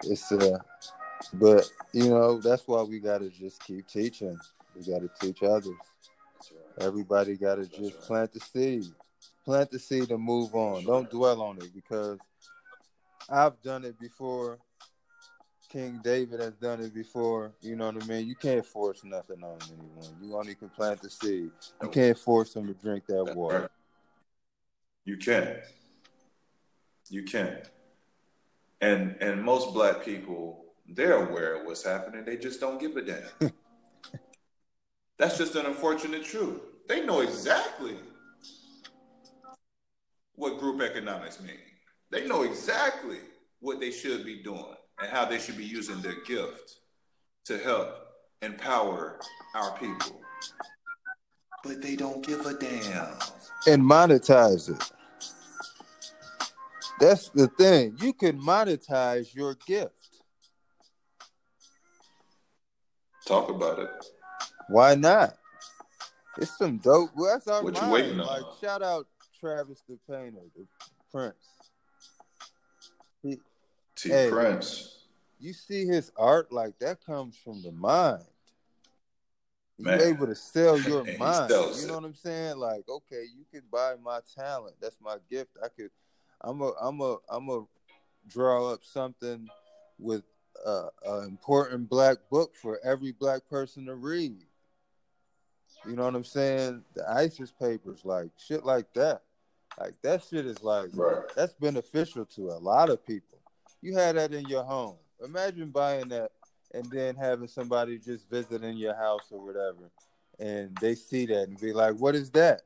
It's 0.04 0.30
uh 0.32 0.58
but 1.34 1.68
you 1.92 2.08
know, 2.08 2.40
that's 2.40 2.66
why 2.66 2.82
we 2.82 3.00
gotta 3.00 3.28
just 3.28 3.62
keep 3.64 3.86
teaching. 3.86 4.38
We 4.74 4.90
gotta 4.90 5.10
teach 5.20 5.42
others. 5.42 5.66
Right. 5.66 6.86
Everybody 6.86 7.36
gotta 7.36 7.62
that's 7.62 7.76
just 7.76 7.94
right. 7.94 8.02
plant 8.02 8.32
the 8.32 8.40
seed. 8.40 8.86
Plant 9.47 9.70
the 9.70 9.78
seed 9.78 10.11
and 10.11 10.22
move 10.22 10.55
on. 10.55 10.84
Don't 10.84 11.09
dwell 11.09 11.40
on 11.40 11.57
it 11.59 11.72
because 11.72 12.18
I've 13.30 13.62
done 13.62 13.84
it 13.84 13.99
before 13.99 14.59
King 15.68 16.01
David 16.03 16.40
has 16.40 16.55
done 16.55 16.80
it 16.80 16.94
before. 16.94 17.53
You 17.61 17.76
know 17.76 17.90
what 17.90 18.03
I 18.03 18.07
mean? 18.07 18.26
You 18.26 18.34
can't 18.34 18.64
force 18.64 19.05
nothing 19.05 19.42
on 19.42 19.59
anyone. 19.68 20.16
You 20.20 20.36
only 20.36 20.55
can 20.55 20.68
plant 20.68 21.03
the 21.03 21.11
seed. 21.11 21.51
You 21.82 21.88
can't 21.88 22.18
force 22.18 22.55
them 22.55 22.66
to 22.66 22.74
drink 22.74 23.07
that 23.07 23.36
water. 23.36 23.70
You 25.05 25.16
can. 25.16 25.59
You 27.09 27.22
can. 27.22 27.59
And 28.80 29.16
and 29.20 29.42
most 29.42 29.72
black 29.72 30.05
people, 30.05 30.64
they're 30.88 31.28
aware 31.28 31.61
of 31.61 31.66
what's 31.66 31.84
happening. 31.84 32.24
They 32.24 32.36
just 32.36 32.61
don't 32.61 32.80
give 32.80 32.97
a 32.97 33.03
damn. 33.03 33.53
That's 35.18 35.38
just 35.38 35.55
an 35.55 35.66
unfortunate 35.66 36.24
truth. 36.24 36.61
They 36.88 37.05
know 37.05 37.20
exactly 37.20 37.97
what 40.37 40.59
group 40.59 40.80
economics 40.80 41.41
mean. 41.41 41.59
They 42.11 42.26
know 42.26 42.43
exactly 42.43 43.18
what 43.61 43.80
they 43.80 43.91
should 43.91 44.24
be 44.24 44.43
doing 44.43 44.74
and 45.01 45.11
how 45.11 45.24
they 45.24 45.39
should 45.39 45.57
be 45.57 45.64
using 45.64 46.01
their 46.01 46.22
gift 46.26 46.76
to 47.47 47.59
help 47.59 47.89
empower 48.43 49.18
our 49.55 49.76
people. 49.78 50.20
But 51.64 51.82
they 51.82 51.97
don't 51.97 52.24
give 52.24 52.47
a 52.47 52.55
damn. 52.55 53.14
And 53.66 53.82
monetize 53.82 54.70
it. 54.70 54.93
That's 57.01 57.28
the 57.30 57.49
thing. 57.49 57.97
You 58.01 58.12
can 58.12 58.41
monetize 58.41 59.34
your 59.34 59.57
gift. 59.66 59.93
Talk 63.26 63.51
about 63.51 63.80
it. 63.80 63.91
Why 64.68 64.95
not? 64.95 65.37
It's 66.39 66.57
some 66.57 66.78
dope. 66.78 67.11
Well, 67.16 67.32
that's 67.34 67.49
our 67.49 67.62
what 67.62 67.74
mind. 67.74 67.87
you 67.87 67.93
waiting 67.93 68.20
on? 68.20 68.26
Like, 68.26 68.45
shout 68.61 68.82
out 68.82 69.07
Travis 69.47 69.84
the 69.88 69.97
Painter, 70.11 70.40
the 70.57 70.66
Prince. 71.12 71.47
He, 73.22 73.38
T 73.94 74.09
hey, 74.09 74.28
Prince. 74.28 75.05
You 75.38 75.53
see 75.53 75.86
his 75.86 76.11
art 76.16 76.51
like 76.51 76.76
that 76.80 77.05
comes 77.05 77.36
from 77.36 77.62
the 77.62 77.70
mind. 77.70 78.24
You're 79.78 80.01
able 80.01 80.26
to 80.26 80.34
sell 80.34 80.80
your 80.80 81.05
mind. 81.18 81.51
You 81.51 81.86
know 81.86 81.92
it. 81.92 81.94
what 81.94 82.05
I'm 82.05 82.14
saying? 82.14 82.57
Like, 82.57 82.88
okay, 82.88 83.22
you 83.36 83.44
can 83.53 83.62
buy 83.70 83.94
my 84.03 84.18
talent. 84.34 84.74
That's 84.80 84.97
my 85.01 85.18
gift. 85.30 85.51
I 85.62 85.68
could. 85.68 85.90
I'm 86.40 86.61
a. 86.61 86.72
I'm 86.80 87.01
a. 87.01 87.18
I'm 87.28 87.49
a 87.49 87.64
draw 88.28 88.72
up 88.72 88.80
something 88.82 89.47
with 90.01 90.24
an 90.64 91.24
important 91.24 91.88
black 91.88 92.16
book 92.32 92.57
for 92.61 92.80
every 92.84 93.12
black 93.12 93.42
person 93.49 93.86
to 93.86 93.94
read. 93.94 94.42
You 95.86 95.94
know 95.94 96.05
what 96.05 96.16
I'm 96.16 96.24
saying? 96.24 96.82
The 96.94 97.09
ISIS 97.09 97.53
papers, 97.53 98.01
like 98.05 98.30
shit 98.44 98.64
like 98.64 98.92
that. 98.94 99.22
Like 99.78 100.00
that 100.02 100.22
shit 100.22 100.46
is 100.46 100.62
like 100.62 100.88
right. 100.94 101.22
that's 101.34 101.52
beneficial 101.54 102.24
to 102.26 102.50
a 102.50 102.58
lot 102.58 102.88
of 102.88 103.04
people. 103.04 103.38
You 103.82 103.94
had 103.94 104.16
that 104.16 104.32
in 104.32 104.46
your 104.46 104.64
home. 104.64 104.96
Imagine 105.22 105.70
buying 105.70 106.08
that 106.08 106.32
and 106.72 106.84
then 106.90 107.14
having 107.14 107.48
somebody 107.48 107.98
just 107.98 108.28
visiting 108.28 108.76
your 108.76 108.94
house 108.94 109.28
or 109.30 109.44
whatever, 109.44 109.90
and 110.38 110.74
they 110.80 110.94
see 110.94 111.26
that 111.26 111.48
and 111.48 111.60
be 111.60 111.72
like, 111.72 111.94
"What 111.96 112.14
is 112.14 112.30
that?" 112.30 112.62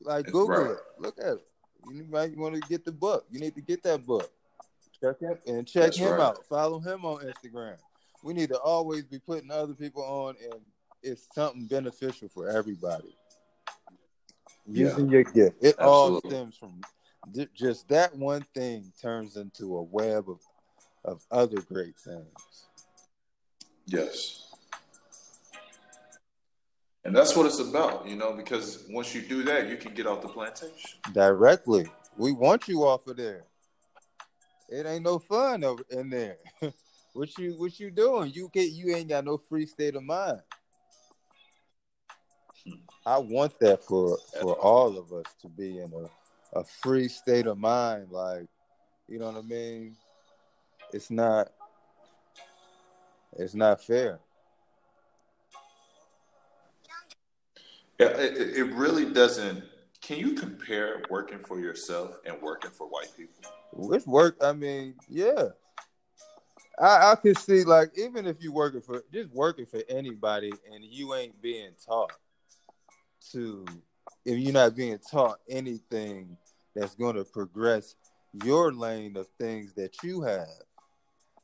Like 0.00 0.26
Google 0.26 0.48
right. 0.48 0.70
it, 0.72 0.78
look 0.98 1.18
at 1.18 1.34
it. 1.34 1.46
You 1.84 2.04
might 2.10 2.36
want 2.36 2.56
to 2.56 2.60
get 2.68 2.84
the 2.84 2.92
book. 2.92 3.26
You 3.30 3.38
need 3.38 3.54
to 3.54 3.60
get 3.60 3.82
that 3.84 4.04
book. 4.04 4.30
Check 5.00 5.20
him 5.20 5.38
and 5.46 5.66
check 5.66 5.84
That's 5.84 5.98
him 5.98 6.12
right. 6.12 6.20
out. 6.20 6.44
Follow 6.46 6.80
him 6.80 7.04
on 7.04 7.24
Instagram. 7.24 7.76
We 8.22 8.34
need 8.34 8.48
to 8.50 8.58
always 8.58 9.04
be 9.04 9.18
putting 9.18 9.50
other 9.50 9.74
people 9.74 10.02
on, 10.02 10.34
and 10.42 10.60
it's 11.02 11.32
something 11.32 11.66
beneficial 11.66 12.28
for 12.28 12.48
everybody 12.48 13.14
using 14.70 15.06
yeah. 15.06 15.12
your 15.12 15.24
gift. 15.24 15.56
It 15.60 15.76
Absolutely. 15.78 15.84
all 15.86 16.20
stems 16.20 16.56
from 16.56 16.80
just 17.54 17.88
that 17.88 18.16
one 18.16 18.42
thing 18.54 18.92
turns 19.00 19.36
into 19.36 19.76
a 19.76 19.82
web 19.82 20.28
of 20.28 20.40
of 21.04 21.22
other 21.30 21.60
great 21.62 21.96
things. 21.98 22.66
Yes. 23.86 24.46
And 27.04 27.16
that's 27.16 27.34
what 27.34 27.46
it's 27.46 27.58
about, 27.58 28.06
you 28.06 28.14
know, 28.14 28.34
because 28.34 28.84
once 28.90 29.14
you 29.14 29.22
do 29.22 29.42
that, 29.44 29.68
you 29.68 29.76
can 29.76 29.94
get 29.94 30.06
off 30.06 30.20
the 30.20 30.28
plantation. 30.28 31.00
Directly. 31.12 31.86
We 32.18 32.32
want 32.32 32.68
you 32.68 32.84
off 32.84 33.06
of 33.06 33.16
there. 33.16 33.44
It 34.68 34.86
ain't 34.86 35.04
no 35.04 35.18
fun 35.18 35.64
over 35.64 35.82
in 35.90 36.10
there. 36.10 36.36
what 37.14 37.36
you 37.38 37.54
what 37.58 37.80
you 37.80 37.90
doing? 37.90 38.32
You 38.34 38.50
get 38.52 38.70
you 38.70 38.94
ain't 38.94 39.08
got 39.08 39.24
no 39.24 39.38
free 39.38 39.66
state 39.66 39.96
of 39.96 40.04
mind. 40.04 40.40
I 43.06 43.18
want 43.18 43.58
that 43.60 43.82
for 43.82 44.18
for 44.40 44.54
all 44.54 44.98
of 44.98 45.12
us 45.12 45.24
to 45.42 45.48
be 45.48 45.78
in 45.78 45.92
a, 45.92 46.58
a 46.60 46.64
free 46.64 47.08
state 47.08 47.46
of 47.46 47.58
mind. 47.58 48.08
Like, 48.10 48.46
you 49.08 49.18
know 49.18 49.26
what 49.26 49.36
I 49.36 49.42
mean? 49.42 49.96
It's 50.92 51.10
not 51.10 51.48
it's 53.36 53.54
not 53.54 53.82
fair. 53.82 54.20
Yeah, 57.98 58.08
it, 58.16 58.56
it 58.56 58.74
really 58.74 59.12
doesn't. 59.12 59.62
Can 60.00 60.18
you 60.18 60.32
compare 60.32 61.02
working 61.10 61.38
for 61.38 61.60
yourself 61.60 62.16
and 62.24 62.40
working 62.40 62.70
for 62.70 62.86
white 62.86 63.14
people? 63.16 63.34
With 63.72 64.06
work, 64.06 64.36
I 64.42 64.52
mean, 64.52 64.94
yeah. 65.08 65.48
I, 66.78 67.12
I 67.12 67.14
can 67.16 67.34
see 67.34 67.62
like 67.64 67.90
even 67.96 68.26
if 68.26 68.42
you 68.42 68.52
working 68.52 68.80
for 68.80 69.04
just 69.12 69.30
working 69.30 69.66
for 69.66 69.82
anybody 69.88 70.50
and 70.72 70.82
you 70.82 71.14
ain't 71.14 71.40
being 71.42 71.72
taught 71.86 72.12
to 73.32 73.64
if 74.24 74.38
you're 74.38 74.52
not 74.52 74.76
being 74.76 74.98
taught 74.98 75.38
anything 75.48 76.36
that's 76.74 76.94
going 76.94 77.16
to 77.16 77.24
progress 77.24 77.94
your 78.44 78.72
lane 78.72 79.16
of 79.16 79.26
things 79.38 79.74
that 79.74 80.02
you 80.02 80.22
have. 80.22 80.46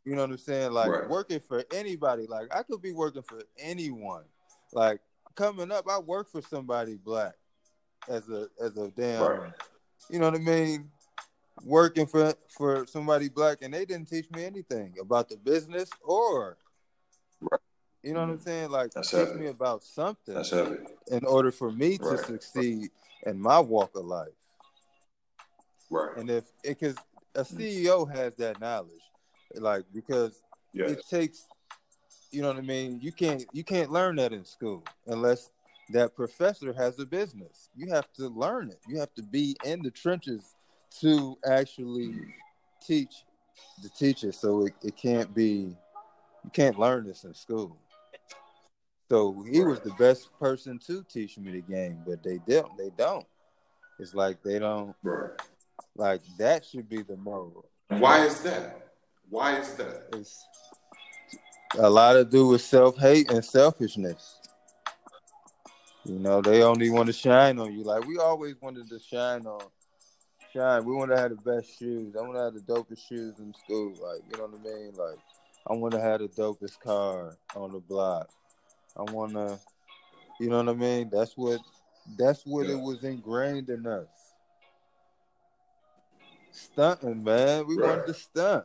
You 0.05 0.15
know 0.15 0.23
what 0.23 0.31
I'm 0.31 0.39
saying? 0.39 0.73
Like 0.73 0.89
right. 0.89 1.09
working 1.09 1.41
for 1.41 1.65
anybody. 1.73 2.27
Like 2.27 2.55
I 2.55 2.63
could 2.63 2.81
be 2.81 2.93
working 2.93 3.23
for 3.23 3.43
anyone. 3.59 4.23
Like 4.73 5.01
coming 5.35 5.73
up, 5.73 5.87
I 5.91 5.99
work 5.99 6.31
for 6.31 6.43
somebody 6.43 6.97
black 6.97 7.35
as 8.09 8.29
a 8.29 8.49
as 8.63 8.77
a 8.77 8.89
damn. 8.91 9.23
Right. 9.23 9.53
You 10.09 10.21
know 10.21 10.31
what 10.31 10.41
I 10.41 10.43
mean? 10.43 10.91
Working 11.65 12.07
for 12.07 12.35
for 12.57 12.87
somebody 12.87 13.29
black, 13.29 13.59
and 13.63 13.75
they 13.75 13.85
didn't 13.85 14.09
teach 14.09 14.31
me 14.31 14.45
anything 14.45 14.95
about 15.01 15.29
the 15.29 15.37
business 15.39 15.91
or 16.05 16.57
right. 17.41 17.61
You 18.07 18.15
know 18.15 18.21
what 18.21 18.31
I'm 18.31 18.39
saying? 18.39 18.71
Like 18.71 18.93
That's 18.93 19.11
teach 19.11 19.19
heavy. 19.19 19.41
me 19.41 19.47
about 19.49 19.83
something. 19.83 20.33
That's 20.33 20.51
heavy. 20.51 20.77
In 21.11 21.25
order 21.27 21.51
for 21.51 21.73
me 21.73 21.99
right. 22.01 22.17
to 22.17 22.25
succeed 22.25 22.91
in 23.27 23.41
my 23.41 23.59
walk 23.59 23.97
of 23.97 24.05
life. 24.05 24.29
Right. 25.91 26.17
And 26.17 26.31
if 26.31 26.45
because 26.63 26.95
a 27.35 27.43
mm. 27.43 27.85
CEO 27.85 28.09
has 28.15 28.37
that 28.37 28.61
knowledge, 28.61 29.03
like 29.57 29.87
because 29.93 30.41
yes. 30.73 30.93
it 30.93 31.01
takes, 31.11 31.49
you 32.31 32.43
know 32.43 32.49
what 32.49 32.59
I 32.59 32.61
mean. 32.61 33.01
You 33.03 33.11
can't 33.11 33.45
you 33.53 33.65
can't 33.65 33.91
learn 33.91 34.15
that 34.17 34.33
in 34.33 34.45
school 34.45 34.85
unless 35.09 35.51
that 35.91 36.15
professor 36.15 36.73
has 36.75 37.01
a 37.01 37.07
business. 37.07 37.71
You 37.75 37.93
have 37.93 38.13
to 38.19 38.29
learn 38.29 38.71
it. 38.71 38.79
You 38.87 39.01
have 39.01 39.13
to 39.15 39.23
be 39.25 39.57
in 39.65 39.83
the 39.83 39.91
trenches 39.91 40.55
to 41.01 41.37
actually 41.45 42.11
mm. 42.11 42.27
teach 42.87 43.25
the 43.83 43.89
teacher. 43.89 44.31
So 44.31 44.67
it, 44.67 44.75
it 44.85 44.97
can't 44.97 45.35
be 45.35 45.77
you 46.45 46.51
can't 46.53 46.79
learn 46.79 47.05
this 47.05 47.25
in 47.25 47.35
school. 47.35 47.77
So 49.09 49.45
he 49.49 49.63
was 49.63 49.81
the 49.81 49.93
best 49.93 50.31
person 50.39 50.79
to 50.87 51.05
teach 51.05 51.39
me 51.39 51.53
the 51.53 51.61
game, 51.61 52.01
but 52.07 52.23
they 52.23 52.39
don't. 52.49 52.77
They 52.77 52.91
don't. 52.97 53.27
It's 53.99 54.15
like 54.15 54.43
they 54.43 54.59
don't. 54.59 54.95
Like 55.95 56.23
that 56.39 56.65
should 56.65 56.89
be 56.89 57.03
the 57.03 57.17
moral. 57.17 57.67
Why 57.89 58.27
is 58.27 58.41
that? 58.43 58.93
Why 59.31 59.59
is 59.59 59.75
that? 59.75 60.09
It's 60.13 60.47
a 61.79 61.89
lot 61.89 62.15
to 62.15 62.25
do 62.25 62.49
with 62.49 62.63
self 62.63 62.99
hate 62.99 63.31
and 63.31 63.45
selfishness. 63.45 64.41
You 66.05 66.19
know, 66.19 66.41
they 66.41 66.63
only 66.63 66.91
want 66.91 67.07
to 67.07 67.13
shine 67.13 67.59
on 67.59 67.73
you. 67.73 67.85
Like 67.85 68.07
we 68.07 68.19
always 68.19 68.55
wanted 68.61 68.89
to 68.89 68.99
shine 68.99 69.47
on 69.47 69.63
shine. 70.57 70.85
We 70.85 70.95
want 70.95 71.11
to 71.11 71.19
have 71.19 71.31
the 71.31 71.37
best 71.37 71.79
shoes. 71.79 72.15
I 72.17 72.23
want 72.23 72.35
to 72.35 72.43
have 72.43 72.55
the 72.55 72.61
dopest 72.61 73.07
shoes 73.07 73.39
in 73.39 73.55
school. 73.55 73.91
Like, 73.91 74.23
you 74.31 74.39
know 74.39 74.47
what 74.47 74.61
I 74.61 74.65
mean? 74.65 74.93
Like, 74.97 75.19
I 75.69 75.75
want 75.75 75.95
to 75.95 76.01
have 76.01 76.21
the 76.21 76.29
dopest 76.29 76.81
car 76.81 77.37
on 77.55 77.73
the 77.73 77.81
block. 77.81 78.31
I 78.99 79.03
want 79.13 79.33
to, 79.35 79.59
you 80.41 80.49
know 80.49 80.59
what 80.59 80.69
I 80.69 80.75
mean? 80.75 81.11
That's 81.13 81.37
what, 81.37 81.61
that's 82.19 82.45
what 82.47 82.67
yeah. 82.67 82.75
it 82.75 82.81
was 82.81 83.05
ingrained 83.05 83.69
in 83.69 83.87
us. 83.87 84.07
Stunting, 86.53 87.23
man. 87.23 87.67
We 87.67 87.77
right. 87.77 87.91
wanted 87.91 88.07
to 88.07 88.15
stunt. 88.15 88.65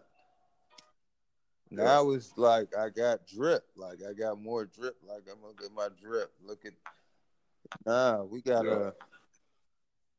Now 1.70 2.12
it's 2.12 2.34
like 2.38 2.76
I 2.78 2.90
got 2.90 3.26
drip. 3.28 3.64
Like 3.78 4.00
I 4.08 4.14
got 4.14 4.42
more 4.42 4.66
drip. 4.66 4.98
Like 5.08 5.24
I'm 5.32 5.42
gonna 5.42 5.54
get 5.58 5.74
my 5.74 5.88
drip. 6.02 6.30
Look 6.46 6.66
at 6.66 6.74
nah, 7.86 8.24
we 8.24 8.42
gotta 8.42 8.68
yeah 8.68 8.92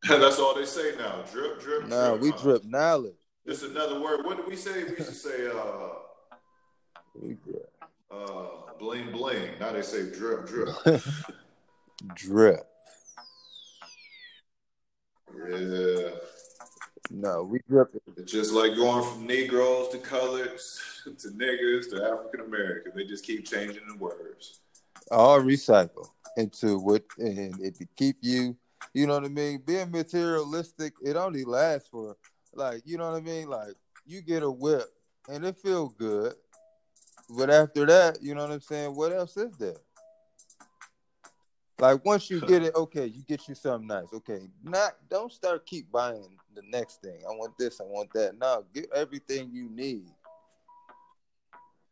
That's 0.18 0.38
all 0.40 0.54
they 0.54 0.64
say 0.64 0.94
now. 0.98 1.22
Drip, 1.30 1.60
drip. 1.60 1.86
Nah, 1.86 2.10
drip, 2.10 2.22
we 2.22 2.30
huh? 2.30 2.38
drip 2.42 2.64
knowledge. 2.64 3.14
Just 3.46 3.64
another 3.64 4.00
word. 4.00 4.24
What 4.24 4.36
did 4.36 4.46
we 4.46 4.56
say? 4.56 4.82
We 4.84 4.90
used 4.90 5.08
to 5.08 5.14
say 5.14 5.48
uh, 5.48 6.36
we 7.14 7.34
drip. 7.34 7.71
Uh 8.12 8.72
bling 8.78 9.10
bling. 9.12 9.50
Now 9.60 9.72
they 9.72 9.82
say 9.82 10.10
drip, 10.10 10.46
drip. 10.46 10.68
drip. 12.14 12.66
Yeah. 15.34 16.10
No, 17.10 17.42
we 17.42 17.60
drip 17.68 17.94
it. 17.94 18.02
It's 18.16 18.32
just 18.32 18.52
like 18.52 18.74
going 18.74 19.04
from 19.04 19.26
Negroes 19.26 19.90
to 19.90 19.98
colors 19.98 20.80
to 21.04 21.28
niggas 21.28 21.90
to 21.90 22.04
African 22.04 22.40
American. 22.40 22.92
They 22.94 23.04
just 23.04 23.24
keep 23.24 23.46
changing 23.46 23.82
the 23.86 23.96
words. 23.96 24.60
All 25.10 25.40
recycle 25.40 26.08
into 26.36 26.78
what 26.78 27.04
and 27.18 27.60
it 27.60 27.76
keep 27.96 28.16
you 28.20 28.56
you 28.94 29.06
know 29.06 29.14
what 29.14 29.24
I 29.24 29.28
mean? 29.28 29.62
Being 29.64 29.90
materialistic, 29.90 30.94
it 31.02 31.16
only 31.16 31.44
lasts 31.44 31.88
for 31.88 32.16
like, 32.54 32.82
you 32.84 32.98
know 32.98 33.10
what 33.10 33.18
I 33.18 33.24
mean? 33.24 33.48
Like 33.48 33.74
you 34.04 34.20
get 34.20 34.42
a 34.42 34.50
whip 34.50 34.86
and 35.28 35.44
it 35.44 35.56
feel 35.56 35.88
good. 35.88 36.34
But 37.30 37.50
after 37.50 37.86
that, 37.86 38.22
you 38.22 38.34
know 38.34 38.42
what 38.42 38.52
I'm 38.52 38.60
saying? 38.60 38.94
What 38.94 39.12
else 39.12 39.36
is 39.36 39.56
there? 39.56 39.76
Like 41.78 42.04
once 42.04 42.30
you 42.30 42.40
get 42.40 42.62
it, 42.62 42.76
okay, 42.76 43.06
you 43.06 43.22
get 43.24 43.48
you 43.48 43.56
something 43.56 43.88
nice. 43.88 44.06
Okay, 44.14 44.42
not 44.62 44.92
don't 45.10 45.32
start 45.32 45.66
keep 45.66 45.90
buying 45.90 46.38
the 46.54 46.62
next 46.70 47.02
thing. 47.02 47.18
I 47.28 47.32
want 47.32 47.58
this, 47.58 47.80
I 47.80 47.84
want 47.84 48.12
that. 48.12 48.38
No, 48.38 48.64
get 48.72 48.86
everything 48.94 49.50
you 49.52 49.68
need. 49.68 50.06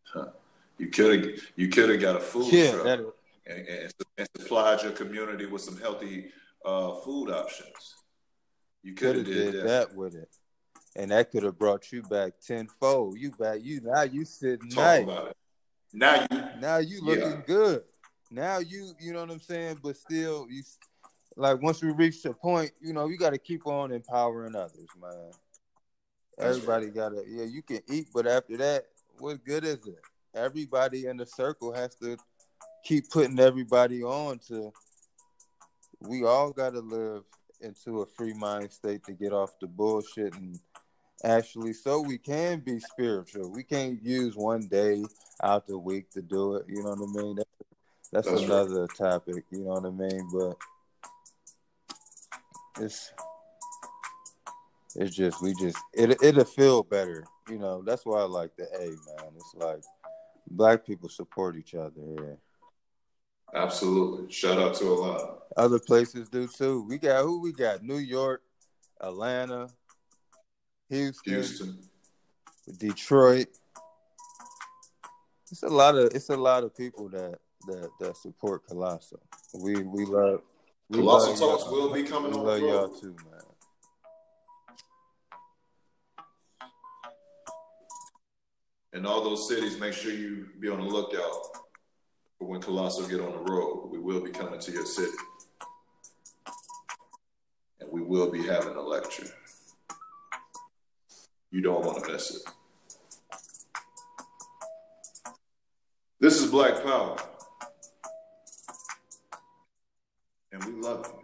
Huh. 0.04 0.26
You 0.78 0.86
could 0.86 1.24
have 1.24 1.40
you 1.56 1.68
could 1.68 1.90
have 1.90 2.00
got 2.00 2.16
a 2.16 2.20
food 2.20 2.52
yeah, 2.52 2.70
truck 2.70 2.86
and, 3.46 3.66
and, 3.66 3.92
and 4.16 4.28
supplied 4.38 4.82
your 4.82 4.92
community 4.92 5.46
with 5.46 5.62
some 5.62 5.78
healthy 5.78 6.30
uh, 6.64 6.94
food 7.00 7.30
options. 7.30 7.96
You 8.82 8.94
could 8.94 9.16
have 9.16 9.26
did, 9.26 9.52
did 9.52 9.54
that. 9.54 9.66
that. 9.66 9.94
with 9.96 10.14
it, 10.14 10.28
and 10.96 11.10
that 11.10 11.30
could 11.30 11.42
have 11.42 11.58
brought 11.58 11.92
you 11.92 12.02
back 12.02 12.32
tenfold. 12.44 13.18
You 13.18 13.30
back 13.32 13.60
you 13.62 13.80
now 13.82 14.02
you 14.02 14.24
sitting 14.24 14.68
nice. 14.70 15.06
Now 15.92 16.26
you 16.30 16.42
now 16.60 16.78
you 16.78 17.00
looking 17.02 17.22
yeah. 17.22 17.42
good. 17.46 17.82
Now 18.30 18.58
you 18.58 18.92
you 19.00 19.12
know 19.12 19.20
what 19.20 19.30
I'm 19.30 19.40
saying, 19.40 19.78
but 19.82 19.96
still 19.96 20.46
you 20.50 20.62
like 21.36 21.62
once 21.62 21.82
we 21.82 21.90
reach 21.92 22.24
a 22.24 22.32
point, 22.32 22.72
you 22.80 22.92
know, 22.92 23.08
you 23.08 23.16
got 23.16 23.30
to 23.30 23.38
keep 23.38 23.66
on 23.66 23.92
empowering 23.92 24.56
others, 24.56 24.88
man. 25.00 25.30
Everybody 26.38 26.86
gotta 26.86 27.22
yeah, 27.28 27.44
you 27.44 27.62
can 27.62 27.80
eat, 27.88 28.08
but 28.14 28.26
after 28.26 28.56
that, 28.56 28.86
what 29.18 29.44
good 29.44 29.64
is 29.64 29.86
it? 29.86 30.00
Everybody 30.34 31.06
in 31.06 31.16
the 31.16 31.26
circle 31.26 31.72
has 31.72 31.94
to 31.96 32.16
keep 32.84 33.10
putting 33.10 33.38
everybody 33.38 34.02
on 34.02 34.38
to 34.48 34.72
we 36.00 36.24
all 36.24 36.50
got 36.50 36.72
to 36.72 36.80
live 36.80 37.24
into 37.60 38.00
a 38.00 38.06
free 38.06 38.32
mind 38.32 38.72
state 38.72 39.04
to 39.04 39.12
get 39.12 39.32
off 39.32 39.58
the 39.60 39.66
bullshit 39.66 40.34
and 40.34 40.58
actually 41.24 41.72
so 41.72 42.00
we 42.00 42.18
can 42.18 42.60
be 42.60 42.80
spiritual. 42.80 43.50
We 43.50 43.62
can't 43.62 44.02
use 44.02 44.36
one 44.36 44.66
day 44.68 45.04
out 45.42 45.66
the 45.66 45.78
week 45.78 46.10
to 46.12 46.22
do 46.22 46.54
it. 46.54 46.66
You 46.68 46.82
know 46.82 46.94
what 46.94 47.20
I 47.20 47.22
mean? 47.22 47.36
That's, 47.36 47.48
that's, 48.12 48.30
that's 48.30 48.42
another 48.42 48.82
right. 48.82 48.96
topic. 48.96 49.44
You 49.50 49.64
know 49.64 49.80
what 49.80 49.86
I 49.86 49.90
mean? 49.90 50.28
But 50.32 50.56
it's 52.82 53.12
it's 54.96 55.14
just 55.14 55.42
we 55.42 55.54
just 55.54 55.78
it 55.94 56.22
it'll 56.22 56.44
feel 56.44 56.82
better. 56.82 57.24
You 57.48 57.58
know 57.58 57.82
that's 57.82 58.04
why 58.04 58.20
I 58.20 58.24
like 58.24 58.56
the 58.56 58.64
A 58.74 58.86
man. 58.86 59.32
It's 59.36 59.54
like 59.54 59.82
black 60.50 60.84
people 60.84 61.08
support 61.08 61.56
each 61.56 61.74
other. 61.74 62.00
Yeah. 62.16 62.34
Absolutely. 63.54 64.30
Shout 64.30 64.58
out 64.58 64.74
to 64.76 64.84
a 64.84 64.94
lot. 64.94 65.42
Other 65.56 65.80
places 65.80 66.28
do 66.28 66.46
too. 66.46 66.84
We 66.88 66.98
got 66.98 67.22
who 67.22 67.40
we 67.40 67.52
got? 67.52 67.82
New 67.82 67.98
York, 67.98 68.42
Atlanta, 69.00 69.68
Houston, 70.90 71.32
Houston. 71.32 71.78
Detroit. 72.78 73.46
It's 75.50 75.62
a 75.62 75.68
lot 75.68 75.96
of 75.96 76.12
it's 76.14 76.30
a 76.30 76.36
lot 76.36 76.64
of 76.64 76.76
people 76.76 77.08
that 77.10 77.38
that 77.66 77.90
that 78.00 78.16
support 78.16 78.66
Colossal. 78.66 79.20
We 79.54 79.82
we 79.82 80.04
love 80.04 80.42
we 80.88 80.98
Colossal 80.98 81.30
love 81.30 81.60
Talks 81.60 81.70
will 81.70 81.92
be 81.92 82.02
coming 82.02 82.32
we 82.32 82.38
on. 82.38 82.44
Love 82.44 82.60
y'all 82.60 82.88
too, 82.88 83.16
man. 83.30 83.40
In 88.92 89.06
all 89.06 89.22
those 89.22 89.48
cities, 89.48 89.78
make 89.78 89.92
sure 89.92 90.12
you 90.12 90.48
be 90.58 90.68
on 90.68 90.80
the 90.80 90.86
lookout 90.86 91.46
for 92.36 92.48
when 92.48 92.60
Colossal 92.60 93.06
get 93.06 93.20
on 93.20 93.32
the 93.32 93.52
road. 93.52 93.88
We 93.92 93.98
will 93.98 94.20
be 94.20 94.30
coming 94.30 94.58
to 94.58 94.72
your 94.72 94.84
city. 94.84 95.16
And 97.78 97.88
we 97.92 98.02
will 98.02 98.32
be 98.32 98.44
having 98.44 98.74
a 98.74 98.82
lecture. 98.82 99.28
You 101.50 101.62
don't 101.62 101.84
want 101.84 102.04
to 102.04 102.12
miss 102.12 102.36
it. 102.36 102.42
This 106.20 106.42
is 106.42 106.50
Black 106.50 106.82
Power. 106.82 107.16
And 110.52 110.64
we 110.64 110.72
love 110.80 111.12
you. 111.12 111.16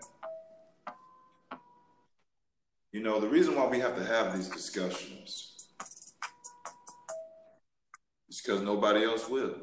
You 2.92 3.02
know, 3.02 3.20
the 3.20 3.28
reason 3.28 3.54
why 3.54 3.66
we 3.66 3.78
have 3.80 3.96
to 3.96 4.04
have 4.04 4.36
these 4.36 4.48
discussions 4.48 5.68
is 8.28 8.40
because 8.40 8.62
nobody 8.62 9.04
else 9.04 9.28
will. 9.28 9.56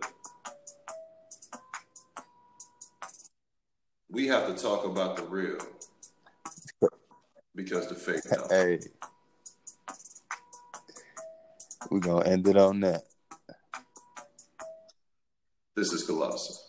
we 4.14 4.28
have 4.28 4.46
to 4.48 4.62
talk 4.62 4.86
about 4.86 5.18
the 5.18 5.24
real 5.24 5.58
because 7.56 7.88
the 7.88 7.96
fake 7.96 8.22
don't. 8.32 8.52
Hey, 8.52 8.80
we're 11.90 12.00
gonna 12.00 12.26
end 12.26 12.48
it 12.48 12.58
on 12.58 12.82
that. 12.82 13.04
This 15.76 15.92
is 15.92 16.06
Colossal. 16.06 16.63